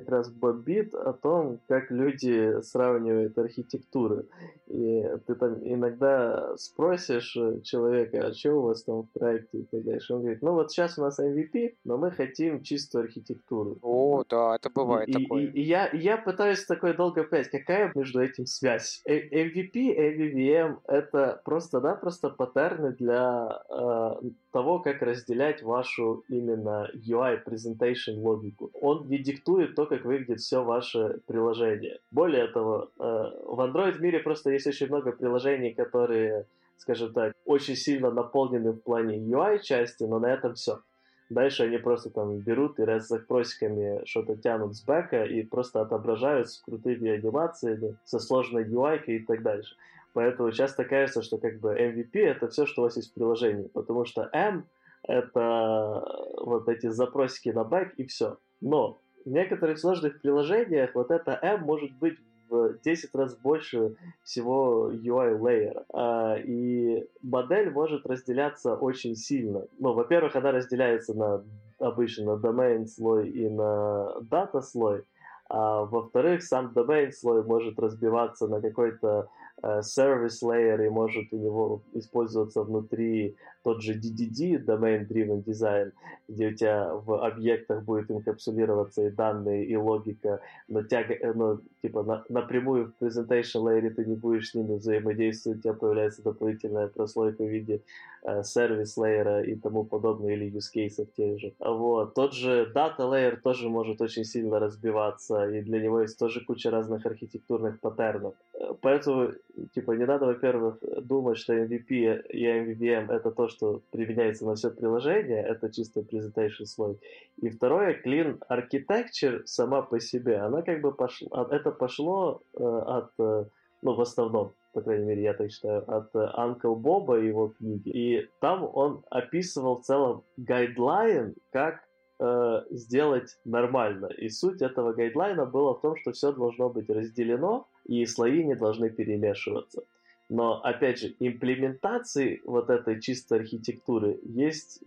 как 0.00 0.08
раз 0.08 0.30
бомбит 0.30 0.94
о 0.94 1.12
том, 1.12 1.60
как 1.68 1.90
люди 1.90 2.60
сравнивают 2.62 3.36
архитектуры. 3.38 4.26
И 4.68 5.04
ты 5.26 5.34
там 5.34 5.58
иногда 5.62 6.56
спросишь 6.56 7.36
человека, 7.62 8.26
а 8.26 8.32
что 8.32 8.54
у 8.54 8.62
вас 8.62 8.82
там 8.82 9.02
в 9.02 9.10
проекте 9.12 9.58
и 9.58 9.64
так 9.64 9.84
дальше. 9.84 10.14
Он 10.14 10.20
говорит, 10.20 10.42
ну 10.42 10.52
вот 10.52 10.70
сейчас 10.70 10.98
у 10.98 11.02
нас 11.02 11.20
MVP, 11.20 11.74
но 11.84 11.98
мы 11.98 12.10
хотим 12.10 12.62
чистую 12.62 13.04
архитектуру. 13.04 13.78
О, 13.82 14.24
да, 14.28 14.56
это 14.56 14.70
бывает 14.70 15.08
и, 15.08 15.12
такое. 15.12 15.42
И, 15.44 15.46
и, 15.46 15.62
я, 15.62 15.86
и 15.86 15.98
я 15.98 16.16
пытаюсь 16.16 16.64
такой 16.64 16.94
долго 16.94 17.24
понять, 17.24 17.48
какая 17.48 17.92
между 17.94 18.20
этим 18.20 18.46
связь. 18.46 19.02
MVP, 19.06 19.72
MVVM— 19.74 20.78
это 20.88 21.40
просто-напросто 21.44 22.30
паттерны 22.30 22.92
для 22.92 23.62
э, 23.70 24.28
того, 24.52 24.80
как 24.80 25.02
разделять 25.02 25.62
вашу 25.62 26.24
именно 26.28 26.88
UI 26.94 27.44
presentation 27.44 28.16
логику. 28.16 28.70
Он 28.80 29.06
не 29.08 29.18
диктует 29.18 29.74
то, 29.74 29.85
как 29.86 30.04
выглядит 30.04 30.40
все 30.40 30.62
ваше 30.62 31.20
приложение. 31.26 31.98
Более 32.10 32.46
того, 32.48 32.90
э, 32.98 33.02
в 33.02 33.60
Android 33.60 33.98
мире 33.98 34.20
просто 34.20 34.50
есть 34.50 34.66
очень 34.66 34.88
много 34.88 35.12
приложений, 35.12 35.74
которые, 35.74 36.46
скажем 36.76 37.12
так, 37.12 37.34
очень 37.44 37.76
сильно 37.76 38.10
наполнены 38.10 38.72
в 38.72 38.80
плане 38.80 39.18
UI 39.18 39.60
части, 39.62 40.04
но 40.04 40.18
на 40.18 40.32
этом 40.32 40.54
все. 40.54 40.80
Дальше 41.28 41.64
они 41.64 41.78
просто 41.78 42.10
там 42.10 42.38
берут 42.38 42.78
и 42.78 42.84
раз 42.84 43.08
запросиками 43.08 44.04
что-то 44.04 44.36
тянут 44.36 44.76
с 44.76 44.84
бэка 44.84 45.24
и 45.24 45.42
просто 45.42 45.80
отображают 45.80 46.50
с 46.50 46.60
крутыми 46.60 47.10
анимациями, 47.10 47.96
со 48.04 48.20
сложной 48.20 48.64
UI 48.64 49.04
и 49.06 49.18
так 49.20 49.42
дальше. 49.42 49.74
Поэтому 50.12 50.52
часто 50.52 50.84
кажется, 50.84 51.22
что 51.22 51.38
как 51.38 51.58
бы 51.58 51.74
MVP 51.74 52.18
это 52.20 52.48
все, 52.48 52.64
что 52.64 52.82
у 52.82 52.84
вас 52.84 52.96
есть 52.96 53.10
в 53.10 53.14
приложении, 53.14 53.66
потому 53.66 54.04
что 54.04 54.30
M 54.32 54.66
это 55.02 56.04
вот 56.38 56.68
эти 56.68 56.88
запросики 56.88 57.50
на 57.50 57.64
бэк 57.64 57.94
и 57.96 58.06
все. 58.06 58.38
Но 58.60 58.98
в 59.26 59.30
некоторых 59.30 59.78
сложных 59.78 60.20
приложениях 60.22 60.94
вот 60.94 61.10
это 61.10 61.38
M 61.42 61.62
может 61.62 61.92
быть 61.98 62.16
в 62.48 62.78
10 62.84 63.12
раз 63.14 63.36
больше 63.36 63.96
всего 64.22 64.88
UI 64.92 65.36
лейера. 65.36 65.84
А, 65.92 66.36
и 66.36 67.04
модель 67.22 67.70
может 67.70 68.06
разделяться 68.06 68.74
очень 68.74 69.16
сильно. 69.16 69.64
Ну, 69.80 69.94
во-первых, 69.94 70.36
она 70.36 70.52
разделяется 70.52 71.12
на 71.12 71.42
обычно 71.80 72.36
на 72.36 72.40
domain 72.40 72.86
слой 72.86 73.28
и 73.28 73.48
на 73.48 74.14
data 74.30 74.62
слой. 74.62 75.04
А 75.48 75.84
во-вторых, 75.84 76.42
сам 76.42 76.72
domain 76.74 77.12
слой 77.12 77.44
может 77.44 77.78
разбиваться 77.78 78.48
на 78.48 78.60
какой-то 78.60 79.28
Э, 79.62 79.80
service 79.80 80.42
layer 80.42 80.84
и 80.84 80.90
может 80.90 81.32
у 81.32 81.38
него 81.38 81.82
использоваться 81.94 82.62
внутри 82.62 83.36
тот 83.64 83.82
же 83.82 83.94
DDD, 83.94 84.62
Domain 84.62 85.08
Driven 85.08 85.42
Design, 85.42 85.92
где 86.28 86.48
у 86.48 86.54
тебя 86.54 86.94
в 86.94 87.26
объектах 87.26 87.82
будет 87.82 88.10
инкапсулироваться 88.10 89.06
и 89.06 89.10
данные, 89.10 89.64
и 89.64 89.74
логика, 89.76 90.40
но, 90.68 90.82
тяга, 90.82 91.14
э, 91.14 91.32
но 91.32 91.60
типа 91.86 92.02
на, 92.02 92.24
напрямую 92.28 92.86
в 92.86 93.04
Presentation 93.04 93.62
Layer 93.62 93.90
ты 93.90 94.04
не 94.04 94.16
будешь 94.16 94.50
с 94.50 94.54
ними 94.54 94.76
взаимодействовать, 94.76 95.58
у 95.58 95.62
тебя 95.62 95.74
появляется 95.74 96.22
дополнительная 96.22 96.88
прослойка 96.88 97.44
в 97.44 97.48
виде 97.48 97.80
э, 98.24 98.42
сервис 98.42 98.96
лейера 98.96 99.42
и 99.42 99.54
тому 99.54 99.84
подобное, 99.84 100.34
или 100.34 100.52
use 100.52 100.72
cases 100.74 101.06
тех 101.16 101.38
же. 101.38 101.52
Вот. 101.60 102.14
Тот 102.14 102.32
же 102.32 102.72
Data 102.74 102.98
Layer 102.98 103.36
тоже 103.36 103.68
может 103.68 104.00
очень 104.00 104.24
сильно 104.24 104.58
разбиваться, 104.58 105.48
и 105.48 105.62
для 105.62 105.80
него 105.80 106.00
есть 106.00 106.18
тоже 106.18 106.44
куча 106.44 106.70
разных 106.70 107.06
архитектурных 107.06 107.78
паттернов. 107.80 108.34
Э, 108.54 108.74
поэтому, 108.80 109.32
типа, 109.74 109.92
не 109.92 110.06
надо, 110.06 110.26
во-первых, 110.26 110.78
думать, 111.02 111.38
что 111.38 111.54
MVP 111.54 112.22
и 112.30 112.46
MVVM 112.46 113.12
это 113.12 113.30
то, 113.30 113.48
что 113.48 113.80
применяется 113.92 114.44
на 114.44 114.54
все 114.54 114.70
приложение, 114.70 115.42
это 115.42 115.70
чисто 115.70 116.00
presentation 116.00 116.66
слой. 116.66 116.98
И 117.42 117.48
второе, 117.48 118.00
Clean 118.04 118.38
Architecture 118.50 119.42
сама 119.44 119.82
по 119.82 120.00
себе, 120.00 120.38
она 120.38 120.62
как 120.62 120.80
бы 120.80 120.92
пошла, 120.92 121.46
это 121.50 121.70
пошло 121.78 122.42
э, 122.54 122.62
от, 122.62 123.10
э, 123.18 123.44
ну, 123.82 123.94
в 123.94 124.00
основном, 124.00 124.52
по 124.72 124.80
крайней 124.80 125.06
мере, 125.06 125.22
я 125.22 125.34
так 125.34 125.50
считаю, 125.50 125.84
от 125.90 126.14
Uncle 126.14 126.74
Боба 126.74 127.18
и 127.18 127.26
его 127.26 127.48
книги. 127.48 127.88
И 127.88 128.30
там 128.40 128.68
он 128.72 129.02
описывал 129.10 129.80
в 129.80 129.84
целом 129.84 130.22
гайдлайн, 130.36 131.34
как 131.52 131.80
э, 132.18 132.62
сделать 132.70 133.38
нормально. 133.44 134.06
И 134.06 134.28
суть 134.28 134.62
этого 134.62 134.92
гайдлайна 134.92 135.46
была 135.46 135.74
в 135.74 135.80
том, 135.80 135.96
что 135.96 136.12
все 136.12 136.32
должно 136.32 136.68
быть 136.68 136.90
разделено, 136.90 137.66
и 137.84 138.04
слои 138.06 138.44
не 138.44 138.54
должны 138.54 138.90
перемешиваться. 138.90 139.82
Но, 140.28 140.60
опять 140.62 140.98
же, 140.98 141.14
имплементации 141.20 142.42
вот 142.44 142.68
этой 142.68 143.00
чистой 143.00 143.40
архитектуры 143.40 144.18
есть 144.24 144.82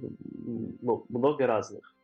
ну, 0.82 1.06
много 1.08 1.47
разных. 1.47 1.95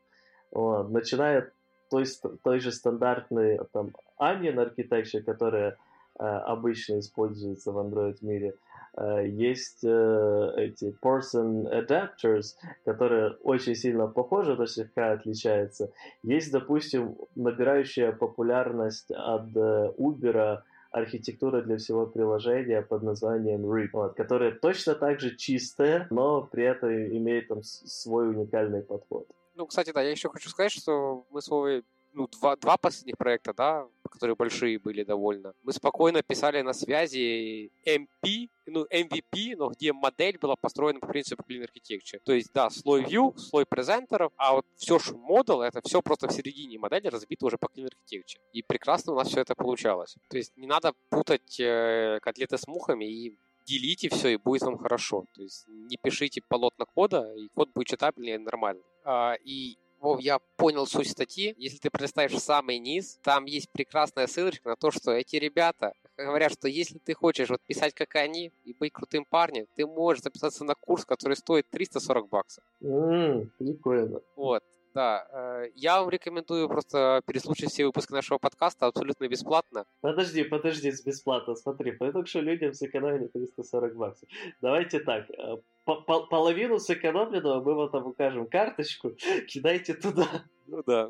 Вот, 0.52 0.89
начиная 0.89 1.52
той, 1.89 2.06
той 2.43 2.60
же 2.60 2.71
стандартной 2.71 3.60
там, 3.71 3.91
Onion 4.19 4.56
Architecture, 4.56 5.21
которая 5.21 5.78
э, 6.19 6.24
обычно 6.24 7.00
используется 7.00 7.71
в 7.71 7.78
Android 7.78 8.17
мире, 8.21 8.56
э, 8.98 9.27
есть 9.27 9.83
э, 9.83 10.54
эти 10.58 10.96
person 11.02 11.67
adapters, 11.71 12.56
которые 12.86 13.31
очень 13.44 13.75
сильно 13.75 14.08
похожи, 14.08 14.56
но 14.56 14.65
слегка 14.65 15.12
отличаются. 15.12 15.92
Есть, 16.23 16.52
допустим, 16.52 17.15
набирающая 17.36 18.12
популярность 18.12 19.12
от 19.12 19.48
Uber 19.54 20.62
архитектура 20.96 21.62
для 21.62 21.75
всего 21.75 22.06
приложения 22.06 22.81
под 22.81 23.04
названием 23.04 23.65
RIP, 23.65 23.90
вот, 23.92 24.13
которая 24.15 24.52
точно 24.52 24.96
так 24.96 25.19
же 25.19 25.36
чистая, 25.36 26.08
но 26.10 26.42
при 26.42 26.63
этом 26.63 26.90
имеет 26.90 27.50
там 27.50 27.63
свой 27.63 28.29
уникальный 28.29 28.81
подход. 28.81 29.27
Ну, 29.56 29.65
кстати, 29.67 29.91
да, 29.91 30.01
я 30.01 30.12
еще 30.12 30.29
хочу 30.29 30.49
сказать, 30.49 30.71
что 30.71 31.25
мы 31.31 31.41
с 31.41 31.47
Вовой, 31.47 31.83
ну, 32.13 32.27
два, 32.27 32.56
два 32.58 32.77
последних 32.77 33.17
проекта, 33.17 33.53
да, 33.53 33.87
которые 34.10 34.35
большие 34.35 34.79
были 34.79 35.03
довольно. 35.03 35.53
Мы 35.63 35.73
спокойно 35.73 36.21
писали 36.23 36.62
на 36.62 36.73
связи 36.73 37.71
MP, 37.85 38.49
ну, 38.65 38.85
MVP, 38.85 39.56
но 39.58 39.69
где 39.69 39.93
модель 39.93 40.37
была 40.37 40.56
построена 40.56 40.99
по 40.99 41.08
принципу 41.08 41.43
Clean 41.47 41.65
Architecture. 41.65 42.19
То 42.23 42.33
есть, 42.33 42.51
да, 42.53 42.69
слой 42.69 43.03
view, 43.03 43.37
слой 43.37 43.65
презентеров, 43.65 44.31
а 44.37 44.53
вот 44.53 44.65
все, 44.75 44.99
что 44.99 45.17
модул, 45.17 45.62
это 45.62 45.81
все 45.83 46.01
просто 46.01 46.27
в 46.27 46.31
середине 46.31 46.77
модели 46.77 47.08
разбито 47.08 47.45
уже 47.45 47.58
по 47.58 47.67
Clean 47.67 47.87
Architecture. 47.87 48.39
И 48.53 48.62
прекрасно 48.62 49.13
у 49.13 49.15
нас 49.15 49.29
все 49.29 49.41
это 49.41 49.56
получалось. 49.56 50.15
То 50.29 50.37
есть 50.37 50.56
не 50.58 50.67
надо 50.67 50.93
путать 51.10 51.60
э, 51.60 52.19
котлеты 52.21 52.58
с 52.58 52.67
мухами 52.67 53.06
и 53.06 53.37
делите 53.66 54.10
все, 54.10 54.30
и 54.30 54.38
будет 54.38 54.62
вам 54.63 54.78
хорошо. 54.78 55.26
То 55.34 55.42
есть 55.42 55.66
не 55.68 55.98
пишите 55.98 56.42
полотна 56.48 56.86
кода, 56.86 57.34
и 57.36 57.48
код 57.54 57.70
будет 57.74 57.88
читабельный 57.88 58.36
и 58.36 58.38
нормальный. 58.38 58.84
А, 59.04 59.36
и 59.44 59.78
Вов, 60.00 60.20
я 60.20 60.40
понял 60.58 60.86
суть 60.86 61.10
статьи. 61.10 61.56
Если 61.58 61.78
ты 61.78 61.90
представишь 61.90 62.40
самый 62.40 62.78
низ, 62.78 63.20
там 63.24 63.46
есть 63.46 63.70
прекрасная 63.72 64.28
ссылочка 64.28 64.70
на 64.70 64.76
то, 64.76 64.92
что 64.92 65.12
эти 65.12 65.38
ребята 65.38 65.94
говорят, 66.18 66.52
что 66.52 66.68
если 66.68 67.00
ты 67.00 67.13
хочешь 67.13 67.50
вот 67.50 67.62
писать 67.62 67.94
как 67.94 68.16
они 68.16 68.52
и 68.63 68.74
быть 68.74 68.94
крутым 68.94 69.26
парнем, 69.26 69.66
ты 69.76 69.86
можешь 69.86 70.24
записаться 70.24 70.63
на 70.63 70.76
курс, 70.76 71.06
который 71.06 71.36
стоит 71.36 71.70
340 71.70 72.30
баксов. 72.30 72.63
Ммм, 72.82 73.52
прикольно. 73.58 74.22
Вот. 74.36 74.63
Да, 74.96 75.27
э, 75.29 75.71
я 75.75 76.00
вам 76.00 76.10
рекомендую 76.10 76.69
просто 76.69 77.21
переслушать 77.27 77.69
все 77.69 77.85
выпуски 77.85 78.13
нашего 78.13 78.37
подкаста 78.37 78.87
абсолютно 78.87 79.27
бесплатно. 79.27 79.85
Подожди, 80.00 80.46
подожди, 80.46 80.89
бесплатно, 81.06 81.56
смотри, 81.56 81.91
потому 81.91 82.25
что 82.25 82.39
людям 82.39 82.73
сэкономили 82.73 83.27
340 83.27 83.93
баксов. 83.93 84.29
Давайте 84.62 85.02
так, 85.02 85.29
э, 85.29 85.58
половину 85.83 86.79
сэкономленного 86.79 87.62
мы 87.62 87.75
вам 87.75 87.89
там 87.89 88.08
укажем 88.08 88.48
карточку, 88.48 89.12
кидайте 89.48 89.96
туда. 89.96 90.46
Ну 90.65 90.81
да. 90.87 91.10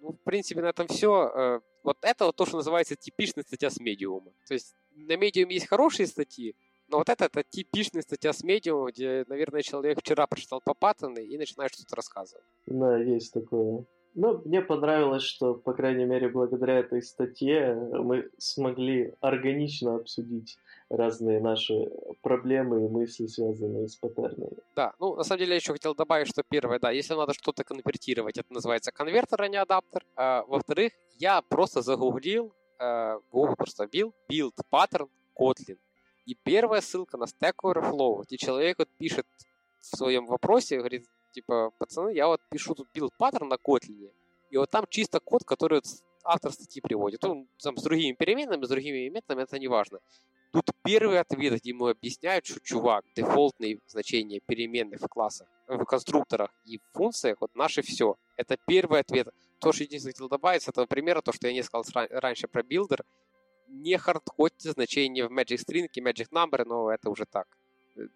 Ну, 0.00 0.12
в 0.12 0.20
принципе, 0.22 0.60
на 0.60 0.66
этом 0.66 0.86
все. 0.86 1.28
Э, 1.34 1.60
вот 1.82 1.98
это 2.02 2.26
вот 2.26 2.36
то, 2.36 2.46
что 2.46 2.58
называется 2.58 2.94
типичная 2.94 3.42
статья 3.42 3.70
с 3.70 3.80
медиума. 3.80 4.30
То 4.46 4.54
есть 4.54 4.76
на 4.94 5.16
медиуме 5.16 5.54
есть 5.54 5.66
хорошие 5.66 6.06
статьи, 6.06 6.54
но 6.88 6.98
вот 6.98 7.08
это, 7.08 7.26
это 7.26 7.42
типичная 7.42 8.02
статья 8.02 8.32
с 8.32 8.42
медиума, 8.42 8.90
где, 8.90 9.24
наверное, 9.28 9.62
человек 9.62 10.00
вчера 10.00 10.26
прочитал 10.26 10.60
по 10.60 10.74
Паттону 10.74 11.20
и 11.20 11.36
начинает 11.38 11.72
что-то 11.74 11.96
рассказывать. 11.96 12.44
Да, 12.66 12.96
есть 12.96 13.32
такое. 13.32 13.84
Ну, 14.18 14.40
мне 14.46 14.62
понравилось, 14.62 15.24
что, 15.24 15.54
по 15.54 15.74
крайней 15.74 16.06
мере, 16.06 16.30
благодаря 16.30 16.78
этой 16.78 17.02
статье 17.02 17.74
мы 17.74 18.30
смогли 18.38 19.12
органично 19.20 19.96
обсудить 19.96 20.56
разные 20.88 21.38
наши 21.38 21.90
проблемы 22.22 22.86
и 22.86 22.88
мысли, 22.88 23.26
связанные 23.26 23.88
с 23.88 23.96
паттернами. 23.96 24.56
Да, 24.74 24.94
ну, 24.98 25.16
на 25.16 25.22
самом 25.22 25.40
деле, 25.40 25.50
я 25.50 25.56
еще 25.56 25.72
хотел 25.72 25.94
добавить, 25.94 26.28
что 26.28 26.42
первое, 26.48 26.78
да, 26.78 26.92
если 26.92 27.12
надо 27.12 27.34
что-то 27.34 27.62
конвертировать, 27.62 28.38
это 28.38 28.50
называется 28.54 28.90
конвертер, 28.90 29.42
а 29.42 29.48
не 29.48 29.58
адаптер. 29.58 30.06
А, 30.16 30.44
во-вторых, 30.48 30.92
я 31.18 31.42
просто 31.42 31.82
загуглил, 31.82 32.54
э, 32.78 33.18
Google 33.30 33.56
просто 33.56 33.86
бил, 33.86 34.14
build 34.30 34.54
pattern 34.72 35.10
Kotlin. 35.38 35.76
И 36.26 36.34
первая 36.34 36.80
ссылка 36.80 37.16
на 37.16 37.24
Stack 37.24 37.54
Overflow, 37.62 38.24
где 38.24 38.36
человек 38.36 38.78
вот 38.78 38.88
пишет 38.98 39.26
в 39.80 39.96
своем 39.96 40.26
вопросе, 40.26 40.78
говорит, 40.78 41.06
типа, 41.32 41.70
пацаны, 41.78 42.12
я 42.14 42.26
вот 42.26 42.40
пишу 42.50 42.74
тут 42.74 42.88
build 42.94 43.12
паттерн 43.16 43.48
на 43.48 43.54
Kotlin, 43.54 44.10
и 44.50 44.56
вот 44.56 44.70
там 44.70 44.84
чисто 44.90 45.20
код, 45.20 45.44
который 45.44 45.74
вот 45.74 45.86
автор 46.24 46.52
статьи 46.52 46.82
приводит. 46.82 47.24
Он 47.24 47.46
там 47.62 47.76
с 47.76 47.82
другими 47.82 48.14
переменными, 48.14 48.64
с 48.64 48.68
другими 48.68 49.08
методами, 49.08 49.42
это 49.42 49.58
не 49.58 49.68
важно. 49.68 50.00
Тут 50.52 50.70
первый 50.82 51.20
ответ, 51.20 51.60
где 51.60 51.70
ему 51.70 51.86
объясняют, 51.86 52.46
что, 52.46 52.60
чувак, 52.60 53.04
дефолтные 53.14 53.80
значения 53.86 54.40
переменных 54.40 55.00
в 55.00 55.08
классах, 55.08 55.46
в 55.68 55.84
конструкторах 55.84 56.50
и 56.64 56.78
в 56.78 56.82
функциях, 56.92 57.36
вот 57.40 57.54
наше 57.54 57.82
все. 57.82 58.16
Это 58.36 58.56
первый 58.66 59.00
ответ. 59.00 59.28
То, 59.60 59.72
что 59.72 59.84
единственное 59.84 60.12
хотел 60.12 60.28
добавить, 60.28 60.62
с 60.62 60.68
этого 60.68 60.86
примера, 60.86 61.20
то, 61.20 61.32
что 61.32 61.46
я 61.46 61.52
не 61.52 61.62
сказал 61.62 61.84
раньше 62.10 62.48
про 62.48 62.62
builder, 62.62 63.04
не 63.82 63.98
хардкодьте 63.98 64.70
значения 64.72 65.26
в 65.26 65.32
Magic 65.32 65.58
String 65.58 65.88
и 65.92 66.00
Magic 66.00 66.28
Number, 66.32 66.64
но 66.64 66.90
это 66.90 67.10
уже 67.10 67.24
так. 67.26 67.46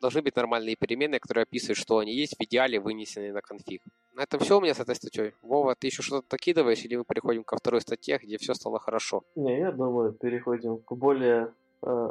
Должны 0.00 0.20
быть 0.20 0.36
нормальные 0.36 0.76
переменные, 0.76 1.20
которые 1.20 1.42
описывают, 1.42 1.78
что 1.78 1.98
они 1.98 2.14
есть, 2.14 2.36
в 2.38 2.42
идеале 2.44 2.78
вынесенные 2.78 3.32
на 3.32 3.40
конфиг. 3.40 3.82
На 4.14 4.24
этом 4.24 4.40
все 4.40 4.58
у 4.58 4.60
меня 4.60 4.74
с 4.74 4.80
этой 4.80 4.94
статьей. 4.94 5.32
Вова, 5.42 5.74
ты 5.74 5.86
еще 5.86 6.02
что-то 6.02 6.28
докидываешь, 6.30 6.84
или 6.84 6.96
мы 6.96 7.04
переходим 7.04 7.44
ко 7.44 7.56
второй 7.56 7.80
статье, 7.80 8.18
где 8.22 8.36
все 8.36 8.52
стало 8.54 8.78
хорошо? 8.78 9.22
Не, 9.36 9.58
я 9.58 9.72
думаю, 9.72 10.12
переходим 10.12 10.78
к 10.78 10.92
более 10.92 11.54
э, 11.82 12.08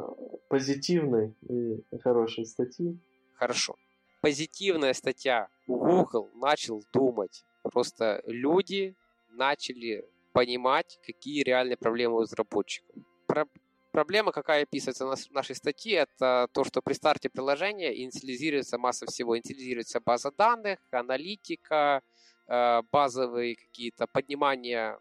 позитивной 0.48 1.34
и 1.48 1.80
хорошей 2.02 2.44
статье. 2.44 2.98
Хорошо. 3.34 3.76
Позитивная 4.20 4.92
статья. 4.92 5.48
Google 5.68 6.28
начал 6.34 6.82
думать. 6.92 7.44
Просто 7.62 8.22
люди 8.26 8.96
начали 9.28 10.04
понимать, 10.32 10.98
какие 11.06 11.42
реальные 11.44 11.76
проблемы 11.76 12.16
у 12.16 12.20
разработчиков 12.20 12.96
про- 13.30 13.48
проблема, 13.92 14.32
какая 14.32 14.62
описывается 14.62 15.06
в 15.06 15.32
нашей 15.32 15.54
статье, 15.54 15.94
это 15.98 16.48
то, 16.52 16.64
что 16.64 16.82
при 16.82 16.94
старте 16.94 17.28
приложения 17.28 18.02
инициализируется 18.02 18.78
масса 18.78 19.06
всего. 19.06 19.36
Инициализируется 19.36 20.00
база 20.00 20.30
данных, 20.30 20.78
аналитика, 20.90 22.02
э, 22.48 22.82
базовые 22.92 23.56
какие-то 23.56 24.06
поднимания 24.06 24.98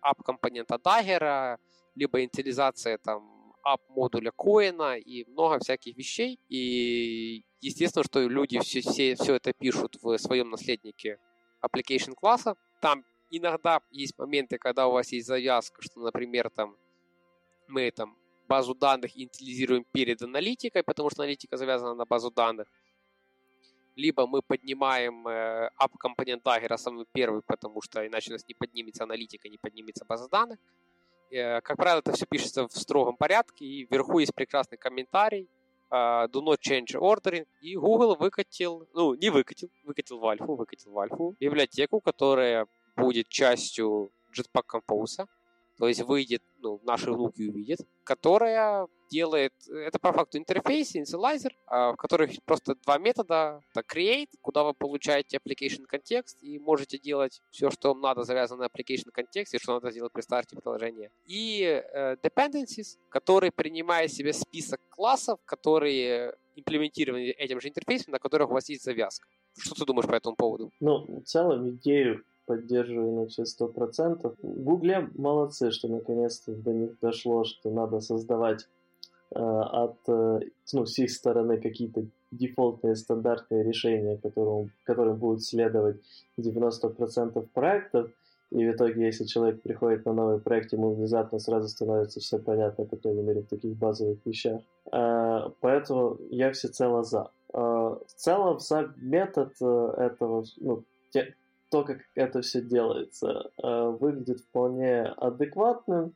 app 0.00 0.17
компонента 0.17 0.76
Dagger, 0.76 1.58
либо 1.94 2.20
инициализация 2.22 2.98
там 2.98 3.54
app 3.64 3.84
модуля 3.84 4.30
Koin 4.30 4.83
а 4.83 4.96
и 4.98 5.24
много 5.30 5.58
всяких 5.58 5.96
вещей. 5.96 6.38
И 6.48 7.44
естественно, 7.60 8.04
что 8.04 8.20
люди 8.20 8.58
все, 8.60 8.80
все, 8.80 9.14
все 9.14 9.36
это 9.36 9.52
пишут 9.52 9.96
в 10.02 10.18
своем 10.18 10.50
наследнике 10.50 11.18
application 11.62 12.14
класса. 12.14 12.56
Там 12.80 13.04
иногда 13.30 13.80
есть 13.90 14.18
моменты, 14.18 14.58
когда 14.58 14.86
у 14.86 14.92
вас 14.92 15.12
есть 15.12 15.26
завязка, 15.26 15.80
что, 15.82 16.00
например, 16.00 16.50
там 16.50 16.76
мы 17.68 17.90
там 17.90 18.16
базу 18.48 18.74
данных 18.74 19.16
инициализируем 19.16 19.84
перед 19.92 20.22
аналитикой, 20.22 20.82
потому 20.82 21.10
что 21.10 21.22
аналитика 21.22 21.56
завязана 21.56 21.94
на 21.94 22.04
базу 22.04 22.30
данных. 22.30 22.68
Либо 23.96 24.26
мы 24.26 24.42
поднимаем 24.42 25.26
э, 25.28 25.70
app 25.76 25.93
компонент 25.93 26.44
Dagger 26.44 26.76
самый 26.76 27.06
первый, 27.12 27.42
потому 27.42 27.80
что 27.80 28.06
иначе 28.06 28.30
у 28.30 28.32
нас 28.32 28.44
не 28.48 28.54
поднимется 28.54 29.04
аналитика, 29.04 29.48
не 29.48 29.58
поднимется 29.58 30.04
база 30.04 30.28
данных. 30.28 30.58
Э, 31.30 31.60
как 31.60 31.76
правило, 31.76 32.00
это 32.00 32.12
все 32.12 32.26
пишется 32.26 32.66
в 32.66 32.72
строгом 32.72 33.16
порядке, 33.16 33.64
и 33.64 33.86
вверху 33.90 34.18
есть 34.18 34.34
прекрасный 34.34 34.78
комментарий, 34.78 35.48
э, 35.90 35.94
do 35.94 36.42
not 36.42 36.58
change 36.60 36.98
ordering, 36.98 37.46
и 37.60 37.76
Google 37.76 38.16
выкатил, 38.16 38.88
ну, 38.94 39.14
не 39.14 39.30
выкатил, 39.30 39.70
выкатил 39.84 40.18
в 40.18 40.26
альфу, 40.26 40.56
выкатил 40.56 40.90
в 40.90 40.98
альфу 40.98 41.36
библиотеку, 41.38 42.00
которая 42.00 42.66
будет 42.96 43.28
частью 43.28 44.10
Jetpack 44.32 44.64
Compose, 44.72 45.26
то 45.78 45.88
есть 45.88 46.02
выйдет, 46.02 46.42
ну, 46.60 46.80
наши 46.84 47.10
внуки 47.10 47.42
увидят, 47.42 47.80
которая 48.04 48.86
делает, 49.10 49.52
это 49.68 49.98
по 49.98 50.12
факту 50.12 50.38
интерфейс, 50.38 50.96
инициалайзер, 50.96 51.54
а, 51.66 51.92
в 51.92 51.96
которых 51.96 52.30
просто 52.44 52.74
два 52.74 52.98
метода, 52.98 53.60
это 53.74 53.80
create, 53.80 54.30
куда 54.40 54.64
вы 54.64 54.74
получаете 54.74 55.38
application 55.38 55.84
контекст 55.86 56.42
и 56.42 56.58
можете 56.58 56.98
делать 56.98 57.42
все, 57.50 57.70
что 57.70 57.88
вам 57.88 58.00
надо, 58.00 58.22
завязано 58.22 58.62
на 58.62 58.66
application 58.66 59.10
контексте, 59.12 59.58
что 59.58 59.74
надо 59.74 59.90
сделать 59.90 60.12
при 60.12 60.22
старте 60.22 60.56
приложения. 60.56 61.10
И 61.26 61.62
э, 61.62 62.16
dependencies, 62.22 62.98
который 63.08 63.50
принимает 63.50 64.12
себе 64.12 64.32
список 64.32 64.80
классов, 64.90 65.38
которые 65.44 66.36
имплементированы 66.56 67.30
этим 67.30 67.60
же 67.60 67.68
интерфейсом, 67.68 68.12
на 68.12 68.18
которых 68.18 68.50
у 68.50 68.54
вас 68.54 68.68
есть 68.68 68.84
завязка. 68.84 69.26
Что 69.58 69.74
ты 69.74 69.84
думаешь 69.84 70.08
по 70.08 70.14
этому 70.14 70.36
поводу? 70.36 70.70
Ну, 70.80 71.20
в 71.20 71.24
целом 71.24 71.70
идею 71.70 72.24
поддерживаю 72.46 73.12
на 73.12 73.26
все 73.26 73.44
сто 73.44 73.68
процентов. 73.68 74.34
Гугле 74.42 75.08
молодцы, 75.14 75.70
что 75.70 75.88
наконец-то 75.88 76.52
до 76.52 76.72
них 76.72 76.98
дошло, 77.00 77.44
что 77.44 77.70
надо 77.70 78.00
создавать 78.00 78.66
э, 79.30 79.38
от 79.38 79.96
э, 80.08 80.40
ну, 80.72 80.86
с 80.86 80.98
их 80.98 81.10
стороны 81.10 81.60
какие-то 81.60 82.04
дефолтные 82.30 82.96
стандартные 82.96 83.62
решения, 83.62 84.16
которым, 84.16 84.70
которым 84.84 85.16
будут 85.16 85.44
следовать 85.44 85.96
90% 86.38 87.46
проектов, 87.52 88.10
и 88.54 88.64
в 88.64 88.70
итоге, 88.70 89.06
если 89.06 89.24
человек 89.24 89.62
приходит 89.62 90.06
на 90.06 90.12
новый 90.12 90.38
проект, 90.38 90.72
ему 90.72 90.94
внезапно 90.94 91.40
сразу 91.40 91.68
становится 91.68 92.20
все 92.20 92.38
понятно, 92.38 92.84
по 92.84 92.96
крайней 92.96 93.22
мере, 93.22 93.42
в 93.42 93.48
таких 93.48 93.76
базовых 93.76 94.18
вещах. 94.24 94.60
Э, 94.92 95.50
поэтому 95.60 96.18
я 96.30 96.52
всецело 96.52 97.02
за. 97.02 97.30
Э, 97.52 97.58
в 97.58 98.14
целом, 98.14 98.60
сам 98.60 98.94
метод 98.96 99.52
э, 99.60 99.94
этого, 99.96 100.44
ну, 100.58 100.84
те, 101.10 101.34
то, 101.70 101.84
как 101.84 101.98
это 102.14 102.40
все 102.42 102.60
делается, 102.60 103.50
э, 103.62 103.88
выглядит 104.00 104.40
вполне 104.40 105.02
адекватным. 105.02 106.14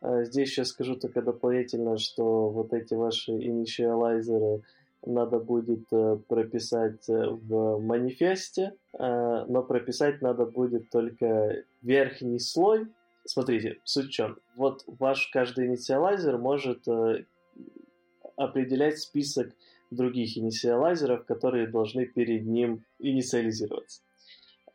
Э, 0.00 0.24
здесь 0.24 0.50
сейчас 0.50 0.68
скажу 0.68 0.96
только 0.96 1.22
дополнительно, 1.22 1.98
что 1.98 2.50
вот 2.50 2.72
эти 2.72 2.94
ваши 2.94 3.32
инициалайзеры 3.32 4.62
надо 5.06 5.38
будет 5.38 5.84
э, 5.92 6.18
прописать 6.28 7.06
в 7.08 7.78
манифесте, 7.80 8.74
но 8.98 9.62
прописать 9.62 10.20
надо 10.22 10.44
будет 10.44 10.90
только 10.90 11.62
верхний 11.82 12.40
слой. 12.40 12.88
Смотрите, 13.24 13.78
суть 13.84 14.06
в 14.06 14.10
чем. 14.10 14.38
Вот 14.56 14.82
ваш 14.86 15.28
каждый 15.28 15.66
инициалайзер 15.66 16.38
может 16.38 16.86
определять 18.36 18.98
список 18.98 19.52
других 19.90 20.36
инициалайзеров, 20.36 21.24
которые 21.26 21.66
должны 21.66 22.06
перед 22.06 22.44
ним 22.46 22.84
инициализироваться. 22.98 24.02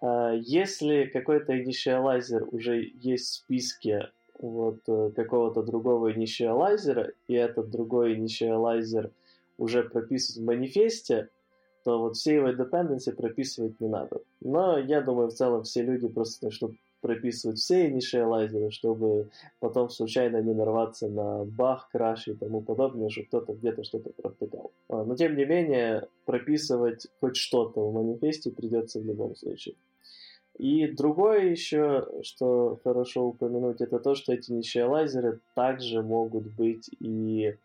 А, 0.04 0.34
если 0.34 1.06
какой-то 1.06 1.54
initializer 1.54 2.43
уже 2.51 2.91
есть 3.01 3.30
в 3.30 3.36
списке 3.36 4.10
вот 4.38 4.80
э, 4.88 5.12
какого-то 5.16 5.64
другого 5.64 6.12
initializer, 6.12 7.14
и 7.30 7.36
этот 7.36 7.70
другой 7.70 8.18
initializer 8.18 9.12
уже 9.58 9.84
прописан 9.84 10.43
в 10.43 10.45
манифесте, 10.45 11.30
то 11.86 11.99
вот 11.99 12.18
все 12.18 12.36
его 12.36 12.49
dependency 12.49 13.14
прописывать 13.16 13.80
не 13.80 13.88
надо. 13.88 14.22
Но 14.41 14.78
я 14.78 14.99
думаю, 15.01 15.30
в 15.30 15.34
целом 15.34 15.64
все 15.64 15.84
люди 15.84 16.10
просто 16.10 16.47
начнут 16.47 16.74
прописывать 16.99 17.60
все 17.60 17.89
initializеры, 17.89 18.72
чтобы 18.72 19.30
потом 19.60 19.89
случайно 19.89 20.41
не 20.41 20.54
нарваться 20.54 21.08
на 21.08 21.45
баг, 21.45 21.88
краш 21.91 22.28
и 22.28 22.34
тому 22.34 22.62
подобное, 22.62 23.10
что 23.10 23.24
кто-то 23.24 23.54
где-то 23.54 23.84
что-то 23.84 24.10
протыкал. 24.10 24.72
А, 24.89 25.06
но 25.06 25.16
тем 25.16 25.38
не 25.38 25.45
менее, 25.45 26.08
прописывать 26.26 27.08
хоть 27.22 27.38
что-то 27.38 27.89
в 27.89 27.93
манифесте 27.93 28.51
придется 28.51 28.99
в 28.99 29.06
любом 29.06 29.36
случае. 29.36 29.76
И 30.58 30.88
другое 30.88 31.49
еще, 31.49 32.08
что 32.22 32.80
хорошо 32.84 33.26
упомянуть, 33.26 33.82
это 33.82 33.99
то, 33.99 34.16
что 34.16 34.34
эти 34.34 34.51
initializеры 34.51 35.39
также 35.56 36.04
могут 36.04 36.45
быть 36.45 36.89
и 36.99 37.56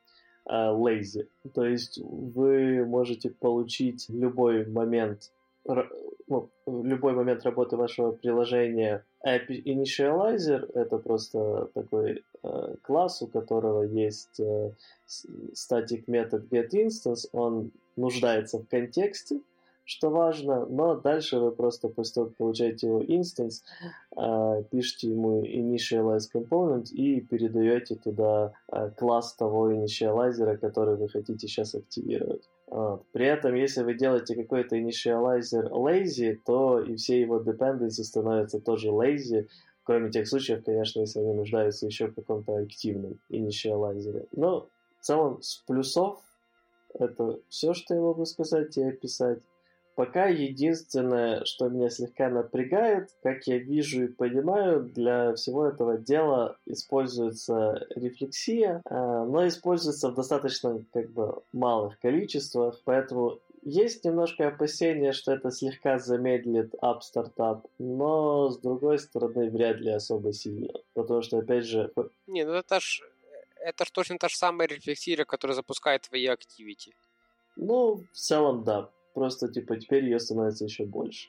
Э, 0.48 0.72
lazy. 0.72 1.28
То 1.54 1.64
есть 1.64 2.00
вы 2.02 2.84
можете 2.86 3.30
получить 3.30 4.06
любой 4.08 4.66
момент 4.66 5.30
ну, 6.26 6.48
любой 6.66 7.12
момент 7.12 7.44
работы 7.44 7.76
вашего 7.76 8.12
приложения. 8.12 9.04
Initializer 9.24 10.70
это 10.74 10.98
просто 10.98 11.68
такой 11.74 12.22
э, 12.42 12.74
класс, 12.82 13.20
у 13.20 13.26
которого 13.26 13.82
есть 13.82 14.40
э, 14.40 14.72
static 15.06 16.04
метод 16.06 16.50
getInstance, 16.50 17.28
он 17.32 17.70
нуждается 17.96 18.58
в 18.58 18.66
контексте, 18.66 19.40
что 19.88 20.10
важно, 20.10 20.66
но 20.66 20.96
дальше 20.96 21.38
вы 21.38 21.50
просто 21.50 21.88
после 21.88 22.14
того, 22.14 22.26
как 22.26 22.36
получаете 22.36 22.88
его 22.88 23.02
инстанс, 23.02 23.64
э, 24.14 24.62
пишите 24.70 25.08
ему 25.08 25.42
initialize 25.42 26.28
component 26.32 26.90
и 26.92 27.22
передаете 27.22 27.94
туда 27.94 28.52
э, 28.70 28.90
класс 28.90 29.34
того 29.34 29.72
initializer, 29.72 30.58
который 30.58 30.96
вы 30.96 31.08
хотите 31.08 31.48
сейчас 31.48 31.74
активировать. 31.74 32.46
Вот. 32.66 33.02
При 33.12 33.24
этом, 33.24 33.54
если 33.54 33.82
вы 33.82 33.94
делаете 33.94 34.34
какой-то 34.34 34.76
initializer 34.76 35.70
lazy, 35.70 36.36
то 36.44 36.80
и 36.82 36.96
все 36.96 37.22
его 37.22 37.40
dependency 37.40 38.02
становятся 38.02 38.60
тоже 38.60 38.88
lazy, 38.88 39.48
кроме 39.84 40.10
тех 40.10 40.28
случаев, 40.28 40.64
конечно, 40.64 41.00
если 41.00 41.20
они 41.20 41.32
нуждаются 41.32 41.86
еще 41.86 42.08
в 42.08 42.14
каком-то 42.14 42.58
активном 42.58 43.18
initializer. 43.30 44.28
Но 44.32 44.68
в 45.00 45.04
целом 45.06 45.40
с 45.40 45.56
плюсов 45.66 46.20
это 46.92 47.38
все, 47.48 47.72
что 47.72 47.94
я 47.94 48.02
могу 48.02 48.26
сказать 48.26 48.76
и 48.76 48.82
описать. 48.82 49.38
Пока 49.98 50.28
единственное, 50.28 51.44
что 51.44 51.68
меня 51.68 51.90
слегка 51.90 52.28
напрягает, 52.28 53.10
как 53.20 53.48
я 53.48 53.58
вижу 53.58 54.04
и 54.04 54.06
понимаю, 54.06 54.84
для 54.84 55.34
всего 55.34 55.66
этого 55.66 55.98
дела 55.98 56.56
используется 56.66 57.84
рефлексия, 57.96 58.80
а, 58.84 59.24
но 59.24 59.48
используется 59.48 60.10
в 60.10 60.14
достаточно 60.14 60.84
как 60.92 61.10
бы 61.10 61.42
малых 61.52 61.98
количествах, 61.98 62.80
поэтому 62.84 63.40
есть 63.62 64.04
немножко 64.04 64.46
опасения, 64.46 65.10
что 65.10 65.32
это 65.32 65.50
слегка 65.50 65.98
замедлит 65.98 66.76
App 66.76 67.00
Startup, 67.00 67.60
но 67.80 68.50
с 68.50 68.58
другой 68.60 69.00
стороны 69.00 69.50
вряд 69.50 69.78
ли 69.80 69.90
особо 69.90 70.32
сильно, 70.32 70.74
потому 70.94 71.22
что 71.22 71.38
опять 71.38 71.64
же... 71.64 71.90
Не, 72.28 72.44
ну 72.44 72.52
это 72.52 72.78
ж, 72.78 73.02
это 73.56 73.84
ж 73.84 73.90
точно 73.90 74.18
та 74.18 74.28
же 74.28 74.36
самая 74.36 74.68
рефлексия, 74.68 75.24
которая 75.24 75.56
запускает 75.56 76.02
твои 76.02 76.28
activity. 76.28 76.94
Ну, 77.56 78.04
в 78.12 78.16
целом, 78.16 78.62
да. 78.62 78.90
Просто, 79.18 79.48
типа, 79.48 79.76
теперь 79.76 80.04
ее 80.04 80.20
становится 80.20 80.64
еще 80.64 80.84
больше. 80.84 81.28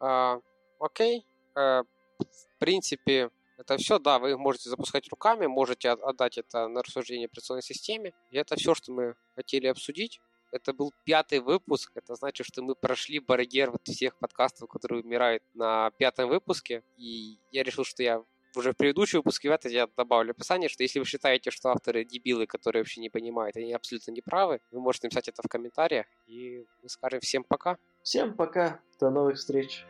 А, 0.00 0.40
окей. 0.80 1.24
А, 1.54 1.84
в 2.18 2.58
принципе, 2.58 3.30
это 3.56 3.76
все, 3.76 4.00
да, 4.00 4.18
вы 4.18 4.36
можете 4.36 4.68
запускать 4.68 5.08
руками, 5.08 5.46
можете 5.46 5.90
отдать 5.90 6.36
это 6.36 6.66
на 6.66 6.82
рассуждение 6.82 7.26
операционной 7.26 7.62
системе. 7.62 8.12
И 8.32 8.36
это 8.36 8.56
все, 8.56 8.74
что 8.74 8.90
мы 8.90 9.14
хотели 9.36 9.68
обсудить. 9.68 10.20
Это 10.50 10.72
был 10.72 10.92
пятый 11.04 11.38
выпуск. 11.38 11.92
Это 11.94 12.16
значит, 12.16 12.44
что 12.44 12.60
мы 12.60 12.74
прошли 12.74 13.20
барьер 13.20 13.70
вот 13.70 13.86
всех 13.86 14.18
подкастов, 14.18 14.68
которые 14.68 15.04
умирают 15.04 15.44
на 15.54 15.92
пятом 15.92 16.28
выпуске. 16.30 16.82
И 16.96 17.38
я 17.52 17.62
решил, 17.62 17.84
что 17.84 18.02
я 18.02 18.24
уже 18.58 18.72
в 18.72 18.76
предыдущем 18.76 19.18
выпуске 19.20 19.48
в 19.48 19.52
это 19.52 19.68
я 19.68 19.88
добавлю 19.96 20.32
описание, 20.32 20.68
что 20.68 20.82
если 20.82 20.98
вы 20.98 21.04
считаете, 21.04 21.50
что 21.50 21.70
авторы 21.70 22.04
дебилы, 22.04 22.46
которые 22.46 22.82
вообще 22.82 23.00
не 23.00 23.10
понимают, 23.10 23.56
они 23.56 23.72
абсолютно 23.72 24.10
не 24.10 24.20
правы, 24.20 24.60
вы 24.70 24.80
можете 24.80 25.06
написать 25.06 25.28
это 25.28 25.42
в 25.42 25.48
комментариях, 25.48 26.06
и 26.26 26.66
мы 26.82 26.88
скажем 26.88 27.20
всем 27.20 27.44
пока. 27.44 27.78
Всем 28.02 28.34
пока, 28.34 28.80
до 29.00 29.10
новых 29.10 29.36
встреч. 29.36 29.84